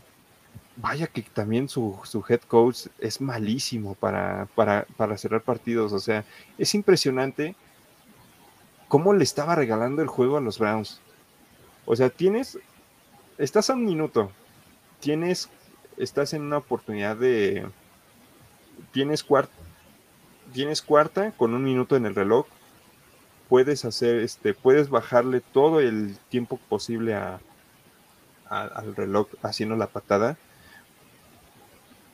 vaya 0.77 1.07
que 1.07 1.23
también 1.23 1.69
su, 1.69 1.99
head 2.29 2.41
coach 2.41 2.87
es 2.99 3.21
malísimo 3.21 3.95
para, 3.95 4.47
para, 4.55 4.87
para, 4.97 5.17
cerrar 5.17 5.43
partidos. 5.43 5.93
O 5.93 5.99
sea, 5.99 6.25
es 6.59 6.75
impresionante 6.75 7.55
cómo 8.93 9.15
le 9.15 9.25
estaba 9.25 9.55
regalando 9.55 10.03
el 10.03 10.09
juego 10.09 10.37
a 10.37 10.43
los 10.43 10.59
Browns. 10.59 11.01
O 11.87 11.97
sea, 11.97 12.11
tienes, 12.11 12.59
estás 13.39 13.71
a 13.71 13.73
un 13.73 13.87
minuto, 13.87 14.31
tienes, 15.01 15.49
estás 15.97 16.35
en 16.35 16.43
una 16.43 16.59
oportunidad 16.59 17.17
de, 17.17 17.67
tienes 18.93 19.25
cuarta, 19.25 19.55
tienes 20.53 20.83
cuarta 20.83 21.33
con 21.39 21.55
un 21.55 21.65
minuto 21.65 21.97
en 21.97 22.05
el 22.05 22.15
reloj, 22.15 22.45
puedes 23.49 23.87
hacer, 23.87 24.17
este, 24.17 24.53
puedes 24.53 24.91
bajarle 24.91 25.41
todo 25.41 25.81
el 25.81 26.19
tiempo 26.29 26.61
posible 26.69 27.15
a, 27.15 27.41
al 28.51 28.95
reloj 28.95 29.27
haciendo 29.41 29.75
la 29.75 29.87
patada 29.87 30.37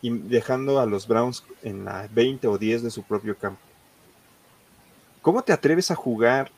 y 0.01 0.17
dejando 0.17 0.79
a 0.79 0.87
los 0.87 1.09
Browns 1.09 1.43
en 1.65 1.85
la 1.85 2.09
20 2.13 2.47
o 2.47 2.57
10 2.57 2.85
de 2.85 2.93
su 2.93 3.03
propio 3.03 3.37
campo. 3.37 3.63
¿Cómo 5.23 5.43
te 5.43 5.53
atreves 5.53 5.91
a 5.91 5.97
jugar 5.97 6.53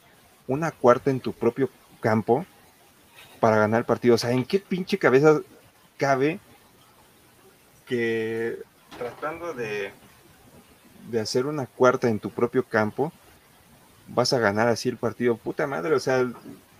una 0.47 0.71
cuarta 0.71 1.11
en 1.11 1.21
tu 1.21 1.33
propio 1.33 1.71
campo 2.01 2.45
para 3.41 3.57
ganar 3.57 3.81
el 3.81 3.87
partido? 3.87 4.15
O 4.15 4.19
sea, 4.19 4.33
¿en 4.33 4.45
qué 4.45 4.59
pinche 4.59 4.99
cabeza 4.99 5.41
cabe 5.97 6.41
que 7.87 8.59
tratando 8.99 9.53
de, 9.53 9.93
de 11.11 11.21
hacer 11.21 11.47
una 11.47 11.67
cuarta 11.67 12.09
en 12.09 12.19
tu 12.19 12.31
propio 12.31 12.65
campo 12.65 13.13
vas 14.09 14.33
a 14.33 14.39
ganar 14.39 14.69
así 14.69 14.89
el 14.89 14.97
partido? 14.97 15.37
Puta 15.37 15.67
madre, 15.67 15.95
o 15.95 16.01
sea, 16.01 16.27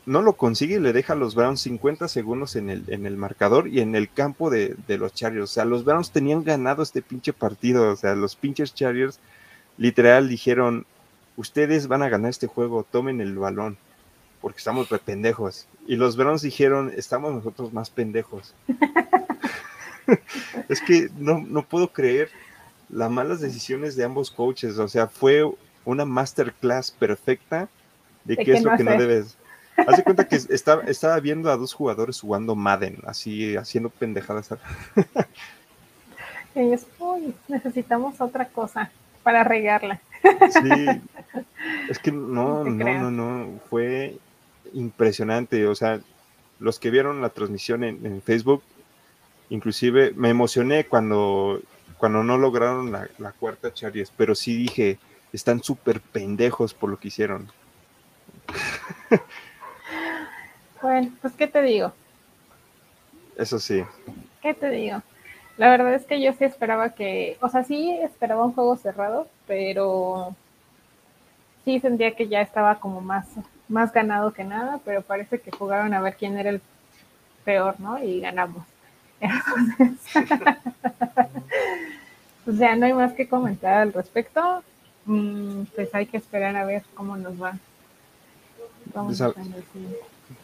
no 0.07 0.23
lo 0.23 0.33
consigue 0.35 0.77
y 0.77 0.81
le 0.81 0.93
deja 0.93 1.13
a 1.13 1.17
los 1.17 1.35
Browns 1.35 1.61
50 1.61 2.09
segundos 2.09 2.57
en 2.57 2.71
el, 2.71 2.85
en 2.89 3.07
el 3.07 3.17
marcador 3.17 3.69
y 3.69 3.81
en 3.81 3.95
el 3.95 4.11
campo 4.11 4.51
de, 4.51 4.77
los 4.89 5.15
Chargers. 5.15 5.45
O 5.45 5.47
sea, 5.47 5.65
los 5.65 5.85
Browns 5.85 6.11
tenían 6.11 6.43
ganado 6.43 6.83
este 6.83 7.03
pinche 7.03 7.33
partido. 7.33 7.93
O 7.93 7.97
sea, 7.97 8.15
los 8.15 8.35
pinches 8.35 8.75
Chargers 8.75 9.21
literal 9.77 10.29
dijeron, 10.29 10.87
ustedes 11.41 11.89
van 11.89 12.03
a 12.03 12.09
ganar 12.09 12.31
este 12.31 12.47
juego, 12.47 12.85
tomen 12.85 13.21
el 13.21 13.39
balón, 13.39 13.79
porque 14.43 14.59
estamos 14.59 14.91
de 14.91 14.99
pendejos. 14.99 15.67
Y 15.87 15.97
los 15.97 16.17
Browns 16.17 16.43
dijeron, 16.43 16.93
estamos 16.95 17.35
nosotros 17.35 17.73
más 17.73 17.89
pendejos. 17.89 18.55
es 20.69 20.81
que 20.83 21.09
no, 21.17 21.41
no 21.41 21.63
puedo 21.63 21.93
creer 21.93 22.31
las 22.91 23.11
malas 23.11 23.41
decisiones 23.41 23.97
de 23.97 24.05
ambos 24.05 24.31
coaches. 24.31 24.79
O 24.79 24.87
sea, 24.87 25.09
fue 25.09 25.51
una 25.85 26.05
masterclass 26.05 26.91
perfecta 26.91 27.69
de, 28.25 28.37
qué 28.37 28.53
es 28.53 28.63
lo 28.63 28.77
que 28.77 28.85
no 28.85 28.93
debes. 28.93 29.37
Haz 29.77 30.03
cuenta 30.03 30.29
que 30.29 30.37
estaba, 30.37 30.83
estaba 30.83 31.19
viendo 31.21 31.51
a 31.51 31.57
dos 31.57 31.73
jugadores 31.73 32.21
jugando 32.21 32.55
Madden, 32.55 32.99
así 33.07 33.57
haciendo 33.57 33.89
pendejadas. 33.89 34.51
Ellos, 36.55 36.83
uy, 36.99 37.35
necesitamos 37.49 38.21
otra 38.21 38.47
cosa 38.47 38.91
para 39.23 39.43
regarla. 39.43 40.01
Sí, 40.23 40.87
es 41.89 41.99
que 41.99 42.13
no, 42.13 42.65
no, 42.65 43.11
no, 43.11 43.11
no, 43.11 43.61
fue 43.69 44.17
impresionante. 44.73 45.67
O 45.67 45.75
sea, 45.75 46.01
los 46.59 46.79
que 46.79 46.91
vieron 46.91 47.21
la 47.21 47.31
transmisión 47.31 47.85
en, 47.85 48.23
Facebook, 48.23 48.63
inclusive 49.49 50.13
me 50.17 50.29
emocioné 50.31 50.87
cuando, 50.87 51.61
cuando 51.99 52.23
no 52.23 52.39
lograron 52.39 52.93
la, 52.93 53.09
la 53.19 53.33
cuarta 53.33 53.73
Charies, 53.73 54.13
pero 54.17 54.35
sí 54.35 54.57
dije, 54.57 54.99
están 55.33 55.63
súper 55.63 56.01
pendejos 56.01 56.75
por 56.75 56.91
lo 56.91 56.99
que 56.99 57.09
hicieron. 57.09 57.51
Bueno, 60.83 61.11
pues 61.21 61.35
¿qué 61.35 61.47
te 61.47 61.61
digo? 61.63 61.93
Eso 63.37 63.59
sí. 63.59 63.85
¿Qué 64.41 64.55
te 64.55 64.71
digo? 64.71 65.03
La 65.59 65.69
verdad 65.69 65.95
es 65.95 66.07
que 66.07 66.23
yo 66.23 66.33
sí 66.33 66.45
esperaba 66.45 66.95
que, 66.95 67.37
o 67.41 67.49
sea, 67.51 67.65
sí 67.65 67.91
esperaba 68.03 68.47
un 68.47 68.53
juego 68.53 68.77
cerrado, 68.77 69.29
pero 69.51 70.37
sí 71.65 71.81
sentía 71.81 72.15
que 72.15 72.29
ya 72.29 72.41
estaba 72.41 72.79
como 72.79 73.01
más, 73.01 73.27
más 73.67 73.93
ganado 73.93 74.33
que 74.33 74.45
nada, 74.45 74.79
pero 74.85 75.03
parece 75.03 75.41
que 75.41 75.51
jugaron 75.51 75.93
a 75.93 76.01
ver 76.01 76.15
quién 76.15 76.39
era 76.39 76.51
el 76.51 76.61
peor, 77.45 77.75
¿no? 77.81 78.01
Y 78.01 78.21
ganamos. 78.21 78.63
o 82.47 82.53
sea, 82.53 82.77
no 82.77 82.87
hay 82.87 82.93
más 82.93 83.13
que 83.15 83.29
comentar 83.29 83.79
al 83.79 83.93
respecto. 83.93 84.63
Mm, 85.07 85.63
pues 85.75 85.93
hay 85.97 86.07
que 86.07 86.19
esperar 86.19 86.55
a 86.55 86.65
ver 86.65 86.85
cómo 86.95 87.17
nos 87.17 87.43
va. 87.43 87.59
Vamos 88.95 89.21
a, 89.21 89.33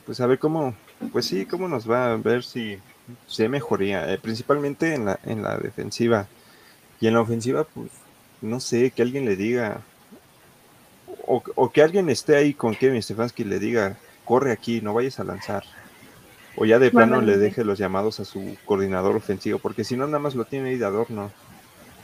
pues 0.05 0.21
a 0.21 0.27
ver 0.27 0.41
cómo, 0.41 0.75
pues 1.13 1.27
sí, 1.27 1.47
cómo 1.47 1.69
nos 1.69 1.89
va 1.89 2.11
a 2.11 2.17
ver 2.17 2.43
si 2.43 2.81
se 3.29 3.49
mejoría, 3.49 4.13
eh, 4.13 4.19
principalmente 4.19 4.95
en 4.95 5.05
la, 5.05 5.21
en 5.23 5.45
la 5.45 5.57
defensiva. 5.59 6.27
Y 6.99 7.07
en 7.07 7.15
la 7.15 7.21
ofensiva, 7.21 7.63
pues, 7.63 7.93
no 8.41 8.61
sé, 8.61 8.91
que 8.91 9.03
alguien 9.03 9.25
le 9.25 9.37
diga, 9.37 9.81
o, 11.27 11.71
que 11.71 11.83
alguien 11.83 12.09
esté 12.09 12.37
ahí 12.37 12.55
con 12.55 12.75
Kevin 12.75 13.03
Stefanski 13.03 13.43
y 13.43 13.47
le 13.47 13.59
diga, 13.59 13.97
corre 14.25 14.53
aquí, 14.53 14.81
no 14.81 14.95
vayas 14.95 15.21
a 15.21 15.25
lanzar. 15.25 15.65
O 16.57 16.65
ya 16.65 16.79
de 16.79 16.91
plano 16.91 17.21
le 17.21 17.37
deje 17.37 17.65
los 17.65 17.79
llamados 17.79 18.21
a 18.21 18.25
su 18.25 18.57
coordinador 18.65 19.17
ofensivo, 19.17 19.59
porque 19.59 19.85
si 19.85 19.97
no, 19.97 20.07
nada 20.07 20.19
más 20.19 20.35
lo 20.35 20.45
tiene 20.45 20.71
ahí 20.71 20.77
de 20.77 20.87
adorno. 20.87 21.31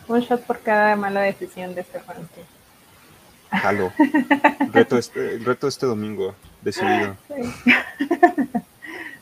Un 0.08 0.20
shot 0.20 0.42
por 0.42 0.60
cada 0.60 0.96
mala 0.96 1.22
decisión 1.22 1.74
de 1.74 1.84
Stefanski. 1.84 2.40
Jalo. 3.50 3.92
Reto 4.72 4.98
este, 4.98 5.38
reto 5.38 5.68
este 5.68 5.86
domingo, 5.86 6.34
decidido. 6.62 7.16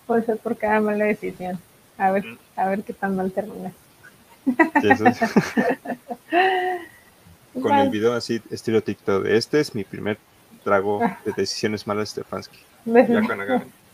Puede 0.07 0.23
ser 0.27 0.39
por 0.39 0.57
cada 0.57 0.81
mala 0.81 1.05
decisión. 1.05 1.59
A 1.99 2.13
ver, 2.13 2.25
a 2.57 2.69
ver 2.69 2.83
qué 2.83 2.93
tan 2.93 3.17
mal 3.17 3.31
termina. 3.33 3.73
Con 7.55 7.72
el 7.72 7.90
video 7.90 8.12
así, 8.12 8.40
estilo 8.51 8.82
TikTok, 8.82 9.26
este 9.26 9.61
es 9.61 9.74
mi 9.74 9.84
primer 9.84 10.18
trago 10.62 11.01
de 11.24 11.32
decisiones 11.36 11.86
malas 11.86 12.14
de 12.14 12.22
Stefanski. 12.22 12.59
Ya 12.84 13.22
cuando 13.26 13.44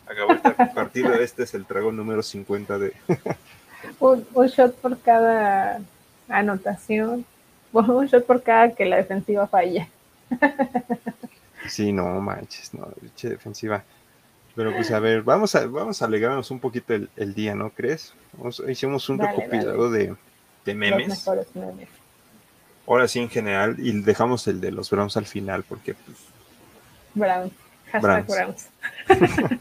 acabó 0.07 0.33
este 0.33 0.67
partido, 0.75 1.15
este 1.15 1.45
es 1.45 1.55
el 1.55 1.65
trago 1.65 1.91
número 1.91 2.23
50 2.23 2.79
de... 2.79 2.93
un, 4.01 4.27
un 4.35 4.47
shot 4.47 4.75
por 4.77 4.99
cada 5.01 5.81
anotación, 6.29 7.25
un 7.73 8.07
shot 8.07 8.27
por 8.27 8.43
cada 8.43 8.75
que 8.75 8.85
la 8.85 8.97
defensiva 8.97 9.47
falla. 9.47 9.89
Sí, 11.69 11.93
no 11.93 12.21
manches, 12.21 12.73
no, 12.75 12.89
defensiva. 13.21 13.83
Pero 14.55 14.73
pues 14.73 14.91
a 14.91 15.01
ver, 15.01 15.23
vamos 15.23 15.55
a, 15.55 15.67
vamos 15.67 16.01
a 16.01 16.07
alegrarnos 16.07 16.51
un 16.51 16.61
poquito 16.61 16.95
el, 16.95 17.35
día, 17.35 17.55
¿no 17.55 17.71
crees? 17.71 18.15
hicimos 18.69 19.09
un 19.09 19.19
recopilado 19.19 19.91
De, 19.91 20.15
memes. 20.75 21.27
Ahora 22.87 23.09
sí 23.09 23.19
en 23.19 23.29
general, 23.29 23.77
y 23.79 23.93
dejamos 24.03 24.47
el 24.47 24.61
de 24.61 24.71
los 24.71 24.91
Browns 24.91 25.17
al 25.17 25.27
final, 25.27 25.65
porque 25.65 25.95
pues. 25.95 26.17
Browns. 27.15 27.53
Browns. 28.01 28.69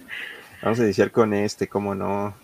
vamos 0.61 0.79
a 0.79 0.83
iniciar 0.83 1.11
con 1.11 1.33
este, 1.33 1.67
cómo 1.67 1.95
no. 1.95 2.35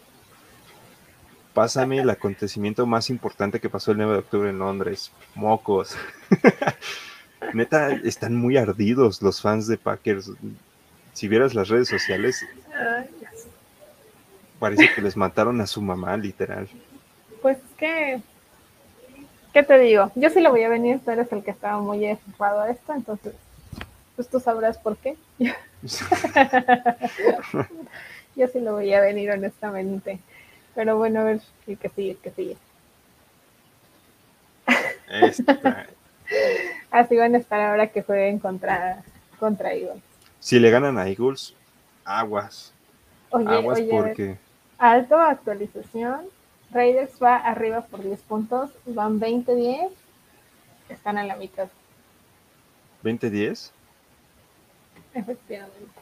Pásame 1.53 1.99
el 1.99 2.09
acontecimiento 2.09 2.85
más 2.85 3.09
importante 3.09 3.59
que 3.59 3.69
pasó 3.69 3.91
el 3.91 3.97
9 3.97 4.13
de 4.13 4.19
octubre 4.19 4.49
en 4.49 4.59
Londres. 4.59 5.11
Mocos. 5.35 5.97
Neta, 7.53 7.91
están 7.91 8.35
muy 8.35 8.57
ardidos 8.57 9.21
los 9.21 9.41
fans 9.41 9.67
de 9.67 9.77
Packers. 9.77 10.31
Si 11.13 11.27
vieras 11.27 11.53
las 11.53 11.67
redes 11.67 11.89
sociales, 11.89 12.45
parece 14.59 14.93
que 14.95 15.01
les 15.01 15.17
mataron 15.17 15.59
a 15.59 15.67
su 15.67 15.81
mamá, 15.81 16.15
literal. 16.15 16.69
Pues 17.41 17.57
que, 17.77 18.21
¿qué 19.53 19.63
te 19.63 19.77
digo? 19.79 20.11
Yo 20.15 20.29
sí 20.29 20.41
lo 20.41 20.51
voy 20.51 20.63
a 20.63 20.69
venir, 20.69 20.99
tú 21.03 21.11
eres 21.11 21.31
el 21.31 21.43
que 21.43 21.51
estaba 21.51 21.79
muy 21.79 22.05
enfadado 22.05 22.61
a 22.61 22.69
esto, 22.69 22.93
entonces, 22.93 23.33
pues 24.15 24.29
tú 24.29 24.39
sabrás 24.39 24.77
por 24.77 24.97
qué. 24.97 25.15
Yo 28.35 28.47
sí 28.47 28.59
lo 28.59 28.73
voy 28.73 28.93
a 28.93 29.01
venir, 29.01 29.31
honestamente. 29.31 30.19
Pero 30.73 30.97
bueno, 30.97 31.19
a 31.19 31.23
ver, 31.23 31.41
el 31.67 31.77
que 31.77 31.89
sigue, 31.89 32.11
el 32.11 32.17
que 32.17 32.31
sigue. 32.31 32.57
Esta, 35.09 35.87
Así 36.91 37.17
van 37.17 37.35
a 37.35 37.37
estar 37.37 37.59
ahora 37.59 37.87
que 37.87 38.01
jueguen 38.03 38.39
contra, 38.39 39.03
contra 39.39 39.73
Eagles. 39.73 40.01
Si 40.39 40.59
le 40.59 40.71
ganan 40.71 40.97
a 40.97 41.07
Eagles, 41.07 41.53
aguas. 42.05 42.73
aguas 43.31 43.81
porque. 43.81 44.37
Alto 44.77 45.17
actualización. 45.17 46.21
Raiders 46.71 47.11
va 47.21 47.37
arriba 47.37 47.81
por 47.81 48.03
10 48.03 48.21
puntos. 48.21 48.71
Van 48.85 49.19
20-10. 49.19 49.89
Están 50.89 51.17
a 51.17 51.23
la 51.23 51.35
mitad. 51.35 51.67
¿20-10? 53.03 53.71
Efectivamente. 55.13 56.01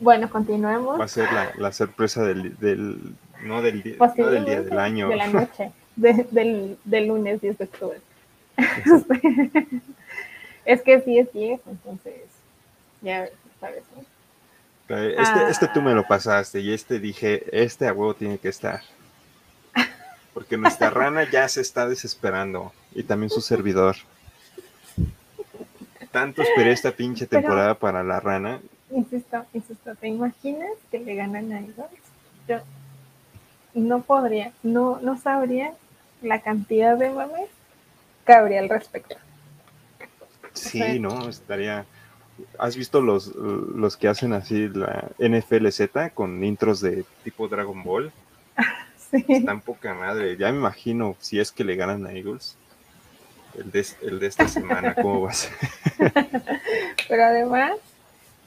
Bueno, 0.00 0.30
continuemos. 0.30 1.00
Va 1.00 1.04
a 1.04 1.08
ser 1.08 1.28
la, 1.56 1.72
sorpresa 1.72 2.22
del, 2.22 2.56
del, 2.58 3.14
no 3.42 3.62
del, 3.62 3.82
día, 3.82 3.96
no 3.98 4.30
del 4.30 4.44
día 4.44 4.62
del 4.62 4.78
año. 4.78 5.08
De 5.08 5.16
la 5.16 5.26
noche, 5.26 5.72
del, 5.96 6.78
del 6.84 7.06
lunes 7.08 7.40
10 7.40 7.58
de 7.58 7.64
octubre. 7.64 8.00
es 10.64 10.82
que 10.82 11.00
sí 11.00 11.18
es 11.18 11.32
viejo, 11.32 11.62
entonces 11.70 12.14
ya 13.02 13.28
sabes. 13.60 13.82
Este, 14.88 15.50
este 15.50 15.68
tú 15.68 15.82
me 15.82 15.94
lo 15.94 16.06
pasaste 16.06 16.60
y 16.60 16.72
este 16.72 16.98
dije, 16.98 17.44
este 17.52 17.86
a 17.86 17.92
huevo 17.92 18.14
tiene 18.14 18.38
que 18.38 18.48
estar. 18.48 18.80
Porque 20.32 20.56
nuestra 20.56 20.90
rana 20.90 21.28
ya 21.30 21.48
se 21.48 21.60
está 21.60 21.88
desesperando 21.88 22.72
y 22.94 23.02
también 23.02 23.30
su 23.30 23.40
servidor. 23.40 23.96
Tanto 26.10 26.42
esperé 26.42 26.72
esta 26.72 26.92
pinche 26.92 27.26
temporada 27.26 27.74
para 27.74 28.02
la 28.02 28.18
rana. 28.18 28.60
Insisto, 28.90 29.44
insisto, 29.52 29.94
¿te 29.96 30.08
imaginas 30.08 30.70
que 30.90 30.98
le 30.98 31.14
ganan 31.14 31.52
a 31.52 31.60
ellos? 31.60 31.86
Yo 32.48 32.60
no 33.74 34.00
podría, 34.00 34.52
no, 34.62 34.98
no 35.02 35.18
sabría 35.18 35.74
la 36.22 36.40
cantidad 36.40 36.96
de 36.96 37.10
mames 37.10 37.50
habría 38.34 38.60
al 38.60 38.68
respecto. 38.68 39.16
Sí, 40.52 40.98
¿no? 40.98 41.28
Estaría... 41.28 41.86
¿Has 42.58 42.76
visto 42.76 43.00
los, 43.00 43.34
los 43.34 43.96
que 43.96 44.08
hacen 44.08 44.32
así 44.32 44.68
la 44.68 45.10
NFLZ 45.18 46.12
con 46.14 46.42
intros 46.44 46.80
de 46.80 47.04
tipo 47.24 47.48
Dragon 47.48 47.82
Ball? 47.82 48.12
Sí. 49.10 49.24
Están 49.26 49.62
poca 49.62 49.94
madre. 49.94 50.36
Ya 50.36 50.52
me 50.52 50.58
imagino 50.58 51.16
si 51.18 51.40
es 51.40 51.50
que 51.50 51.64
le 51.64 51.76
ganan 51.76 52.04
a 52.04 52.12
Eagles. 52.12 52.58
El 53.56 53.70
de, 53.70 53.86
el 54.02 54.18
de 54.18 54.26
esta 54.26 54.46
semana, 54.46 54.94
¿cómo 54.94 55.22
va 55.22 55.30
a 55.30 55.32
ser? 55.32 55.52
Pero 57.08 57.24
además, 57.24 57.72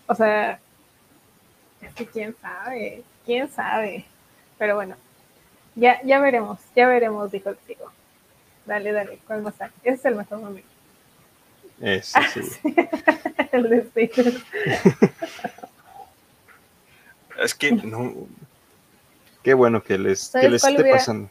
o 0.06 0.14
sea, 0.14 0.60
es 1.82 1.94
que 1.96 2.06
quién 2.06 2.36
sabe, 2.39 3.02
quién 3.26 3.50
sabe. 3.50 4.06
Pero 4.60 4.76
bueno, 4.76 4.96
ya, 5.76 6.00
ya 6.04 6.20
veremos, 6.20 6.60
ya 6.76 6.88
veremos, 6.88 7.32
dijo 7.32 7.50
el 7.50 7.58
chico. 7.66 7.92
Dale, 8.66 8.92
dale, 8.92 9.20
¿cuál 9.26 9.42
más 9.42 9.56
Ese 9.84 9.96
es 9.96 10.06
el 10.06 10.16
mejor 10.16 10.39
momento. 10.39 10.70
Ese, 11.82 12.20
sí. 12.34 12.42
el 13.52 13.70
de 13.70 13.90
Es 17.44 17.56
que 17.56 17.72
no. 17.72 18.14
Qué 19.42 19.56
bueno 19.56 19.82
que 19.84 19.98
les, 19.98 20.30
que 20.30 20.48
les 20.48 20.64
esté 20.64 20.84
pasando. 20.92 21.28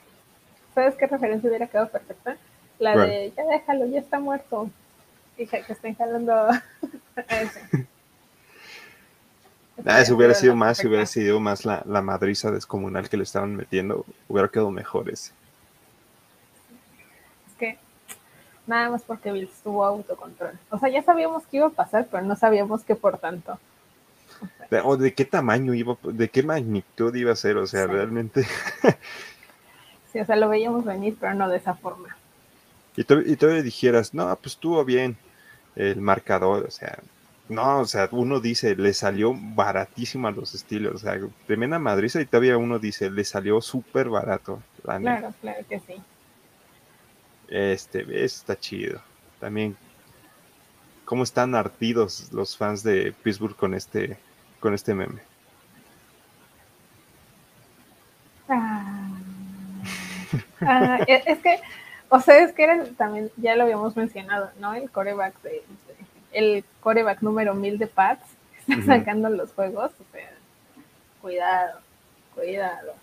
¿Sabes 0.74 0.96
qué 0.96 1.06
referencia 1.06 1.48
hubiera 1.48 1.68
quedado 1.68 1.88
perfecta? 1.88 2.36
La 2.80 2.96
de 2.96 3.32
ya 3.36 3.44
déjalo, 3.44 3.86
ya 3.86 4.00
está 4.00 4.18
muerto. 4.18 4.68
Dije 5.38 5.62
que 5.64 5.72
estén 5.72 5.94
jalando 5.94 6.32
a 6.34 6.62
ese. 7.28 7.86
Ah, 9.86 10.00
eso 10.00 10.16
hubiera 10.16 10.34
sido 10.34 10.56
más, 10.56 10.78
si 10.78 10.86
hubiera 10.88 11.06
sido 11.06 11.38
más 11.40 11.64
la, 11.64 11.82
la 11.86 12.02
madriza 12.02 12.50
descomunal 12.50 13.08
que 13.08 13.16
le 13.16 13.22
estaban 13.22 13.54
metiendo, 13.56 14.04
hubiera 14.28 14.48
quedado 14.48 14.70
mejor 14.70 15.08
ese. 15.08 15.32
Es 17.46 17.54
que 17.58 17.78
nada 18.66 18.90
más 18.90 19.02
porque 19.02 19.32
Bill 19.32 19.48
tuvo 19.62 19.84
autocontrol. 19.84 20.58
O 20.70 20.78
sea, 20.78 20.88
ya 20.88 21.02
sabíamos 21.02 21.46
que 21.46 21.58
iba 21.58 21.66
a 21.66 21.70
pasar, 21.70 22.08
pero 22.10 22.22
no 22.24 22.36
sabíamos 22.36 22.84
que 22.84 22.94
por 22.94 23.18
tanto. 23.18 23.58
O, 24.84 24.96
de 24.96 25.12
qué 25.14 25.24
tamaño 25.24 25.74
iba, 25.74 25.96
de 26.02 26.28
qué 26.28 26.42
magnitud 26.42 27.14
iba 27.14 27.32
a 27.32 27.36
ser, 27.36 27.56
o 27.56 27.66
sea, 27.66 27.86
realmente. 27.86 28.44
sí, 30.12 30.20
o 30.20 30.24
sea, 30.24 30.36
lo 30.36 30.48
veíamos 30.48 30.84
venir, 30.84 31.16
pero 31.18 31.34
no 31.34 31.48
de 31.48 31.56
esa 31.56 31.74
forma. 31.74 32.16
Y, 32.96 33.00
y 33.00 33.36
todavía 33.36 33.62
dijeras, 33.62 34.14
no, 34.14 34.24
pues 34.36 34.54
estuvo 34.54 34.84
bien 34.84 35.16
el 35.74 36.00
marcador, 36.00 36.64
o 36.66 36.70
sea, 36.70 37.00
no, 37.50 37.80
o 37.80 37.84
sea, 37.84 38.08
uno 38.12 38.38
dice, 38.38 38.76
le 38.76 38.94
salió 38.94 39.34
baratísimo 39.36 40.28
a 40.28 40.30
los 40.30 40.54
estilos, 40.54 40.94
o 40.94 40.98
sea, 40.98 41.18
tremenda 41.46 41.80
madriza 41.80 42.20
y 42.20 42.26
todavía 42.26 42.56
uno 42.56 42.78
dice, 42.78 43.10
le 43.10 43.24
salió 43.24 43.60
súper 43.60 44.08
barato. 44.08 44.62
claro, 44.84 45.34
claro 45.40 45.66
que 45.68 45.80
sí. 45.80 46.00
Este, 47.50 48.24
está 48.24 48.58
chido. 48.58 49.00
También, 49.38 49.76
cómo 51.04 51.24
están 51.24 51.54
ardidos 51.54 52.32
los 52.32 52.56
fans 52.56 52.82
de 52.82 53.12
Pittsburgh 53.12 53.56
con 53.56 53.74
este, 53.74 54.16
con 54.60 54.72
este 54.72 54.94
meme. 54.94 55.20
Ah, 58.48 59.10
ah 60.62 60.98
e, 61.06 61.22
es 61.26 61.38
que, 61.38 61.60
o 62.08 62.20
sea, 62.20 62.38
es 62.38 62.52
que 62.52 62.64
era 62.64 62.84
también, 62.96 63.30
ya 63.36 63.56
lo 63.56 63.64
habíamos 63.64 63.96
mencionado, 63.96 64.50
¿no? 64.60 64.74
El 64.74 64.90
coreback 64.90 65.40
de 65.42 65.62
el 66.32 66.64
coreback 66.80 67.22
número 67.22 67.54
1000 67.54 67.78
de 67.78 67.86
Pats 67.86 68.24
está 68.68 68.98
sacando 68.98 69.28
los 69.28 69.52
juegos. 69.52 69.90
O 69.92 70.12
sea, 70.12 70.30
cuidado, 71.20 71.80
cuidado. 72.34 72.94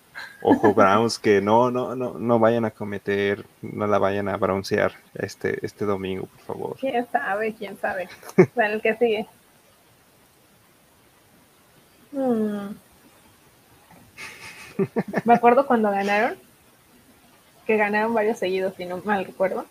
Ojo, 0.41 0.73
Browns, 0.73 1.19
que 1.19 1.41
no, 1.41 1.71
no, 1.71 1.95
no, 1.95 2.13
no 2.17 2.39
vayan 2.39 2.65
a 2.65 2.71
cometer, 2.71 3.45
no 3.61 3.87
la 3.87 3.97
vayan 3.97 4.29
a 4.29 4.37
broncear 4.37 4.93
este, 5.15 5.65
este 5.65 5.85
domingo, 5.85 6.27
por 6.27 6.39
favor. 6.41 6.77
Quién 6.79 7.07
sabe, 7.11 7.53
quién 7.55 7.77
sabe. 7.79 8.09
Bueno, 8.55 8.75
el 8.75 8.81
que 8.81 8.95
sigue. 8.95 9.27
Hmm. 12.11 12.75
Me 15.25 15.33
acuerdo 15.33 15.65
cuando 15.65 15.89
ganaron, 15.91 16.37
que 17.65 17.77
ganaron 17.77 18.13
varios 18.13 18.37
seguidos, 18.37 18.75
si 18.75 18.85
no 18.85 19.01
mal 19.03 19.25
recuerdo. 19.25 19.65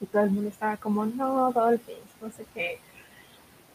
Y 0.00 0.06
todo 0.06 0.22
el 0.22 0.30
mundo 0.30 0.48
estaba 0.48 0.76
como, 0.76 1.04
no, 1.04 1.52
Dolphins 1.52 2.10
no 2.20 2.30
sé 2.30 2.44
qué, 2.54 2.78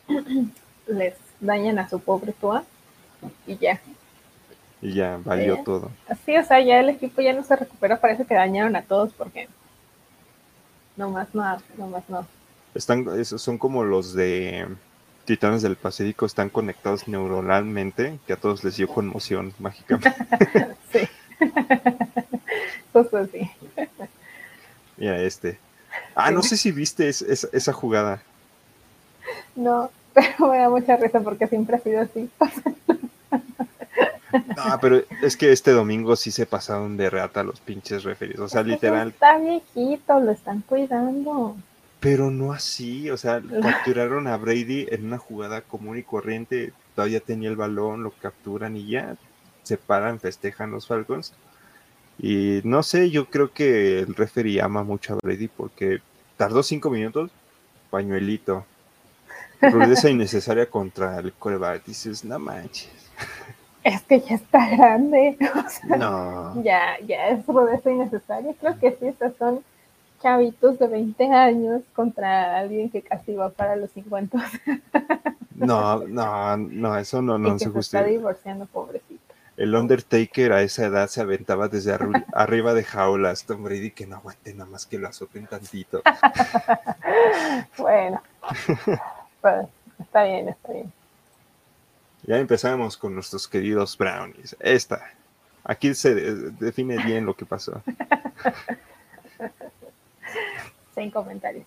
les 0.87 1.15
dañan 1.39 1.79
a 1.79 1.89
su 1.89 1.99
pobre 1.99 2.31
Tua 2.33 2.63
y 3.47 3.57
ya. 3.57 3.81
Y 4.85 4.93
ya, 4.93 5.19
valió 5.23 5.63
todo. 5.63 5.89
Así, 6.07 6.37
o 6.37 6.45
sea, 6.45 6.61
ya 6.61 6.79
el 6.79 6.89
equipo 6.89 7.19
ya 7.19 7.33
no 7.33 7.43
se 7.43 7.55
recupera, 7.55 7.99
parece 7.99 8.23
que 8.23 8.35
dañaron 8.35 8.75
a 8.75 8.83
todos 8.83 9.11
porque 9.13 9.47
no 10.95 11.09
más 11.09 11.33
no, 11.33 11.57
no 11.79 11.87
más 11.87 12.07
no. 12.07 12.27
Están, 12.75 13.25
son 13.25 13.57
como 13.57 13.83
los 13.83 14.13
de 14.13 14.67
Titanes 15.25 15.63
del 15.63 15.75
Pacífico, 15.75 16.27
están 16.27 16.49
conectados 16.49 17.07
neuronalmente, 17.07 18.19
que 18.27 18.33
a 18.33 18.35
todos 18.35 18.63
les 18.63 18.77
dio 18.77 18.87
conmoción 18.87 19.55
mágicamente. 19.59 20.13
sí. 20.93 20.99
Justo 22.93 23.17
así. 23.17 23.49
Mira 24.97 25.19
este. 25.19 25.57
Ah, 26.13 26.29
no 26.29 26.43
sé 26.43 26.57
si 26.57 26.71
viste 26.71 27.09
esa 27.09 27.73
jugada. 27.73 28.21
No, 29.55 29.89
pero 30.13 30.51
me 30.51 30.59
da 30.59 30.69
mucha 30.69 30.95
risa 30.95 31.21
porque 31.21 31.47
siempre 31.47 31.77
ha 31.77 31.79
sido 31.79 32.01
así. 32.01 32.29
No, 34.55 34.79
pero 34.81 35.01
es 35.21 35.37
que 35.37 35.51
este 35.51 35.71
domingo 35.71 36.15
sí 36.15 36.31
se 36.31 36.45
pasaron 36.45 36.97
de 36.97 37.09
reata 37.09 37.43
los 37.43 37.59
pinches 37.59 38.03
referidos. 38.03 38.45
O 38.45 38.49
sea, 38.49 38.63
literal. 38.63 39.09
Está 39.09 39.37
viejito, 39.37 40.19
lo 40.19 40.31
están 40.31 40.61
cuidando. 40.61 41.55
Pero 41.99 42.31
no 42.31 42.53
así, 42.53 43.09
o 43.09 43.17
sea, 43.17 43.41
capturaron 43.61 44.27
a 44.27 44.37
Brady 44.37 44.87
en 44.89 45.05
una 45.05 45.17
jugada 45.17 45.61
común 45.61 45.97
y 45.97 46.03
corriente. 46.03 46.73
Todavía 46.95 47.19
tenía 47.19 47.49
el 47.49 47.55
balón, 47.55 48.03
lo 48.03 48.11
capturan 48.11 48.77
y 48.77 48.87
ya 48.87 49.15
se 49.63 49.77
paran, 49.77 50.19
festejan 50.19 50.71
los 50.71 50.87
Falcons. 50.87 51.33
Y 52.17 52.61
no 52.63 52.83
sé, 52.83 53.09
yo 53.09 53.25
creo 53.25 53.51
que 53.51 53.99
el 53.99 54.15
referee 54.15 54.61
ama 54.61 54.83
mucho 54.83 55.13
a 55.13 55.17
Brady 55.21 55.49
porque 55.49 55.99
tardó 56.37 56.63
cinco 56.63 56.89
minutos, 56.89 57.31
pañuelito, 57.89 58.65
Rudeza 59.61 60.09
innecesaria 60.11 60.69
contra 60.69 61.19
el 61.19 61.33
coreback. 61.33 61.85
Dices, 61.85 62.23
no 62.23 62.39
manches. 62.39 62.89
Es 63.85 64.01
que 64.01 64.19
ya 64.19 64.35
está 64.35 64.67
grande. 64.67 65.37
no. 65.99 66.59
Ya, 66.63 66.97
ya 67.05 67.29
es 67.29 67.45
rudeza 67.45 67.91
innecesaria. 67.91 68.55
Creo 68.59 68.79
que 68.79 68.97
sí, 68.99 69.05
estos 69.05 69.37
son 69.37 69.63
chavitos 70.23 70.79
de 70.79 70.87
20 70.87 71.31
años 71.31 71.83
contra 71.93 72.57
alguien 72.57 72.89
que 72.89 73.03
casi 73.03 73.35
va 73.35 73.51
para 73.51 73.75
los 73.75 73.91
50. 73.91 74.39
no, 75.55 75.99
no, 76.07 76.57
no, 76.57 76.97
eso 76.97 77.21
no, 77.21 77.37
no 77.37 77.59
se, 77.59 77.71
se 77.71 77.79
está 77.79 78.03
divorciando, 78.03 78.65
pobrecito. 78.65 79.21
El 79.55 79.75
Undertaker 79.75 80.51
a 80.53 80.63
esa 80.63 80.87
edad 80.87 81.07
se 81.07 81.21
aventaba 81.21 81.67
desde 81.67 81.95
arriba 82.33 82.73
de 82.73 82.83
jaulas. 82.83 83.45
Tom 83.45 83.63
Brady 83.63 83.91
que 83.91 84.07
no 84.07 84.15
aguante 84.15 84.51
nada 84.55 84.67
más 84.67 84.87
que 84.87 84.97
lo 84.97 85.07
azoten 85.07 85.45
tantito. 85.45 86.01
bueno 87.77 88.19
está 89.99 90.23
bien, 90.23 90.49
está 90.49 90.73
bien. 90.73 90.93
Ya 92.27 92.37
empezamos 92.37 92.97
con 92.97 93.13
nuestros 93.13 93.47
queridos 93.47 93.97
brownies. 93.97 94.55
Esta. 94.59 95.11
Aquí 95.63 95.93
se 95.93 96.13
define 96.13 97.03
bien 97.03 97.25
lo 97.25 97.35
que 97.35 97.45
pasó. 97.45 97.81
Sin 100.95 101.11
comentarios. 101.11 101.65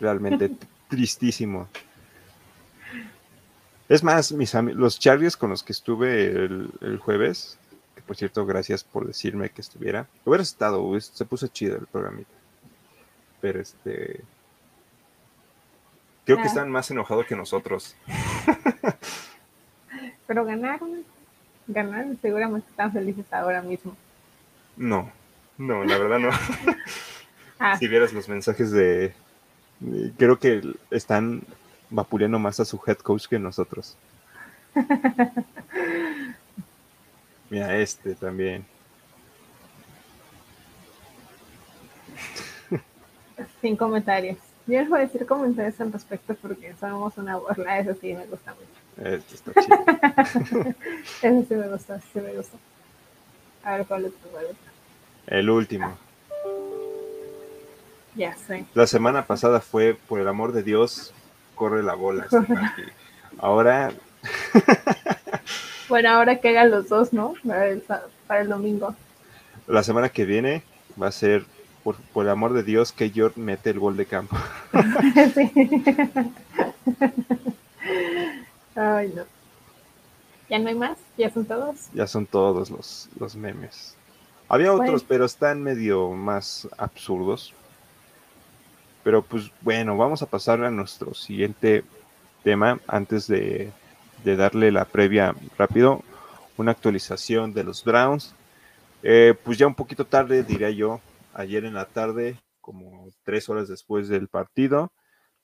Realmente 0.00 0.50
tristísimo. 0.88 1.68
Es 3.88 4.02
más, 4.02 4.32
mis 4.32 4.52
los 4.54 4.98
Chargers 4.98 5.36
con 5.36 5.50
los 5.50 5.62
que 5.62 5.72
estuve 5.72 6.26
el, 6.26 7.00
jueves, 7.02 7.58
que 7.94 8.02
por 8.02 8.16
cierto, 8.16 8.44
gracias 8.44 8.84
por 8.84 9.06
decirme 9.06 9.50
que 9.50 9.60
estuviera. 9.60 10.08
Hubiera 10.24 10.42
estado, 10.42 11.00
se 11.00 11.24
puso 11.24 11.46
chido 11.48 11.76
el 11.76 11.86
programita. 11.86 12.30
Pero 13.40 13.60
este, 13.60 14.24
Creo 16.26 16.38
que 16.38 16.42
ah. 16.42 16.46
están 16.46 16.70
más 16.70 16.90
enojados 16.90 17.24
que 17.26 17.36
nosotros. 17.36 17.94
Pero 20.26 20.44
ganaron. 20.44 21.04
Ganaron, 21.66 22.18
seguramente 22.20 22.68
están 22.70 22.92
felices 22.92 23.32
ahora 23.32 23.62
mismo. 23.62 23.96
No, 24.76 25.10
no, 25.58 25.84
la 25.84 25.98
verdad 25.98 26.18
no. 26.18 26.30
Ah. 27.58 27.78
Si 27.78 27.88
vieras 27.88 28.12
los 28.12 28.28
mensajes 28.28 28.70
de. 28.70 29.14
Creo 30.18 30.38
que 30.38 30.60
están 30.90 31.40
vapuleando 31.88 32.38
más 32.38 32.60
a 32.60 32.66
su 32.66 32.78
head 32.86 32.98
coach 32.98 33.28
que 33.28 33.38
nosotros. 33.38 33.96
Mira, 37.48 37.78
este 37.78 38.14
también. 38.14 38.66
Sin 43.62 43.74
comentarios. 43.74 44.36
Yo 44.66 44.80
les 44.80 44.88
voy 44.88 44.98
a 44.98 45.02
decir 45.02 45.24
comentarios 45.26 45.80
al 45.80 45.92
respecto 45.92 46.34
porque 46.34 46.74
somos 46.80 47.16
una 47.18 47.36
burla, 47.36 47.78
eso 47.78 47.94
sí 48.00 48.12
me 48.14 48.26
gusta 48.26 48.54
mucho. 48.54 49.08
Esto 49.08 49.34
está 49.34 49.62
chido. 49.62 50.74
eso 51.22 51.46
sí 51.48 51.54
me 51.54 51.68
gusta, 51.68 52.00
sí 52.00 52.20
me 52.20 52.32
gusta. 52.32 52.56
A 53.62 53.76
ver 53.76 53.86
cuál 53.86 54.06
es 54.06 54.12
tu 54.12 54.28
El 55.28 55.50
último. 55.50 55.96
Ya 58.16 58.34
sé. 58.34 58.64
La 58.74 58.86
semana 58.86 59.26
pasada 59.26 59.60
fue, 59.60 59.94
por 59.94 60.18
el 60.18 60.26
amor 60.26 60.52
de 60.52 60.64
Dios, 60.64 61.12
corre 61.54 61.82
la 61.82 61.94
bola. 61.94 62.26
ahora. 63.38 63.92
bueno, 65.88 66.10
ahora 66.10 66.40
que 66.40 66.48
hagan 66.48 66.70
los 66.70 66.88
dos, 66.88 67.12
¿no? 67.12 67.34
para 68.26 68.40
el 68.40 68.48
domingo. 68.48 68.96
La 69.68 69.84
semana 69.84 70.08
que 70.08 70.24
viene 70.24 70.62
va 71.00 71.08
a 71.08 71.12
ser 71.12 71.44
por, 72.12 72.24
el 72.24 72.30
amor 72.30 72.52
de 72.52 72.62
Dios, 72.62 72.92
que 72.92 73.10
York 73.10 73.36
mete 73.36 73.70
el 73.70 73.78
gol 73.78 73.96
de 73.96 74.06
campo. 74.06 74.36
Ay, 78.74 79.12
no. 79.14 79.22
¿Ya 80.50 80.58
no 80.58 80.68
hay 80.68 80.74
más? 80.74 80.98
¿Ya 81.16 81.30
son 81.30 81.44
todos? 81.44 81.88
Ya 81.94 82.06
son 82.06 82.26
todos 82.26 82.70
los, 82.70 83.08
los 83.18 83.36
memes. 83.36 83.96
Había 84.48 84.72
otros, 84.72 85.04
pero 85.04 85.24
están 85.24 85.62
medio 85.62 86.10
más 86.10 86.68
absurdos. 86.78 87.52
Pero 89.02 89.22
pues 89.22 89.50
bueno, 89.60 89.96
vamos 89.96 90.22
a 90.22 90.26
pasar 90.26 90.62
a 90.64 90.70
nuestro 90.70 91.14
siguiente 91.14 91.84
tema 92.42 92.78
antes 92.86 93.26
de 93.26 93.72
de 94.26 94.36
darle 94.36 94.72
la 94.72 94.84
previa 94.84 95.34
rápido, 95.56 96.02
una 96.56 96.72
actualización 96.72 97.54
de 97.54 97.64
los 97.64 97.84
Browns. 97.84 98.34
Eh, 99.02 99.34
pues 99.44 99.56
ya 99.56 99.66
un 99.66 99.74
poquito 99.74 100.04
tarde, 100.04 100.42
diría 100.42 100.70
yo, 100.70 101.00
ayer 101.36 101.64
en 101.64 101.74
la 101.74 101.86
tarde, 101.86 102.42
como 102.60 103.08
tres 103.22 103.48
horas 103.48 103.68
después 103.68 104.08
del 104.08 104.28
partido, 104.28 104.92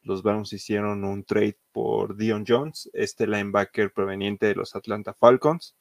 los 0.02 0.22
Browns 0.22 0.52
hicieron 0.52 1.04
un 1.04 1.24
trade 1.24 1.58
por 1.70 2.16
Dion 2.16 2.44
Jones, 2.46 2.90
este 2.92 3.26
linebacker 3.26 3.92
proveniente 3.92 4.46
de 4.46 4.54
los 4.54 4.74
Atlanta 4.74 5.14
Falcons. 5.14 5.76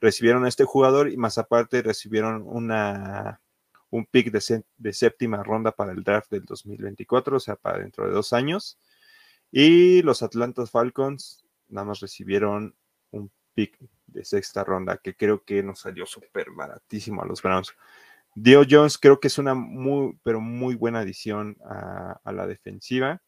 Recibieron 0.00 0.44
a 0.44 0.48
este 0.48 0.64
jugador 0.64 1.10
y 1.10 1.16
más 1.16 1.36
aparte 1.36 1.82
recibieron 1.82 2.44
un 2.46 4.06
pick 4.06 4.30
de, 4.30 4.64
de 4.78 4.92
séptima 4.92 5.42
ronda 5.42 5.72
para 5.72 5.92
el 5.92 6.02
draft 6.02 6.30
del 6.30 6.44
2024, 6.44 7.36
o 7.36 7.40
sea, 7.40 7.56
para 7.56 7.78
dentro 7.78 8.06
de 8.06 8.12
dos 8.12 8.32
años. 8.32 8.78
Y 9.50 10.02
los 10.02 10.22
Atlanta 10.22 10.66
Falcons 10.66 11.44
nada 11.68 11.86
más 11.86 12.00
recibieron 12.00 12.74
un 13.10 13.30
pick 13.54 13.78
de 14.06 14.24
sexta 14.24 14.64
ronda, 14.64 14.98
que 14.98 15.14
creo 15.14 15.42
que 15.44 15.62
nos 15.62 15.80
salió 15.80 16.06
súper 16.06 16.50
baratísimo 16.50 17.22
a 17.22 17.26
los 17.26 17.42
Browns. 17.42 17.74
Dio 18.38 18.64
Jones 18.68 18.98
creo 18.98 19.18
que 19.18 19.28
es 19.28 19.38
una 19.38 19.54
muy, 19.54 20.20
pero 20.22 20.40
muy 20.42 20.74
buena 20.74 21.00
adición 21.00 21.56
a, 21.64 22.20
la 22.32 22.46
defensiva. 22.46 23.22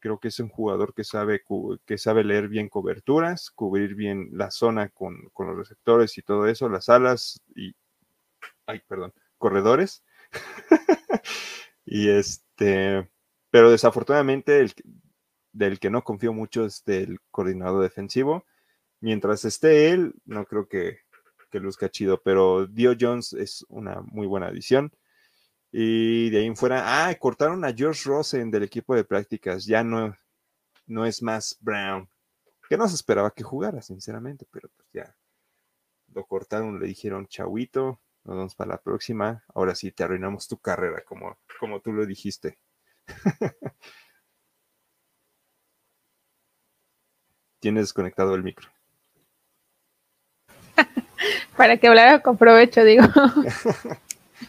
Creo 0.00 0.18
que 0.18 0.28
es 0.28 0.40
un 0.40 0.48
jugador 0.48 0.94
que 0.94 1.04
sabe, 1.04 1.42
que 1.84 1.98
sabe 1.98 2.24
leer 2.24 2.48
bien 2.48 2.70
coberturas, 2.70 3.50
cubrir 3.50 3.94
bien 3.94 4.30
la 4.32 4.50
zona 4.50 4.88
con, 4.88 5.30
los 5.38 5.56
receptores 5.56 6.16
y 6.16 6.22
todo 6.22 6.46
eso, 6.46 6.70
las 6.70 6.88
alas 6.88 7.42
y, 7.54 7.74
ay, 8.66 8.80
perdón, 8.88 9.12
corredores. 9.36 10.02
y 11.84 12.08
este, 12.08 13.10
pero 13.50 13.70
desafortunadamente 13.70 14.60
el, 14.60 14.72
del 15.52 15.78
que 15.78 15.90
no 15.90 16.04
confío 16.04 16.32
mucho 16.32 16.64
es 16.64 16.84
del 16.86 17.18
coordinador 17.30 17.82
defensivo. 17.82 18.46
Mientras 19.00 19.44
esté 19.44 19.90
él, 19.90 20.14
no 20.24 20.46
creo 20.46 20.68
que, 20.68 21.00
que 21.54 21.60
luzca 21.60 21.88
chido, 21.88 22.20
pero 22.20 22.66
Dio 22.66 22.96
Jones 23.00 23.32
es 23.32 23.64
una 23.68 24.00
muy 24.00 24.26
buena 24.26 24.48
adición. 24.48 24.92
Y 25.70 26.28
de 26.30 26.38
ahí 26.38 26.46
en 26.46 26.56
fuera, 26.56 27.06
ah, 27.06 27.14
cortaron 27.14 27.64
a 27.64 27.72
George 27.72 28.08
Rosen 28.08 28.50
del 28.50 28.64
equipo 28.64 28.96
de 28.96 29.04
prácticas, 29.04 29.64
ya 29.64 29.84
no, 29.84 30.16
no 30.86 31.06
es 31.06 31.22
más 31.22 31.56
Brown, 31.60 32.08
que 32.68 32.76
no 32.76 32.88
se 32.88 32.96
esperaba 32.96 33.30
que 33.30 33.44
jugara, 33.44 33.82
sinceramente, 33.82 34.48
pero 34.50 34.68
pues 34.74 34.88
ya 34.92 35.16
lo 36.12 36.26
cortaron, 36.26 36.80
le 36.80 36.88
dijeron, 36.88 37.28
chauito, 37.28 38.00
nos 38.24 38.36
vemos 38.36 38.56
para 38.56 38.70
la 38.70 38.82
próxima, 38.82 39.44
ahora 39.54 39.76
sí 39.76 39.92
te 39.92 40.02
arruinamos 40.02 40.48
tu 40.48 40.58
carrera, 40.58 41.04
como, 41.04 41.38
como 41.60 41.80
tú 41.80 41.92
lo 41.92 42.04
dijiste. 42.04 42.58
tienes 47.60 47.84
desconectado 47.84 48.34
el 48.34 48.42
micro. 48.42 48.68
Para 51.56 51.76
que 51.76 51.88
hablara 51.88 52.20
con 52.20 52.36
provecho, 52.36 52.84
digo. 52.84 53.04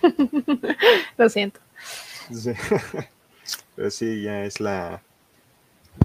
Lo 1.17 1.29
siento. 1.29 1.59
Sí. 2.33 2.51
Pero 3.75 3.91
sí, 3.91 4.23
ya 4.23 4.43
es 4.43 4.59
la, 4.59 5.01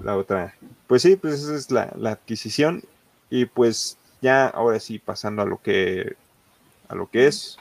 la 0.03 0.17
otra. 0.17 0.55
Pues 0.87 1.03
sí, 1.03 1.17
pues 1.17 1.35
esa 1.35 1.55
es 1.55 1.71
la, 1.71 1.93
la, 1.97 2.13
adquisición. 2.13 2.83
Y 3.31 3.47
pues 3.47 3.97
ya 4.21 4.47
ahora 4.49 4.81
sí, 4.81 4.99
pasando 4.99 5.43
a 5.43 5.47
lo 5.47 5.59
que 5.59 6.17
a 6.89 6.95
lo 6.95 7.09
que 7.09 7.27
es. 7.27 7.57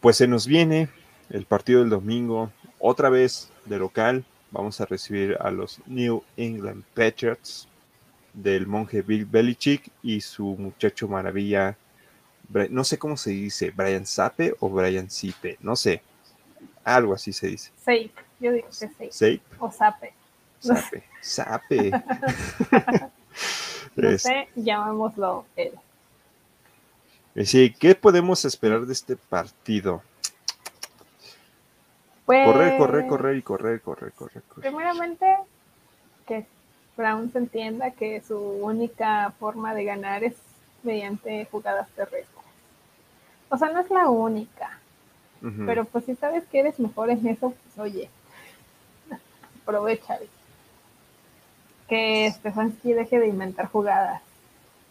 Pues 0.00 0.16
se 0.16 0.26
nos 0.26 0.46
viene 0.46 0.88
el 1.30 1.46
partido 1.46 1.80
del 1.80 1.90
domingo. 1.90 2.50
Otra 2.78 3.08
vez 3.08 3.50
de 3.64 3.78
local. 3.78 4.24
Vamos 4.50 4.80
a 4.80 4.86
recibir 4.86 5.38
a 5.40 5.50
los 5.50 5.80
New 5.86 6.22
England 6.36 6.84
Patriots 6.94 7.66
del 8.32 8.66
monje 8.66 9.02
Bill 9.02 9.26
Belichick 9.26 9.90
y 10.02 10.20
su 10.20 10.44
muchacho 10.44 11.08
maravilla, 11.08 11.76
no 12.70 12.84
sé 12.84 12.98
cómo 12.98 13.16
se 13.16 13.30
dice, 13.30 13.70
Brian 13.70 14.06
Sape 14.06 14.54
o 14.60 14.68
Brian 14.68 15.10
Sipe, 15.10 15.58
no 15.60 15.76
sé, 15.76 16.02
algo 16.84 17.14
así 17.14 17.32
se 17.32 17.48
dice. 17.48 17.70
Sape, 17.76 18.12
yo 18.40 18.52
digo 18.52 18.68
que 18.68 19.10
Sape. 19.10 19.40
O 19.58 19.70
Sape. 19.70 20.12
Sape, 20.58 21.04
Sape. 21.20 21.90
no 23.96 24.18
sé, 24.18 24.48
llamémoslo 24.56 25.46
él. 25.56 25.72
Sí, 27.44 27.74
¿qué 27.78 27.94
podemos 27.94 28.44
esperar 28.44 28.84
de 28.84 28.92
este 28.92 29.16
partido? 29.16 30.02
Pues, 32.26 32.46
correr, 32.46 32.78
correr, 32.78 33.06
correr 33.06 33.36
y 33.36 33.42
correr, 33.42 33.80
correr, 33.80 34.12
correr, 34.12 34.42
correr. 34.42 34.70
Primeramente, 34.70 35.26
que 36.26 36.46
Brown 36.96 37.32
se 37.32 37.38
entienda 37.38 37.90
que 37.92 38.20
su 38.20 38.38
única 38.38 39.32
forma 39.38 39.74
de 39.74 39.84
ganar 39.84 40.24
es 40.24 40.34
mediante 40.82 41.46
jugadas 41.50 41.88
terrestres. 41.90 42.28
O 43.48 43.56
sea, 43.56 43.70
no 43.70 43.80
es 43.80 43.90
la 43.90 44.08
única. 44.08 44.78
Pero 45.66 45.84
pues 45.86 46.04
si 46.04 46.14
sabes 46.14 46.44
que 46.44 46.60
eres 46.60 46.78
mejor 46.78 47.10
en 47.10 47.26
eso, 47.26 47.52
pues 47.64 47.78
oye, 47.78 48.08
aprovecha. 49.60 50.18
Que 51.88 52.30
Stefanski 52.32 52.92
deje 52.92 53.18
de 53.18 53.26
inventar 53.26 53.66
jugadas. 53.66 54.22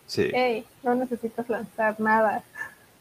Sí. 0.07 0.29
Hey, 0.33 0.65
no 0.83 0.93
necesitas 0.93 1.47
lanzar 1.47 1.97
nada. 2.01 2.43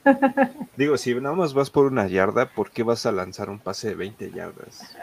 Digo, 0.76 0.96
si 0.96 1.12
nada 1.16 1.34
más 1.34 1.52
vas 1.52 1.70
por 1.70 1.86
una 1.86 2.06
yarda, 2.06 2.46
¿por 2.46 2.70
qué 2.70 2.84
vas 2.84 3.04
a 3.04 3.10
lanzar 3.10 3.50
un 3.50 3.58
pase 3.58 3.88
de 3.88 3.94
20 3.96 4.30
yardas? 4.30 4.96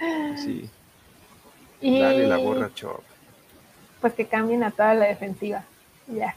Sí. 0.36 0.68
Dale 1.80 2.26
la 2.26 2.36
borra, 2.36 2.70
Chop 2.74 3.02
pues 4.04 4.12
que 4.12 4.26
cambien 4.26 4.62
a 4.62 4.70
toda 4.70 4.92
la 4.92 5.06
defensiva. 5.06 5.64
Ya. 6.08 6.36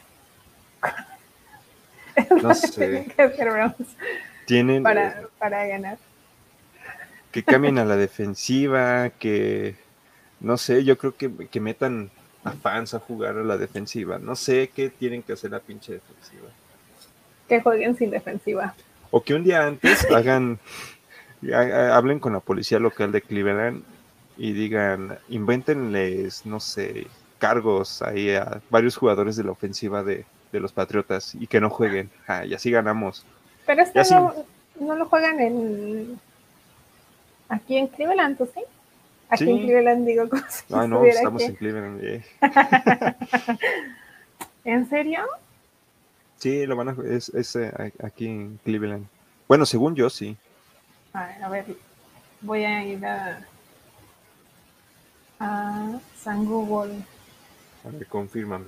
no 2.42 2.54
sé. 2.54 3.14
Tienen 4.46 4.82
para, 4.82 5.08
eh, 5.08 5.26
para 5.38 5.66
ganar. 5.66 5.98
Que 7.30 7.42
cambien 7.42 7.76
a 7.76 7.84
la 7.84 7.96
defensiva, 7.96 9.10
que 9.10 9.74
no 10.40 10.56
sé, 10.56 10.82
yo 10.82 10.96
creo 10.96 11.14
que, 11.14 11.30
que 11.48 11.60
metan 11.60 12.10
a 12.42 12.52
fans 12.52 12.94
a 12.94 13.00
jugar 13.00 13.36
a 13.36 13.44
la 13.44 13.58
defensiva. 13.58 14.18
No 14.18 14.34
sé 14.34 14.70
qué 14.74 14.88
tienen 14.88 15.22
que 15.22 15.34
hacer 15.34 15.50
la 15.50 15.60
pinche 15.60 15.92
defensiva. 15.92 16.48
Que 17.50 17.60
jueguen 17.60 17.94
sin 17.98 18.10
defensiva. 18.10 18.74
O 19.10 19.22
que 19.22 19.34
un 19.34 19.44
día 19.44 19.66
antes 19.66 20.10
hagan, 20.10 20.58
hablen 21.52 22.18
con 22.18 22.32
la 22.32 22.40
policía 22.40 22.78
local 22.78 23.12
de 23.12 23.20
Cleveland 23.20 23.84
y 24.38 24.54
digan, 24.54 25.18
invéntenles, 25.28 26.46
no 26.46 26.60
sé, 26.60 27.06
cargos 27.38 28.02
ahí 28.02 28.34
a 28.34 28.60
varios 28.70 28.96
jugadores 28.96 29.36
de 29.36 29.44
la 29.44 29.52
ofensiva 29.52 30.02
de, 30.02 30.24
los 30.52 30.72
Patriotas 30.72 31.34
y 31.34 31.46
que 31.46 31.60
no 31.60 31.70
jueguen. 31.70 32.10
y 32.46 32.54
así 32.54 32.70
ganamos. 32.70 33.24
Pero 33.66 33.82
este 33.82 34.02
no, 34.14 34.34
no, 34.80 34.96
lo 34.96 35.06
juegan 35.06 35.40
en 35.40 36.18
aquí 37.48 37.76
en 37.76 37.86
Cleveland, 37.88 38.38
¿sí? 38.54 38.62
Aquí 39.28 39.50
en 39.50 39.58
Cleveland 39.58 40.06
digo 40.06 40.28
como 40.30 40.42
si 40.48 40.64
Ah, 40.72 40.86
no, 40.86 41.04
estamos 41.04 41.42
en 41.42 41.54
Cleveland. 41.54 42.00
Eh. 42.02 42.24
¿En 44.64 44.88
serio? 44.88 45.20
Sí, 46.38 46.66
lo 46.66 46.76
van 46.76 46.88
a 46.88 46.96
es, 47.10 47.28
es 47.30 47.56
eh, 47.56 47.92
aquí 48.02 48.26
en 48.26 48.58
Cleveland. 48.64 49.06
Bueno, 49.46 49.66
según 49.66 49.94
yo 49.94 50.08
sí. 50.08 50.36
A 51.12 51.48
ver, 51.48 51.66
voy 52.40 52.64
a 52.64 52.84
ir 52.84 53.04
a, 53.04 53.40
a 55.40 55.98
San 56.16 56.44
Google. 56.44 57.02
A 57.88 57.90
ver, 57.90 58.06
confírmame. 58.06 58.66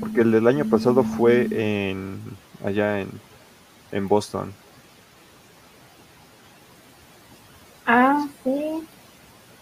Porque 0.00 0.20
el 0.20 0.32
del 0.32 0.46
año 0.46 0.64
pasado 0.66 1.04
fue 1.04 1.48
en 1.50 2.20
allá 2.64 3.00
en, 3.00 3.08
en 3.92 4.08
Boston. 4.08 4.52
Ah, 7.86 8.26
sí. 8.44 8.86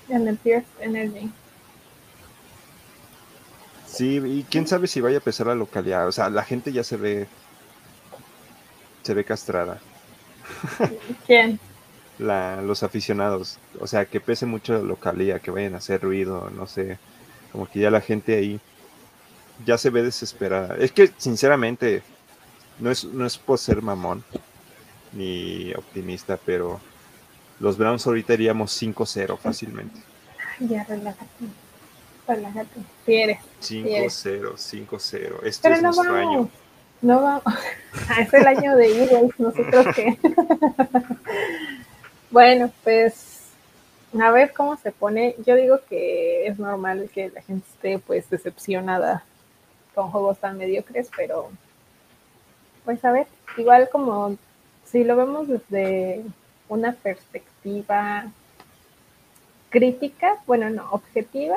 En 0.09 0.27
el 0.27 0.37
Pierce 0.39 0.67
Energy. 0.81 1.31
Sí, 3.87 4.21
y 4.25 4.47
quién 4.49 4.67
sabe 4.67 4.87
si 4.87 5.01
vaya 5.01 5.19
a 5.19 5.23
pesar 5.23 5.49
la 5.49 5.55
localidad. 5.55 6.09
O 6.09 6.13
sea, 6.13 6.31
la 6.31 6.43
gente 6.43 6.73
ya 6.73 6.83
se 6.83 6.97
ve 6.97 7.29
se 9.03 9.15
ve 9.15 9.25
castrada. 9.25 9.81
¿Quién? 11.27 11.59
La, 12.19 12.61
los 12.63 12.83
aficionados. 12.83 13.59
O 13.81 13.87
sea, 13.87 14.05
que 14.05 14.21
pese 14.21 14.47
mucho 14.47 14.75
la 14.75 14.81
localidad, 14.81 15.41
que 15.41 15.51
vayan 15.51 15.75
a 15.75 15.79
hacer 15.79 16.03
ruido, 16.03 16.51
no 16.51 16.67
sé. 16.67 16.99
Como 17.53 17.69
que 17.69 17.81
ya 17.81 17.91
la 17.91 18.01
gente 18.01 18.37
ahí 18.37 18.61
ya 19.65 19.79
se 19.79 19.91
ve 19.91 20.03
desesperada. 20.03 20.77
Es 20.77 20.93
que, 20.93 21.11
sinceramente, 21.17 22.03
no 22.79 22.91
es, 22.91 23.05
no 23.05 23.27
es 23.27 23.39
por 23.39 23.59
ser 23.59 23.83
mamón 23.83 24.25
ni 25.13 25.73
optimista, 25.75 26.39
pero 26.45 26.81
los 27.59 27.77
Browns 27.77 28.07
ahorita 28.07 28.35
iríamos 28.35 28.81
5-0 28.81 29.39
fácilmente. 29.39 30.01
Ya, 30.61 30.85
relájate. 30.85 31.45
Relájate. 32.27 32.81
5-0, 33.07 34.55
5-0. 34.55 35.41
Este 35.43 35.73
es 35.73 35.83
nuestro 35.83 36.15
año 36.15 36.51
No 37.03 37.23
va. 37.23 37.43
es 38.21 38.35
el 38.35 38.47
año 38.47 38.77
de 38.77 38.87
Eagles, 38.87 39.39
nosotros 39.39 39.95
que. 39.95 40.19
bueno, 42.31 42.71
pues 42.85 43.31
a 44.19 44.31
ver 44.31 44.53
cómo 44.53 44.77
se 44.77 44.93
pone. 44.93 45.35
Yo 45.47 45.55
digo 45.55 45.81
que 45.89 46.47
es 46.47 46.59
normal 46.59 47.09
que 47.13 47.31
la 47.31 47.43
gente 47.43 47.67
esté 47.69 47.99
pues 47.99 48.29
decepcionada 48.29 49.25
con 49.95 50.11
juegos 50.11 50.39
tan 50.39 50.59
mediocres, 50.59 51.11
pero 51.17 51.51
pues 52.85 53.05
a 53.05 53.13
ver, 53.13 53.27
igual 53.57 53.89
como 53.91 54.37
si 54.85 55.05
lo 55.05 55.17
vemos 55.17 55.49
desde 55.49 56.25
una 56.69 56.93
perspectiva 56.93 58.27
crítica, 59.69 60.37
bueno, 60.47 60.71
no, 60.71 60.91
objetiva, 60.91 61.57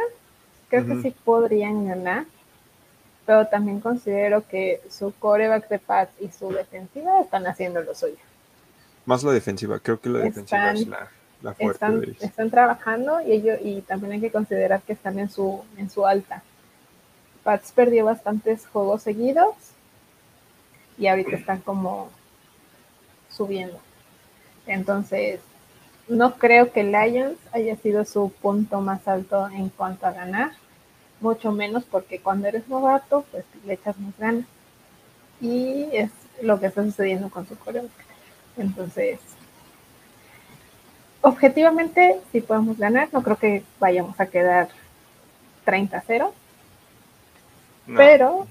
creo 0.69 0.85
que 0.85 1.01
sí 1.01 1.15
podrían 1.23 1.87
ganar, 1.87 2.25
pero 3.25 3.47
también 3.47 3.79
considero 3.79 4.47
que 4.47 4.81
su 4.89 5.13
coreback 5.13 5.69
de 5.69 5.79
Pats 5.79 6.13
y 6.19 6.29
su 6.29 6.51
defensiva 6.51 7.21
están 7.21 7.47
haciendo 7.47 7.81
lo 7.81 7.95
suyo. 7.95 8.17
Más 9.05 9.23
la 9.23 9.31
defensiva, 9.31 9.79
creo 9.79 9.99
que 9.99 10.09
la 10.09 10.19
defensiva 10.19 10.71
es 10.71 10.87
la, 10.87 11.53
fuerte. 11.53 12.15
Están, 12.21 12.49
trabajando 12.49 13.21
y 13.21 13.33
ellos 13.33 13.59
y 13.61 13.81
también 13.81 14.13
hay 14.13 14.21
que 14.21 14.31
considerar 14.31 14.81
que 14.81 14.93
están 14.93 15.19
en 15.19 15.29
su 15.29 15.63
en 15.77 15.89
su 15.89 16.05
alta. 16.05 16.41
Pats 17.43 17.73
perdió 17.73 18.05
bastantes 18.05 18.65
juegos 18.67 19.03
seguidos 19.03 19.55
y 20.97 21.07
ahorita 21.07 21.35
están 21.35 21.59
como 21.59 22.09
subiendo. 23.29 23.79
Entonces, 24.65 25.41
no 26.07 26.35
creo 26.35 26.71
que 26.71 26.83
Lions 26.83 27.37
haya 27.51 27.75
sido 27.77 28.05
su 28.05 28.31
punto 28.31 28.81
más 28.81 29.07
alto 29.07 29.49
en 29.49 29.69
cuanto 29.69 30.07
a 30.07 30.11
ganar, 30.11 30.51
mucho 31.23 31.51
menos 31.51 31.83
porque 31.83 32.19
cuando 32.19 32.47
eres 32.47 32.67
novato, 32.67 33.25
pues 33.31 33.45
le 33.65 33.73
echas 33.73 33.97
más 33.99 34.17
ganas. 34.17 34.45
Y 35.41 35.87
es 35.93 36.11
lo 36.41 36.59
que 36.59 36.67
está 36.67 36.83
sucediendo 36.83 37.29
con 37.29 37.47
su 37.47 37.57
coreo. 37.57 37.85
Entonces, 38.57 39.19
objetivamente, 41.21 42.19
si 42.31 42.41
podemos 42.41 42.77
ganar, 42.77 43.09
no 43.11 43.23
creo 43.23 43.37
que 43.37 43.63
vayamos 43.79 44.19
a 44.19 44.27
quedar 44.27 44.69
30-0. 45.65 46.31
pero, 47.95 48.47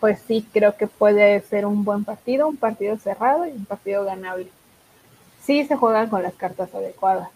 pues 0.00 0.20
sí, 0.26 0.46
creo 0.52 0.76
que 0.76 0.86
puede 0.86 1.40
ser 1.42 1.66
un 1.66 1.84
buen 1.84 2.04
partido, 2.04 2.48
un 2.48 2.56
partido 2.56 2.96
cerrado 2.96 3.46
y 3.46 3.50
un 3.50 3.64
partido 3.64 4.04
ganable 4.04 4.50
sí 5.46 5.64
se 5.64 5.76
juegan 5.76 6.08
con 6.10 6.22
las 6.22 6.34
cartas 6.34 6.74
adecuadas. 6.74 7.28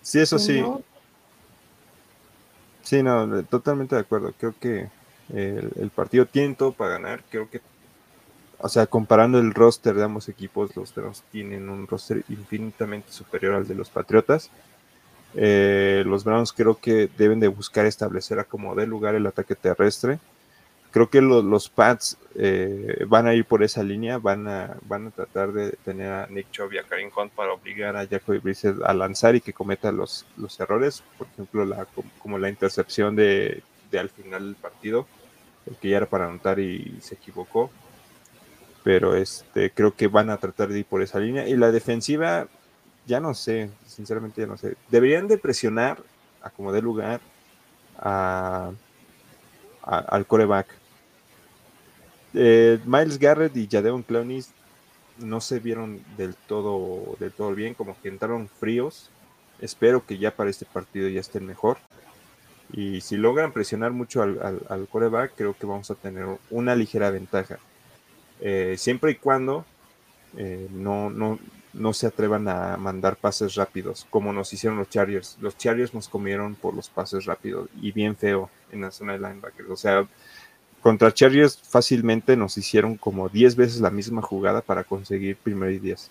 Sí, 0.00 0.20
eso 0.20 0.38
sí. 0.38 0.64
Sí, 2.88 3.02
no, 3.02 3.44
totalmente 3.44 3.96
de 3.96 4.00
acuerdo. 4.00 4.32
Creo 4.38 4.54
que 4.58 4.88
el, 5.28 5.90
partido 5.94 6.24
tiene 6.24 6.54
todo 6.54 6.72
para 6.72 6.92
ganar. 6.92 7.22
Creo 7.30 7.50
que, 7.50 7.60
o 8.58 8.68
sea, 8.70 8.86
comparando 8.86 9.38
el 9.38 9.52
roster 9.52 9.94
de 9.94 10.04
ambos 10.04 10.30
equipos, 10.30 10.74
los 10.74 10.94
Browns 10.94 11.22
tienen 11.30 11.68
un 11.68 11.86
roster 11.86 12.24
infinitamente 12.30 13.12
superior 13.12 13.56
al 13.56 13.68
de 13.68 13.74
los 13.74 13.90
Patriotas. 13.90 14.50
Eh, 15.34 16.02
los 16.06 16.24
Browns 16.24 16.54
creo 16.54 16.78
que 16.80 17.10
deben 17.18 17.40
de 17.40 17.48
buscar 17.48 17.84
establecer 17.84 18.38
a 18.38 18.44
como 18.44 18.74
de 18.74 18.86
lugar 18.86 19.14
el 19.14 19.26
ataque 19.26 19.54
terrestre 19.54 20.18
creo 20.90 21.10
que 21.10 21.20
los 21.20 21.68
Pats 21.68 22.16
eh, 22.34 23.04
van 23.06 23.26
a 23.26 23.34
ir 23.34 23.44
por 23.44 23.62
esa 23.62 23.82
línea, 23.82 24.18
van 24.18 24.48
a, 24.48 24.76
van 24.82 25.08
a 25.08 25.10
tratar 25.10 25.52
de 25.52 25.72
tener 25.84 26.12
a 26.12 26.26
Nick 26.28 26.50
Chubb 26.50 26.72
y 26.72 26.78
a 26.78 26.84
Karim 26.84 27.10
Hunt 27.14 27.32
para 27.32 27.52
obligar 27.52 27.96
a 27.96 28.06
Jacoby 28.06 28.38
Brissett 28.38 28.76
a 28.84 28.94
lanzar 28.94 29.34
y 29.34 29.40
que 29.40 29.52
cometa 29.52 29.92
los, 29.92 30.26
los 30.36 30.58
errores, 30.60 31.02
por 31.18 31.26
ejemplo, 31.26 31.64
la, 31.64 31.86
como 32.18 32.38
la 32.38 32.48
intercepción 32.48 33.16
de, 33.16 33.62
al 33.98 34.10
final 34.10 34.44
del 34.44 34.56
partido, 34.56 35.06
el 35.66 35.76
que 35.76 35.90
ya 35.90 35.98
era 35.98 36.06
para 36.06 36.26
anotar 36.26 36.58
y 36.58 36.98
se 37.00 37.14
equivocó. 37.16 37.70
Pero 38.84 39.16
este, 39.16 39.70
creo 39.70 39.94
que 39.94 40.06
van 40.06 40.30
a 40.30 40.38
tratar 40.38 40.68
de 40.68 40.78
ir 40.78 40.86
por 40.86 41.02
esa 41.02 41.18
línea. 41.18 41.46
Y 41.46 41.56
la 41.56 41.70
defensiva, 41.70 42.46
ya 43.06 43.20
no 43.20 43.34
sé, 43.34 43.70
sinceramente 43.86 44.40
ya 44.40 44.46
no 44.46 44.56
sé. 44.56 44.76
Deberían 44.88 45.28
de 45.28 45.36
presionar 45.36 46.02
a 46.40 46.50
como 46.50 46.72
dé 46.72 46.80
lugar 46.80 47.20
a 47.98 48.70
al 49.88 50.26
coreback. 50.26 50.68
Eh, 52.34 52.78
Miles 52.84 53.18
Garrett 53.18 53.56
y 53.56 53.66
Jadeon 53.66 54.02
Clowney 54.02 54.44
no 55.18 55.40
se 55.40 55.58
vieron 55.58 56.00
del 56.16 56.34
todo, 56.34 57.16
del 57.18 57.32
todo 57.32 57.54
bien, 57.54 57.74
como 57.74 58.00
que 58.00 58.08
entraron 58.08 58.48
fríos. 58.48 59.10
Espero 59.60 60.04
que 60.04 60.18
ya 60.18 60.30
para 60.34 60.50
este 60.50 60.66
partido 60.66 61.08
ya 61.08 61.20
estén 61.20 61.46
mejor. 61.46 61.78
Y 62.72 63.00
si 63.00 63.16
logran 63.16 63.52
presionar 63.52 63.92
mucho 63.92 64.22
al, 64.22 64.88
coreback, 64.90 65.32
creo 65.34 65.56
que 65.56 65.66
vamos 65.66 65.90
a 65.90 65.94
tener 65.94 66.26
una 66.50 66.76
ligera 66.76 67.10
ventaja. 67.10 67.58
Eh, 68.40 68.76
siempre 68.78 69.12
y 69.12 69.14
cuando 69.16 69.64
eh, 70.36 70.68
no, 70.70 71.10
no, 71.10 71.38
no 71.72 71.92
se 71.92 72.06
atrevan 72.06 72.48
a 72.48 72.76
mandar 72.76 73.16
pases 73.16 73.54
rápidos, 73.54 74.06
como 74.10 74.32
nos 74.32 74.52
hicieron 74.52 74.78
los 74.78 74.88
Chargers. 74.88 75.36
Los 75.40 75.56
Chargers 75.56 75.94
nos 75.94 76.08
comieron 76.08 76.54
por 76.54 76.74
los 76.74 76.88
pases 76.88 77.26
rápidos 77.26 77.68
y 77.80 77.92
bien 77.92 78.16
feo 78.16 78.50
en 78.72 78.82
la 78.82 78.90
zona 78.90 79.12
de 79.12 79.18
linebackers. 79.18 79.70
O 79.70 79.76
sea, 79.76 80.06
contra 80.82 81.12
Chargers 81.12 81.58
fácilmente 81.58 82.36
nos 82.36 82.56
hicieron 82.56 82.96
como 82.96 83.28
10 83.28 83.56
veces 83.56 83.80
la 83.80 83.90
misma 83.90 84.22
jugada 84.22 84.60
para 84.60 84.84
conseguir 84.84 85.36
primer 85.36 85.72
y 85.72 85.78
10. 85.78 86.10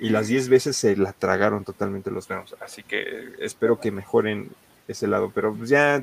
Y 0.00 0.10
las 0.10 0.26
10 0.28 0.48
veces 0.48 0.76
se 0.76 0.96
la 0.96 1.12
tragaron 1.12 1.64
totalmente 1.64 2.10
los 2.10 2.26
Browns. 2.28 2.54
Así 2.60 2.82
que 2.82 3.34
espero 3.38 3.80
que 3.80 3.90
mejoren 3.90 4.50
ese 4.88 5.06
lado. 5.06 5.30
Pero 5.34 5.54
pues 5.54 5.70
ya 5.70 6.02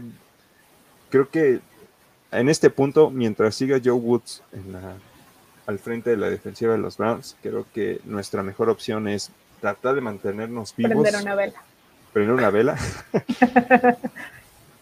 creo 1.10 1.30
que 1.30 1.60
en 2.32 2.48
este 2.48 2.70
punto, 2.70 3.10
mientras 3.10 3.56
siga 3.56 3.82
Joe 3.84 3.94
Woods 3.94 4.42
al 5.68 5.80
frente 5.80 6.10
de 6.10 6.18
la 6.18 6.30
defensiva 6.30 6.74
de 6.74 6.80
los 6.80 6.98
Browns, 6.98 7.36
creo 7.42 7.66
que 7.74 8.00
nuestra 8.06 8.44
mejor 8.44 8.70
opción 8.70 9.08
es 9.08 9.32
tratar 9.60 9.96
de 9.96 10.02
mantenernos 10.02 10.76
vivos. 10.76 11.04
Prender 11.04 11.22
una 11.22 11.36
vela. 11.36 11.62
Prender 12.14 12.36
una 12.36 12.50
vela. 12.50 12.78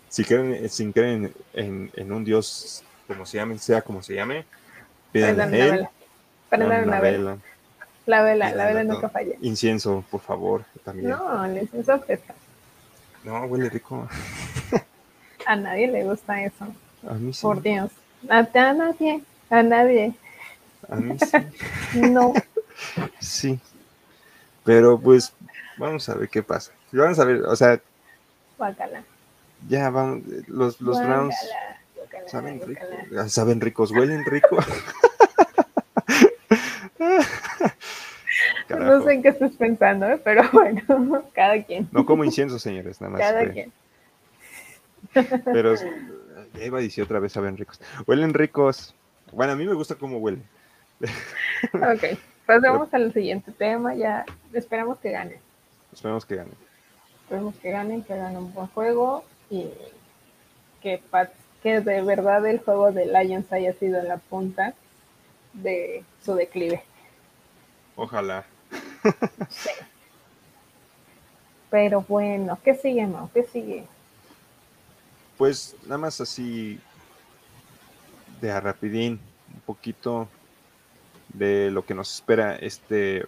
si 0.09 0.23
creen, 0.23 0.69
si 0.69 0.91
creen 0.91 1.33
en, 1.53 2.11
un 2.11 2.23
Dios 2.23 2.83
como 3.07 3.25
se 3.25 3.37
llame, 3.37 3.57
sea 3.59 3.81
como 3.81 4.01
se 4.01 4.15
llame, 4.15 4.45
pidan 5.11 5.39
a 5.39 5.45
él. 5.57 5.87
Prendan 6.49 6.87
una, 6.87 6.99
vela. 6.99 7.37
La 8.05 8.23
vela, 8.23 8.51
la 8.55 8.65
vela 8.65 8.83
nunca 8.83 9.09
falla. 9.09 9.35
Incienso, 9.41 10.03
por 10.09 10.21
favor, 10.21 10.65
también. 10.83 11.09
No, 11.09 11.45
el 11.45 11.59
incienso 11.59 11.93
apesta. 11.93 12.33
No, 13.23 13.43
huele 13.45 13.69
rico. 13.69 14.07
a 15.45 15.55
nadie 15.55 15.87
le 15.87 16.03
gusta 16.05 16.43
eso. 16.43 16.65
A 17.07 17.13
mí 17.13 17.33
sí. 17.33 17.41
Por 17.41 17.61
Dios. 17.61 17.91
A, 18.29 18.39
a 18.39 18.73
nadie, 18.73 19.21
a 19.49 19.61
nadie. 19.61 20.13
A 20.89 20.95
mí 20.95 21.17
sí. 21.19 21.37
no. 21.99 22.33
Sí. 23.19 23.59
Pero 24.63 24.99
pues, 24.99 25.33
vamos 25.77 26.07
a 26.09 26.15
ver 26.15 26.29
qué 26.29 26.43
pasa. 26.43 26.71
Vamos 26.91 27.19
a 27.19 27.25
ver, 27.25 27.43
o 27.43 27.55
sea. 27.55 27.79
Guacala 28.57 29.03
ya 29.67 29.89
vamos, 29.89 30.21
los, 30.47 30.79
los 30.79 31.01
Browns 31.01 31.35
saben, 32.27 32.61
rico, 32.65 32.85
saben 33.27 33.59
ricos, 33.59 33.91
huelen 33.91 34.23
rico. 34.25 34.57
no 38.69 39.03
sé 39.03 39.13
en 39.13 39.23
qué 39.23 39.29
estás 39.29 39.51
pensando, 39.53 40.07
¿eh? 40.07 40.21
pero 40.23 40.43
bueno, 40.53 41.23
cada 41.33 41.63
quien. 41.63 41.89
No 41.91 42.05
como 42.05 42.23
incienso, 42.23 42.59
señores, 42.59 43.01
nada 43.01 43.13
más. 43.13 43.21
Cada 43.21 43.51
quien. 43.51 43.71
Pero 45.45 45.73
ya 45.75 46.65
iba 46.65 46.77
a 46.77 46.81
decir 46.81 47.03
otra 47.03 47.19
vez, 47.19 47.33
saben 47.33 47.57
ricos. 47.57 47.81
Huelen 48.05 48.33
ricos. 48.33 48.95
Bueno, 49.31 49.53
a 49.53 49.55
mí 49.55 49.65
me 49.65 49.73
gusta 49.73 49.95
cómo 49.95 50.19
huelen. 50.19 50.43
Ok, 51.73 52.17
pasemos 52.45 52.87
al 52.93 53.13
siguiente 53.13 53.51
tema. 53.51 53.95
Ya 53.95 54.25
esperamos 54.53 54.99
que 54.99 55.11
gane. 55.11 55.39
Esperamos 55.91 56.25
que 56.25 56.35
gane. 56.35 56.51
Esperemos 57.23 57.55
que 57.55 57.71
ganen, 57.71 58.03
que 58.03 58.13
hagan 58.13 58.37
un 58.37 58.53
buen 58.53 58.67
juego 58.67 59.23
y 59.49 59.69
que, 60.81 61.01
que 61.61 61.81
de 61.81 62.01
verdad 62.01 62.45
el 62.47 62.59
juego 62.59 62.91
de 62.91 63.05
Lions 63.05 63.51
haya 63.51 63.73
sido 63.73 64.01
la 64.01 64.17
punta 64.17 64.73
de 65.53 66.03
su 66.23 66.35
declive. 66.35 66.83
Ojalá. 67.95 68.45
sí. 69.49 69.69
Pero 71.69 72.01
bueno, 72.01 72.57
¿qué 72.63 72.75
sigue, 72.75 73.05
no? 73.05 73.29
¿Qué 73.33 73.43
sigue? 73.43 73.85
Pues 75.37 75.75
nada 75.83 75.99
más 75.99 76.19
así 76.19 76.79
de 78.41 78.51
a 78.51 78.59
rapidín, 78.59 79.19
un 79.53 79.61
poquito 79.61 80.27
de 81.33 81.71
lo 81.71 81.85
que 81.85 81.93
nos 81.93 82.13
espera 82.13 82.55
este 82.55 83.25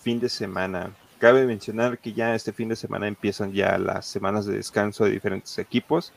fin 0.00 0.20
de 0.20 0.28
semana. 0.28 0.90
Cabe 1.18 1.44
mencionar 1.46 1.98
que 1.98 2.12
ya 2.12 2.34
este 2.34 2.52
fin 2.52 2.68
de 2.68 2.76
semana 2.76 3.06
empiezan 3.06 3.52
ya 3.52 3.76
las 3.78 4.06
semanas 4.06 4.46
de 4.46 4.56
descanso 4.56 5.04
de 5.04 5.10
diferentes 5.10 5.58
equipos. 5.58 6.12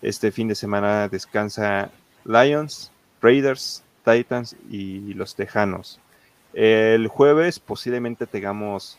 Este 0.00 0.32
fin 0.32 0.48
de 0.48 0.54
semana 0.54 1.08
descansa 1.08 1.90
Lions, 2.24 2.90
Raiders, 3.20 3.82
Titans 4.04 4.56
y 4.70 5.14
los 5.14 5.34
Tejanos. 5.34 6.00
El 6.54 7.08
jueves 7.08 7.58
posiblemente 7.60 8.26
tengamos... 8.26 8.98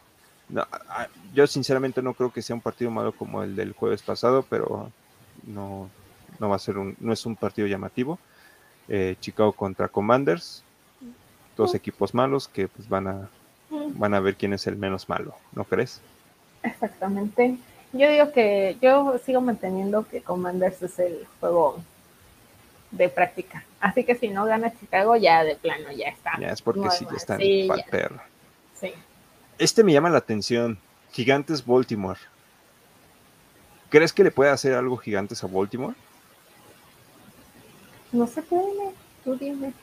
yo 1.34 1.48
sinceramente 1.48 2.02
no 2.02 2.14
creo 2.14 2.32
que 2.32 2.42
sea 2.42 2.56
un 2.56 2.62
partido 2.62 2.92
malo 2.92 3.12
como 3.12 3.44
el 3.44 3.56
del 3.56 3.74
jueves 3.74 4.02
pasado, 4.02 4.46
pero 4.50 4.92
no, 5.46 5.90
no 6.40 6.50
va 6.50 6.56
a 6.56 6.60
ser 6.60 6.78
un, 6.78 6.96
no 7.00 7.12
es 7.12 7.26
un 7.26 7.36
partido 7.36 7.68
llamativo. 7.68 8.20
eh, 8.88 9.16
Chicago 9.20 9.54
contra 9.54 9.88
Commanders, 9.88 10.64
dos 11.56 11.76
equipos 11.76 12.14
malos 12.14 12.48
que 12.48 12.68
pues 12.68 12.88
van 12.90 13.08
a 13.08 13.30
van 13.96 14.14
a 14.14 14.20
ver 14.20 14.36
quién 14.36 14.54
es 14.54 14.68
el 14.68 14.76
menos 14.76 15.10
malo, 15.10 15.36
¿no 15.54 15.64
crees? 15.64 16.02
Exactamente. 16.64 17.58
Yo 17.92 18.10
digo 18.10 18.32
que 18.32 18.78
yo 18.82 19.20
sigo 19.24 19.42
manteniendo 19.42 20.08
que 20.08 20.22
Commanders 20.22 20.82
es 20.82 21.00
el 21.00 21.28
juego 21.40 21.80
de 22.92 23.10
práctica. 23.10 23.64
Así 23.80 24.04
que 24.04 24.16
si 24.16 24.30
no 24.30 24.46
gana 24.46 24.74
Chicago, 24.80 25.16
ya 25.16 25.44
de 25.44 25.56
plano 25.56 25.92
ya 25.92 26.10
está. 26.10 26.40
Ya 26.40 26.50
es 26.50 26.62
porque 26.62 26.90
sí, 26.92 27.06
ya 27.10 27.18
está 27.18 27.36
en 27.36 28.22
Sí. 28.80 28.94
Este 29.58 29.84
me 29.84 29.94
llama 29.94 30.10
la 30.10 30.18
atención. 30.18 30.80
Gigantes 31.12 31.66
Baltimore. 31.66 32.20
¿Crees 33.90 34.12
que 34.12 34.24
le 34.24 34.32
puede 34.32 34.50
hacer 34.50 34.74
algo 34.74 34.98
Gigantes 34.98 35.44
a 35.44 35.48
Baltimore? 35.48 35.96
No 38.12 38.26
sé, 38.26 38.44
qué 38.50 38.60
tú 39.24 39.36
dime. 39.36 39.74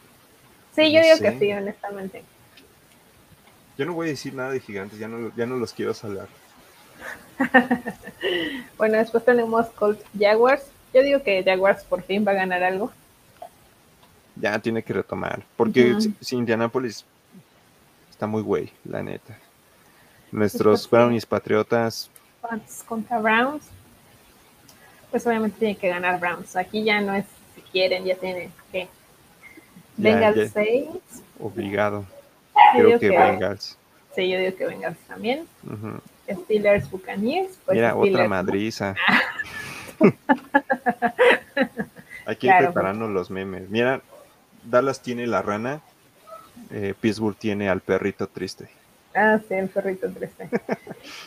Sí, 0.75 0.93
yo 0.93 1.01
digo 1.03 1.19
que 1.19 1.39
sí, 1.39 1.53
honestamente. 1.53 2.23
Yo 3.77 3.87
no 3.87 3.95
voy 3.95 4.09
a 4.09 4.11
decir 4.11 4.35
nada 4.35 4.51
de 4.51 4.61
Gigantes, 4.61 4.99
ya 4.99 5.09
no, 5.09 5.35
ya 5.37 5.47
no 5.47 5.57
los 5.57 5.73
quiero 5.73 5.95
salvar. 5.95 6.29
bueno, 8.77 8.99
después 8.99 9.25
tenemos 9.25 9.69
Colt 9.71 10.01
Jaguars. 10.19 10.63
Yo 10.93 11.03
digo 11.03 11.23
que 11.23 11.43
Jaguars 11.43 11.85
por 11.85 12.03
fin 12.03 12.25
va 12.27 12.33
a 12.33 12.35
ganar 12.35 12.63
algo. 12.63 12.93
Ya 14.37 14.59
tiene 14.59 14.83
que 14.83 14.93
retomar, 14.93 15.43
porque 15.57 15.97
si, 16.21 16.37
Indianapolis 16.37 17.05
está 18.11 18.27
muy 18.27 18.43
güey, 18.43 18.73
la 18.85 19.03
neta. 19.03 19.37
Nuestros 20.31 20.89
Brownies 20.89 21.27
Patriotas. 21.27 22.11
Contra 22.87 23.19
Browns. 23.19 23.65
Pues 25.11 25.27
obviamente 25.27 25.59
tiene 25.59 25.77
que 25.77 25.89
ganar 25.89 26.21
Browns. 26.21 26.57
Aquí 26.57 26.85
ya 26.85 27.01
no 27.01 27.15
es 27.15 27.27
si 27.55 27.61
quieren, 27.63 28.05
ya 28.05 28.15
tienen 28.17 28.53
que. 28.71 28.89
Bengals 30.01 30.53
6. 30.53 30.89
Obligado. 31.39 32.05
Creo 32.75 32.99
que, 32.99 33.09
Bengals. 33.09 33.77
Sí, 34.15 34.29
yo 34.29 34.39
digo 34.39 34.57
que 34.57 34.67
Bengals 34.67 34.99
también. 35.07 35.47
Steelers 36.29 36.91
Buccaneers. 36.91 37.59
Pues 37.65 37.77
Mira, 37.77 37.97
otra 37.97 38.29
madriza. 38.29 38.95
Hay 42.27 42.37
que 42.37 42.47
ir 42.47 42.55
preparando 42.59 43.09
los 43.09 43.31
memes. 43.31 43.69
Mira, 43.69 44.03
Dallas 44.65 45.01
tiene 45.01 45.27
la 45.27 45.43
rana, 45.43 45.81
eh, 46.71 46.95
Pittsburgh 47.01 47.37
tiene 47.37 47.69
al 47.69 47.81
perrito 47.81 48.29
triste. 48.29 48.69
Ah, 49.15 49.41
sí, 49.47 49.55
el 49.55 49.69
perrito 49.69 50.09
triste. 50.11 50.49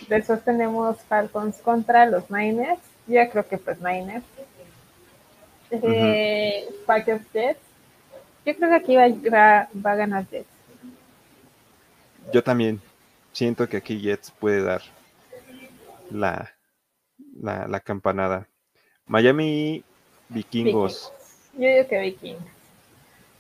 Después 0.08 0.44
tenemos 0.44 1.02
Falcons 1.02 1.58
contra 1.58 2.06
los 2.06 2.32
Niners. 2.32 2.80
Ya 3.08 3.30
creo 3.30 3.46
que 3.46 3.58
pues 3.58 3.82
Niners. 3.82 4.24
Eh, 5.72 6.66
Packers 6.86 7.26
Jets. 7.34 7.60
Yo 8.46 8.56
creo 8.56 8.70
que 8.70 8.76
aquí 8.76 8.96
va, 9.30 9.68
va, 9.74 9.92
a 9.92 9.96
ganar 9.96 10.28
Jets. 10.30 10.48
Yo 12.34 12.44
también 12.44 12.82
siento 13.32 13.68
que 13.68 13.78
aquí 13.78 14.00
Jets 14.00 14.32
puede 14.32 14.62
dar 14.62 14.82
la, 16.12 16.52
la, 17.40 17.68
la 17.68 17.80
campanada. 17.80 18.48
Miami 19.06 19.84
Vikingos. 20.30 21.12
Yo 21.54 21.68
digo 21.68 21.88
que 21.88 22.00
Vikingos. 22.00 22.44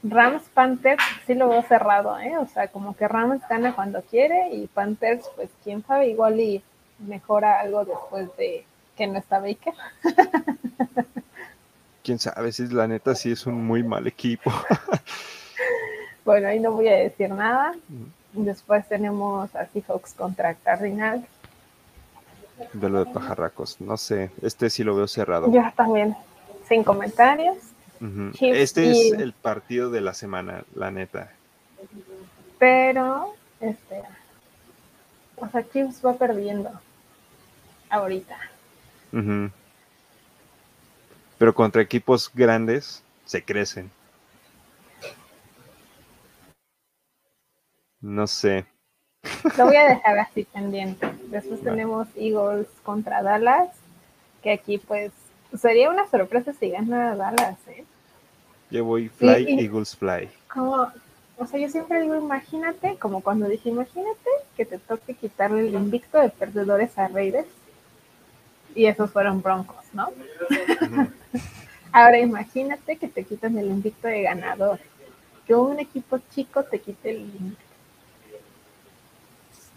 Rams 0.03 0.43
Panthers 0.53 1.03
sí 1.25 1.33
lo 1.33 1.47
veo 1.47 1.61
cerrado, 1.63 2.19
¿eh? 2.19 2.37
O 2.37 2.45
sea, 2.45 2.67
como 2.67 2.95
que 2.95 3.07
Rams 3.07 3.41
gana 3.49 3.73
cuando 3.73 4.01
quiere 4.01 4.49
y 4.53 4.67
Panthers, 4.67 5.29
pues 5.35 5.49
quién 5.63 5.83
sabe, 5.85 6.09
igual 6.09 6.39
y 6.39 6.61
mejora 6.99 7.61
algo 7.61 7.85
después 7.85 8.35
de 8.37 8.65
que 8.97 9.07
no 9.07 9.17
está 9.17 9.39
Baker. 9.39 9.73
quién 12.03 12.19
sabe, 12.19 12.51
si 12.51 12.67
la 12.67 12.87
neta 12.87 13.15
sí 13.15 13.31
es 13.31 13.45
un 13.45 13.65
muy 13.65 13.81
mal 13.81 14.05
equipo. 14.05 14.51
bueno, 16.25 16.47
ahí 16.47 16.59
no 16.59 16.71
voy 16.71 16.89
a 16.89 16.97
decir 16.97 17.29
nada. 17.29 17.73
Después 18.33 18.87
tenemos 18.87 19.55
a 19.55 19.65
Seahawks 19.67 20.13
contra 20.13 20.53
Cardinals. 20.55 21.23
De 22.73 22.89
lo 22.89 23.03
de 23.03 23.11
pajarracos, 23.11 23.81
no 23.81 23.97
sé, 23.97 24.29
este 24.41 24.69
sí 24.69 24.83
lo 24.83 24.95
veo 24.95 25.07
cerrado. 25.07 25.51
Yo 25.51 25.63
también, 25.75 26.15
sin 26.67 26.83
comentarios. 26.83 27.57
Este 28.39 28.91
es 28.91 29.13
el 29.13 29.33
partido 29.33 29.89
de 29.89 30.01
la 30.01 30.13
semana, 30.13 30.65
la 30.75 30.91
neta. 30.91 31.31
Pero, 32.59 33.33
este, 33.61 34.01
o 35.37 35.47
sea, 35.47 35.63
Chiefs 35.71 36.05
va 36.05 36.13
perdiendo 36.13 36.69
ahorita. 37.89 38.37
Pero 41.37 41.53
contra 41.53 41.81
equipos 41.81 42.31
grandes 42.33 43.03
se 43.25 43.43
crecen. 43.43 43.89
No 48.01 48.27
sé. 48.27 48.65
Lo 49.57 49.65
voy 49.65 49.77
a 49.77 49.87
dejar 49.87 50.19
así 50.19 50.43
pendiente. 50.43 51.09
Después 51.27 51.61
tenemos 51.61 52.07
Eagles 52.15 52.67
contra 52.83 53.23
Dallas, 53.23 53.69
que 54.41 54.51
aquí 54.51 54.77
pues 54.77 55.11
sería 55.57 55.89
una 55.89 56.07
sorpresa 56.09 56.53
si 56.53 56.69
gana 56.69 57.15
Dallas, 57.15 57.57
¿eh? 57.67 57.85
Yo 58.69 58.83
voy 58.83 59.07
Fly, 59.07 59.59
Eagles 59.59 59.95
Fly. 59.95 60.29
Como, 60.51 60.91
o 61.37 61.45
sea, 61.45 61.59
yo 61.59 61.69
siempre 61.69 62.01
digo, 62.01 62.15
imagínate, 62.15 62.97
como 62.97 63.21
cuando 63.21 63.47
dije, 63.47 63.69
imagínate 63.69 64.29
que 64.57 64.65
te 64.65 64.79
toque 64.79 65.13
quitarle 65.13 65.67
el 65.67 65.73
invicto 65.75 66.19
de 66.19 66.29
perdedores 66.29 66.97
a 66.97 67.07
Raiders. 67.07 67.47
Y 68.75 68.87
esos 68.87 69.11
fueron 69.11 69.41
broncos, 69.41 69.85
¿no? 69.93 70.09
Ahora 71.91 72.19
imagínate 72.19 72.97
que 72.97 73.07
te 73.07 73.23
quitan 73.23 73.57
el 73.57 73.67
invicto 73.67 74.07
de 74.07 74.23
ganador. 74.23 74.79
Que 75.45 75.53
un 75.53 75.79
equipo 75.79 76.19
chico 76.33 76.63
te 76.63 76.79
quite 76.79 77.11
el 77.11 77.21
invicto. 77.21 77.63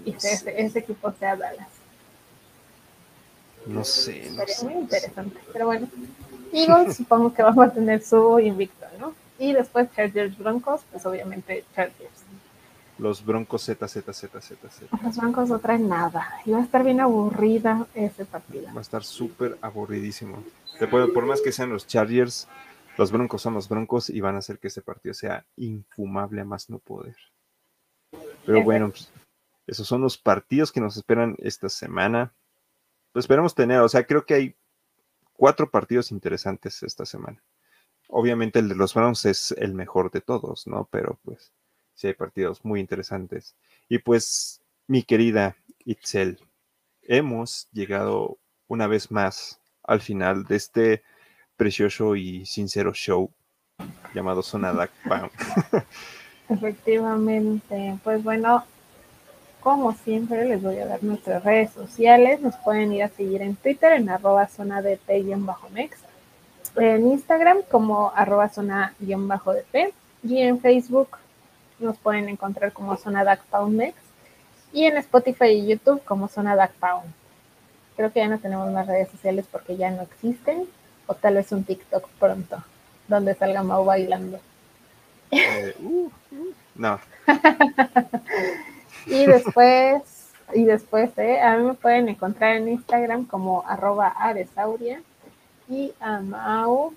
Y 0.04 0.12
ese, 0.12 0.60
ese 0.60 0.78
equipo 0.78 1.12
sea 1.18 1.36
Dallas. 1.36 1.68
No 3.66 3.84
sé. 3.84 4.30
Sería 4.30 4.56
muy 4.62 4.74
interesante. 4.74 5.38
Pero 5.52 5.66
bueno, 5.66 5.88
Eagles 6.52 6.96
supongo 6.96 7.34
que 7.34 7.42
vamos 7.42 7.66
a 7.66 7.72
tener 7.72 8.02
su 8.02 8.38
invicto, 8.38 8.86
¿no? 8.98 9.14
Y 9.38 9.52
después 9.52 9.88
Chargers 9.94 10.38
Broncos, 10.38 10.82
pues 10.90 11.04
obviamente 11.04 11.64
Chargers. 11.74 12.25
Los 12.98 13.24
Broncos 13.24 13.62
Z, 13.62 13.86
Z, 13.88 14.12
Z, 14.12 14.40
Z, 14.40 14.70
Z. 14.70 14.98
Los 15.02 15.16
Broncos 15.16 15.48
no 15.48 15.58
traen 15.58 15.88
nada. 15.88 16.40
Y 16.46 16.52
va 16.52 16.58
a 16.58 16.62
estar 16.62 16.82
bien 16.82 17.00
aburrida 17.00 17.86
ese 17.94 18.24
partido. 18.24 18.66
Va 18.72 18.78
a 18.78 18.82
estar 18.82 19.04
súper 19.04 19.58
aburridísimo. 19.60 20.42
Te 20.78 20.88
puedo, 20.88 21.12
por 21.12 21.26
más 21.26 21.42
que 21.42 21.52
sean 21.52 21.70
los 21.70 21.86
Chargers, 21.86 22.48
los 22.96 23.12
Broncos 23.12 23.42
son 23.42 23.54
los 23.54 23.68
Broncos 23.68 24.08
y 24.08 24.20
van 24.20 24.36
a 24.36 24.38
hacer 24.38 24.58
que 24.58 24.68
ese 24.68 24.80
partido 24.80 25.12
sea 25.12 25.44
infumable 25.56 26.40
a 26.40 26.44
más 26.44 26.70
no 26.70 26.78
poder. 26.78 27.16
Pero 28.46 28.62
bueno, 28.62 28.90
pues, 28.90 29.10
esos 29.66 29.86
son 29.86 30.00
los 30.00 30.16
partidos 30.16 30.72
que 30.72 30.80
nos 30.80 30.96
esperan 30.96 31.36
esta 31.38 31.68
semana. 31.68 32.32
Pues 33.12 33.24
esperamos 33.24 33.54
tener, 33.54 33.80
o 33.80 33.88
sea, 33.88 34.06
creo 34.06 34.24
que 34.24 34.34
hay 34.34 34.56
cuatro 35.34 35.70
partidos 35.70 36.10
interesantes 36.10 36.82
esta 36.82 37.04
semana. 37.04 37.42
Obviamente 38.08 38.60
el 38.60 38.68
de 38.68 38.76
los 38.76 38.94
Browns 38.94 39.24
es 39.26 39.52
el 39.58 39.74
mejor 39.74 40.10
de 40.10 40.20
todos, 40.20 40.66
¿no? 40.66 40.88
Pero 40.90 41.18
pues 41.24 41.52
sí 41.96 42.06
hay 42.06 42.14
partidos 42.14 42.64
muy 42.64 42.78
interesantes. 42.78 43.56
Y 43.88 43.98
pues, 43.98 44.60
mi 44.86 45.02
querida 45.02 45.56
Itzel, 45.84 46.38
hemos 47.02 47.68
llegado 47.72 48.38
una 48.68 48.86
vez 48.86 49.10
más 49.10 49.60
al 49.82 50.00
final 50.00 50.44
de 50.44 50.56
este 50.56 51.02
precioso 51.56 52.14
y 52.14 52.44
sincero 52.46 52.92
show 52.92 53.30
llamado 54.14 54.42
Zona 54.42 54.88
Pound. 55.08 55.30
Efectivamente, 56.48 57.98
pues 58.04 58.22
bueno, 58.22 58.64
como 59.60 59.92
siempre, 59.94 60.44
les 60.44 60.62
voy 60.62 60.78
a 60.78 60.86
dar 60.86 61.02
nuestras 61.02 61.42
redes 61.42 61.72
sociales. 61.72 62.40
Nos 62.40 62.56
pueden 62.58 62.92
ir 62.92 63.02
a 63.02 63.08
seguir 63.08 63.42
en 63.42 63.56
Twitter 63.56 63.92
en 63.92 64.08
arroba 64.08 64.46
zona 64.46 64.80
de 64.80 64.96
P-mex, 64.96 65.98
en 66.76 67.06
Instagram 67.08 67.58
como 67.70 68.12
arroba 68.14 68.48
zona 68.48 68.94
de 68.98 69.64
P 69.72 69.92
y 70.22 70.38
en 70.38 70.60
Facebook 70.60 71.16
nos 71.78 71.96
pueden 71.98 72.28
encontrar 72.28 72.72
como 72.72 72.96
zona 72.96 73.38
mex 73.68 73.94
y 74.72 74.84
en 74.84 74.96
Spotify 74.98 75.46
y 75.46 75.66
YouTube 75.66 76.02
como 76.04 76.28
zona 76.28 76.70
Pound. 76.80 77.12
Creo 77.96 78.12
que 78.12 78.20
ya 78.20 78.28
no 78.28 78.38
tenemos 78.38 78.70
más 78.72 78.86
redes 78.86 79.08
sociales 79.10 79.46
porque 79.50 79.76
ya 79.76 79.90
no 79.90 80.02
existen 80.02 80.66
o 81.06 81.14
tal 81.14 81.34
vez 81.34 81.52
un 81.52 81.64
TikTok 81.64 82.08
pronto 82.18 82.62
donde 83.08 83.34
salga 83.34 83.62
Mau 83.62 83.84
bailando. 83.84 84.38
Eh, 85.30 85.74
uh, 85.80 86.10
uh, 86.30 86.54
no. 86.74 87.00
Y 89.06 89.24
después, 89.24 90.02
y 90.52 90.64
después, 90.64 91.16
¿eh? 91.16 91.40
a 91.40 91.56
mí 91.56 91.64
me 91.64 91.74
pueden 91.74 92.08
encontrar 92.08 92.56
en 92.56 92.68
Instagram 92.68 93.24
como 93.24 93.64
arroba 93.66 94.08
aresauria 94.08 95.00
y 95.68 95.92
a 96.00 96.20
Mau. 96.20 96.92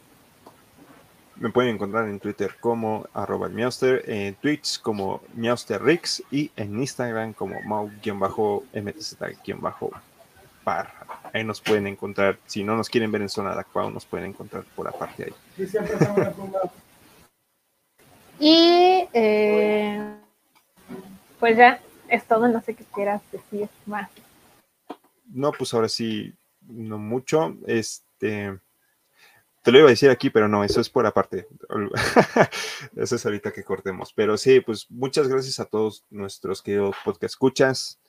Me 1.40 1.50
pueden 1.50 1.76
encontrar 1.76 2.08
en 2.10 2.20
Twitter 2.20 2.58
como 2.60 3.08
arroba 3.14 3.48
Miauster, 3.48 4.04
en 4.08 4.36
Twitch 4.36 4.82
como 4.82 5.22
Miausterrix 5.36 6.22
y 6.32 6.52
en 6.58 6.78
Instagram 6.78 7.32
como 7.32 7.62
mau-mtz-par. 7.62 8.10
Ahí 11.32 11.46
nos 11.46 11.62
pueden 11.62 11.88
encontrar. 11.88 12.38
Si 12.46 12.62
no 12.62 12.76
nos 12.76 12.90
quieren 12.90 13.10
ver 13.14 13.22
en 13.22 13.30
zona 13.30 13.54
de 13.54 13.62
Aqua, 13.62 13.90
nos 13.90 14.06
pueden 14.06 14.32
encontrar 14.32 14.66
por 14.76 14.90
aparte 14.90 15.24
ahí. 15.24 15.34
Y 18.40 19.08
eh, 19.14 20.16
pues 21.40 21.56
ya 21.56 21.80
es 22.10 22.26
todo, 22.26 22.50
no 22.50 22.62
sé 22.62 22.74
qué 22.76 22.84
quieras 22.94 23.22
decir 23.32 23.70
más. 23.86 24.10
No, 25.32 25.54
pues 25.54 25.74
ahora 25.74 25.88
sí, 25.88 26.34
no 26.68 26.98
mucho. 26.98 27.56
Este, 27.66 28.60
te 29.62 29.72
lo 29.72 29.80
iba 29.80 29.88
a 29.88 29.91
decir 29.91 30.10
aquí, 30.10 30.30
pero 30.30 30.47
no, 30.47 30.64
eso 30.64 30.80
es 30.80 30.89
por 30.89 31.05
aparte. 31.05 31.47
eso 32.95 33.16
es 33.16 33.26
ahorita 33.26 33.51
que 33.51 33.64
cortemos. 33.64 34.14
Pero 34.14 34.38
sí, 34.38 34.62
pues 34.62 34.89
muchas 34.89 35.28
gracias 35.28 35.60
a 35.60 35.66
todos 35.66 36.05
nuestros 36.10 36.62
queridos 36.62 36.95
podcast 37.03 37.34
escuchas, 37.34 37.99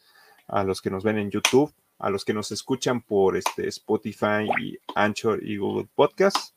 a 0.46 0.64
los 0.64 0.80
que 0.80 0.90
nos 0.90 1.04
ven 1.04 1.18
en 1.18 1.30
YouTube, 1.30 1.72
a 1.98 2.10
los 2.10 2.24
que 2.24 2.34
nos 2.34 2.52
escuchan 2.52 3.02
por 3.02 3.36
este 3.36 3.68
Spotify 3.68 4.48
y 4.60 4.78
Anchor 4.94 5.42
y 5.42 5.56
Google 5.56 5.88
Podcast. 5.94 6.54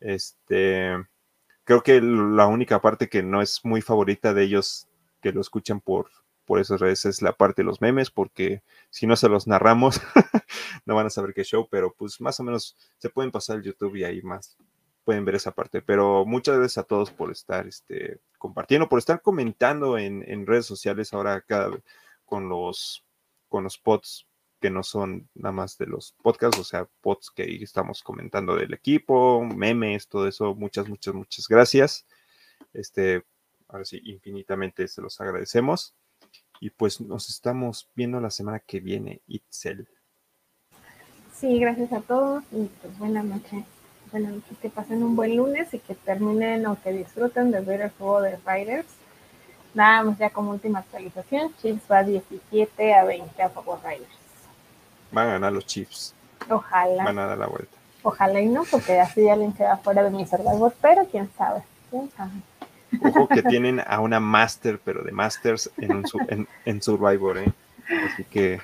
Este, 0.00 0.94
creo 1.64 1.82
que 1.82 2.00
la 2.00 2.46
única 2.46 2.80
parte 2.80 3.08
que 3.08 3.22
no 3.22 3.40
es 3.40 3.60
muy 3.64 3.80
favorita 3.80 4.34
de 4.34 4.44
ellos 4.44 4.88
que 5.22 5.32
lo 5.32 5.40
escuchan 5.40 5.80
por, 5.80 6.10
por 6.44 6.60
redes 6.80 7.04
es 7.04 7.22
la 7.22 7.32
parte 7.32 7.62
de 7.62 7.66
los 7.66 7.80
memes, 7.80 8.10
porque 8.10 8.62
si 8.90 9.06
no 9.06 9.16
se 9.16 9.28
los 9.28 9.46
narramos, 9.46 10.00
no 10.86 10.94
van 10.94 11.06
a 11.06 11.10
saber 11.10 11.34
qué 11.34 11.44
show, 11.44 11.68
pero 11.70 11.92
pues 11.92 12.20
más 12.20 12.38
o 12.40 12.44
menos 12.44 12.76
se 12.98 13.10
pueden 13.10 13.30
pasar 13.30 13.56
el 13.56 13.62
YouTube 13.62 13.96
y 13.96 14.04
ahí 14.04 14.22
más 14.22 14.56
pueden 15.04 15.24
ver 15.24 15.36
esa 15.36 15.52
parte. 15.52 15.82
Pero 15.82 16.24
muchas 16.24 16.56
gracias 16.56 16.78
a 16.78 16.86
todos 16.86 17.10
por 17.10 17.30
estar 17.30 17.66
este, 17.66 18.18
compartiendo, 18.38 18.88
por 18.88 18.98
estar 18.98 19.22
comentando 19.22 19.98
en, 19.98 20.24
en 20.26 20.46
redes 20.46 20.66
sociales 20.66 21.12
ahora 21.12 21.40
cada 21.42 21.70
con 22.24 22.48
los 22.48 23.04
con 23.48 23.64
los 23.64 23.78
pods 23.78 24.26
que 24.60 24.70
no 24.70 24.82
son 24.82 25.28
nada 25.34 25.52
más 25.52 25.76
de 25.76 25.86
los 25.86 26.14
podcasts, 26.22 26.58
o 26.58 26.64
sea, 26.64 26.88
pods 27.02 27.30
que 27.30 27.44
estamos 27.62 28.02
comentando 28.02 28.56
del 28.56 28.72
equipo, 28.72 29.44
memes, 29.44 30.08
todo 30.08 30.26
eso. 30.26 30.54
Muchas, 30.54 30.88
muchas, 30.88 31.14
muchas 31.14 31.46
gracias. 31.48 32.06
Este, 32.72 33.22
ahora 33.68 33.84
sí, 33.84 34.00
infinitamente 34.04 34.88
se 34.88 35.02
los 35.02 35.20
agradecemos. 35.20 35.94
Y 36.60 36.70
pues 36.70 37.00
nos 37.00 37.28
estamos 37.28 37.90
viendo 37.94 38.20
la 38.20 38.30
semana 38.30 38.60
que 38.60 38.80
viene, 38.80 39.20
Itzel. 39.26 39.88
Sí, 41.34 41.58
gracias 41.58 41.92
a 41.92 42.00
todos 42.00 42.44
y 42.52 42.64
pues 42.80 42.98
buena 42.98 43.22
noche. 43.22 43.64
Buenas 44.10 44.32
noches, 44.32 44.56
que 44.62 44.70
pasen 44.70 45.02
un 45.02 45.16
buen 45.16 45.36
lunes 45.36 45.74
y 45.74 45.80
que 45.80 45.94
terminen 45.94 46.66
o 46.66 46.80
que 46.80 46.92
disfruten 46.92 47.50
de 47.50 47.60
ver 47.60 47.80
el 47.80 47.90
juego 47.90 48.22
de 48.22 48.38
Riders. 48.46 48.86
Nada 49.74 50.04
más 50.04 50.18
ya 50.18 50.30
como 50.30 50.52
última 50.52 50.78
actualización, 50.78 51.52
Chiefs 51.60 51.82
va 51.90 52.04
17 52.04 52.94
a 52.94 53.04
20 53.04 53.42
a 53.42 53.48
favor 53.48 53.80
Riders. 53.84 54.08
Van 55.10 55.28
a 55.28 55.32
ganar 55.32 55.52
los 55.52 55.66
Chiefs. 55.66 56.14
Ojalá. 56.48 57.04
Van 57.04 57.18
a 57.18 57.26
dar 57.26 57.38
la 57.38 57.48
vuelta. 57.48 57.76
Ojalá 58.04 58.40
y 58.40 58.46
no, 58.46 58.64
porque 58.70 59.00
así 59.00 59.28
alguien 59.28 59.52
queda 59.52 59.76
fuera 59.78 60.04
de 60.04 60.10
mi 60.10 60.24
Survivor, 60.26 60.72
pero 60.80 61.06
quién 61.06 61.28
sabe. 61.36 61.62
¿Quién 61.90 62.10
sabe? 62.16 62.30
Ojo 63.02 63.28
que 63.28 63.42
tienen 63.42 63.80
a 63.86 64.00
una 64.00 64.20
Master, 64.20 64.80
pero 64.84 65.02
de 65.02 65.12
Masters 65.12 65.70
en, 65.76 65.96
un, 65.96 66.04
en, 66.28 66.48
en, 66.64 66.82
Survivor, 66.82 67.38
¿eh? 67.38 67.52
Así 68.12 68.24
que 68.24 68.60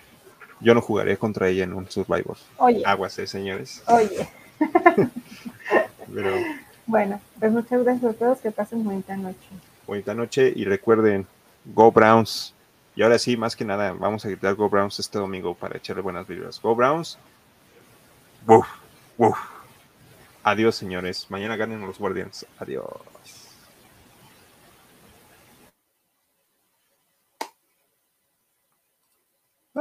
yo 0.61 0.75
no 0.75 0.81
jugaré 0.81 1.17
contra 1.17 1.49
ella 1.49 1.65
en 1.65 1.73
un 1.73 1.91
Survivor. 1.91 2.37
Oye. 2.59 2.83
Aguas, 2.85 3.19
¿eh, 3.19 3.27
señores? 3.27 3.83
Oye. 3.87 4.29
pero, 6.15 6.35
bueno, 6.87 7.21
pues 7.39 7.53
muchas 7.53 7.83
gracias 7.85 8.15
a 8.15 8.15
todos. 8.15 8.39
Que 8.39 8.51
pasen 8.51 8.85
bonita 8.85 9.17
noche. 9.17 9.49
Bonita 9.87 10.15
noche 10.15 10.53
y 10.55 10.65
recuerden, 10.65 11.27
Go 11.65 11.91
Browns. 11.91 12.55
Y 12.97 13.03
ahora 13.03 13.19
sí, 13.19 13.37
más 13.37 13.57
que 13.57 13.65
nada, 13.65 13.93
vamos 13.93 14.25
a 14.25 14.29
gritar 14.29 14.55
Go 14.55 14.69
Browns 14.69 14.99
este 14.99 15.19
domingo 15.19 15.55
para 15.55 15.79
echarle 15.79 16.03
buenas 16.03 16.27
vibras. 16.27 16.61
Go 16.61 16.75
Browns. 16.75 17.19
Uf, 18.47 18.67
uf. 19.17 19.39
Adiós, 20.43 20.75
señores. 20.75 21.27
Mañana 21.31 21.57
ganen 21.57 21.81
los 21.81 21.99
Guardians. 21.99 22.47
Adiós. 22.59 22.85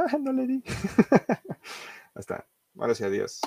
No 0.20 0.32
le 0.32 0.46
di. 0.46 0.62
Hasta. 2.14 2.46
Ahora 2.78 2.94
sí, 2.94 3.04
adiós. 3.04 3.40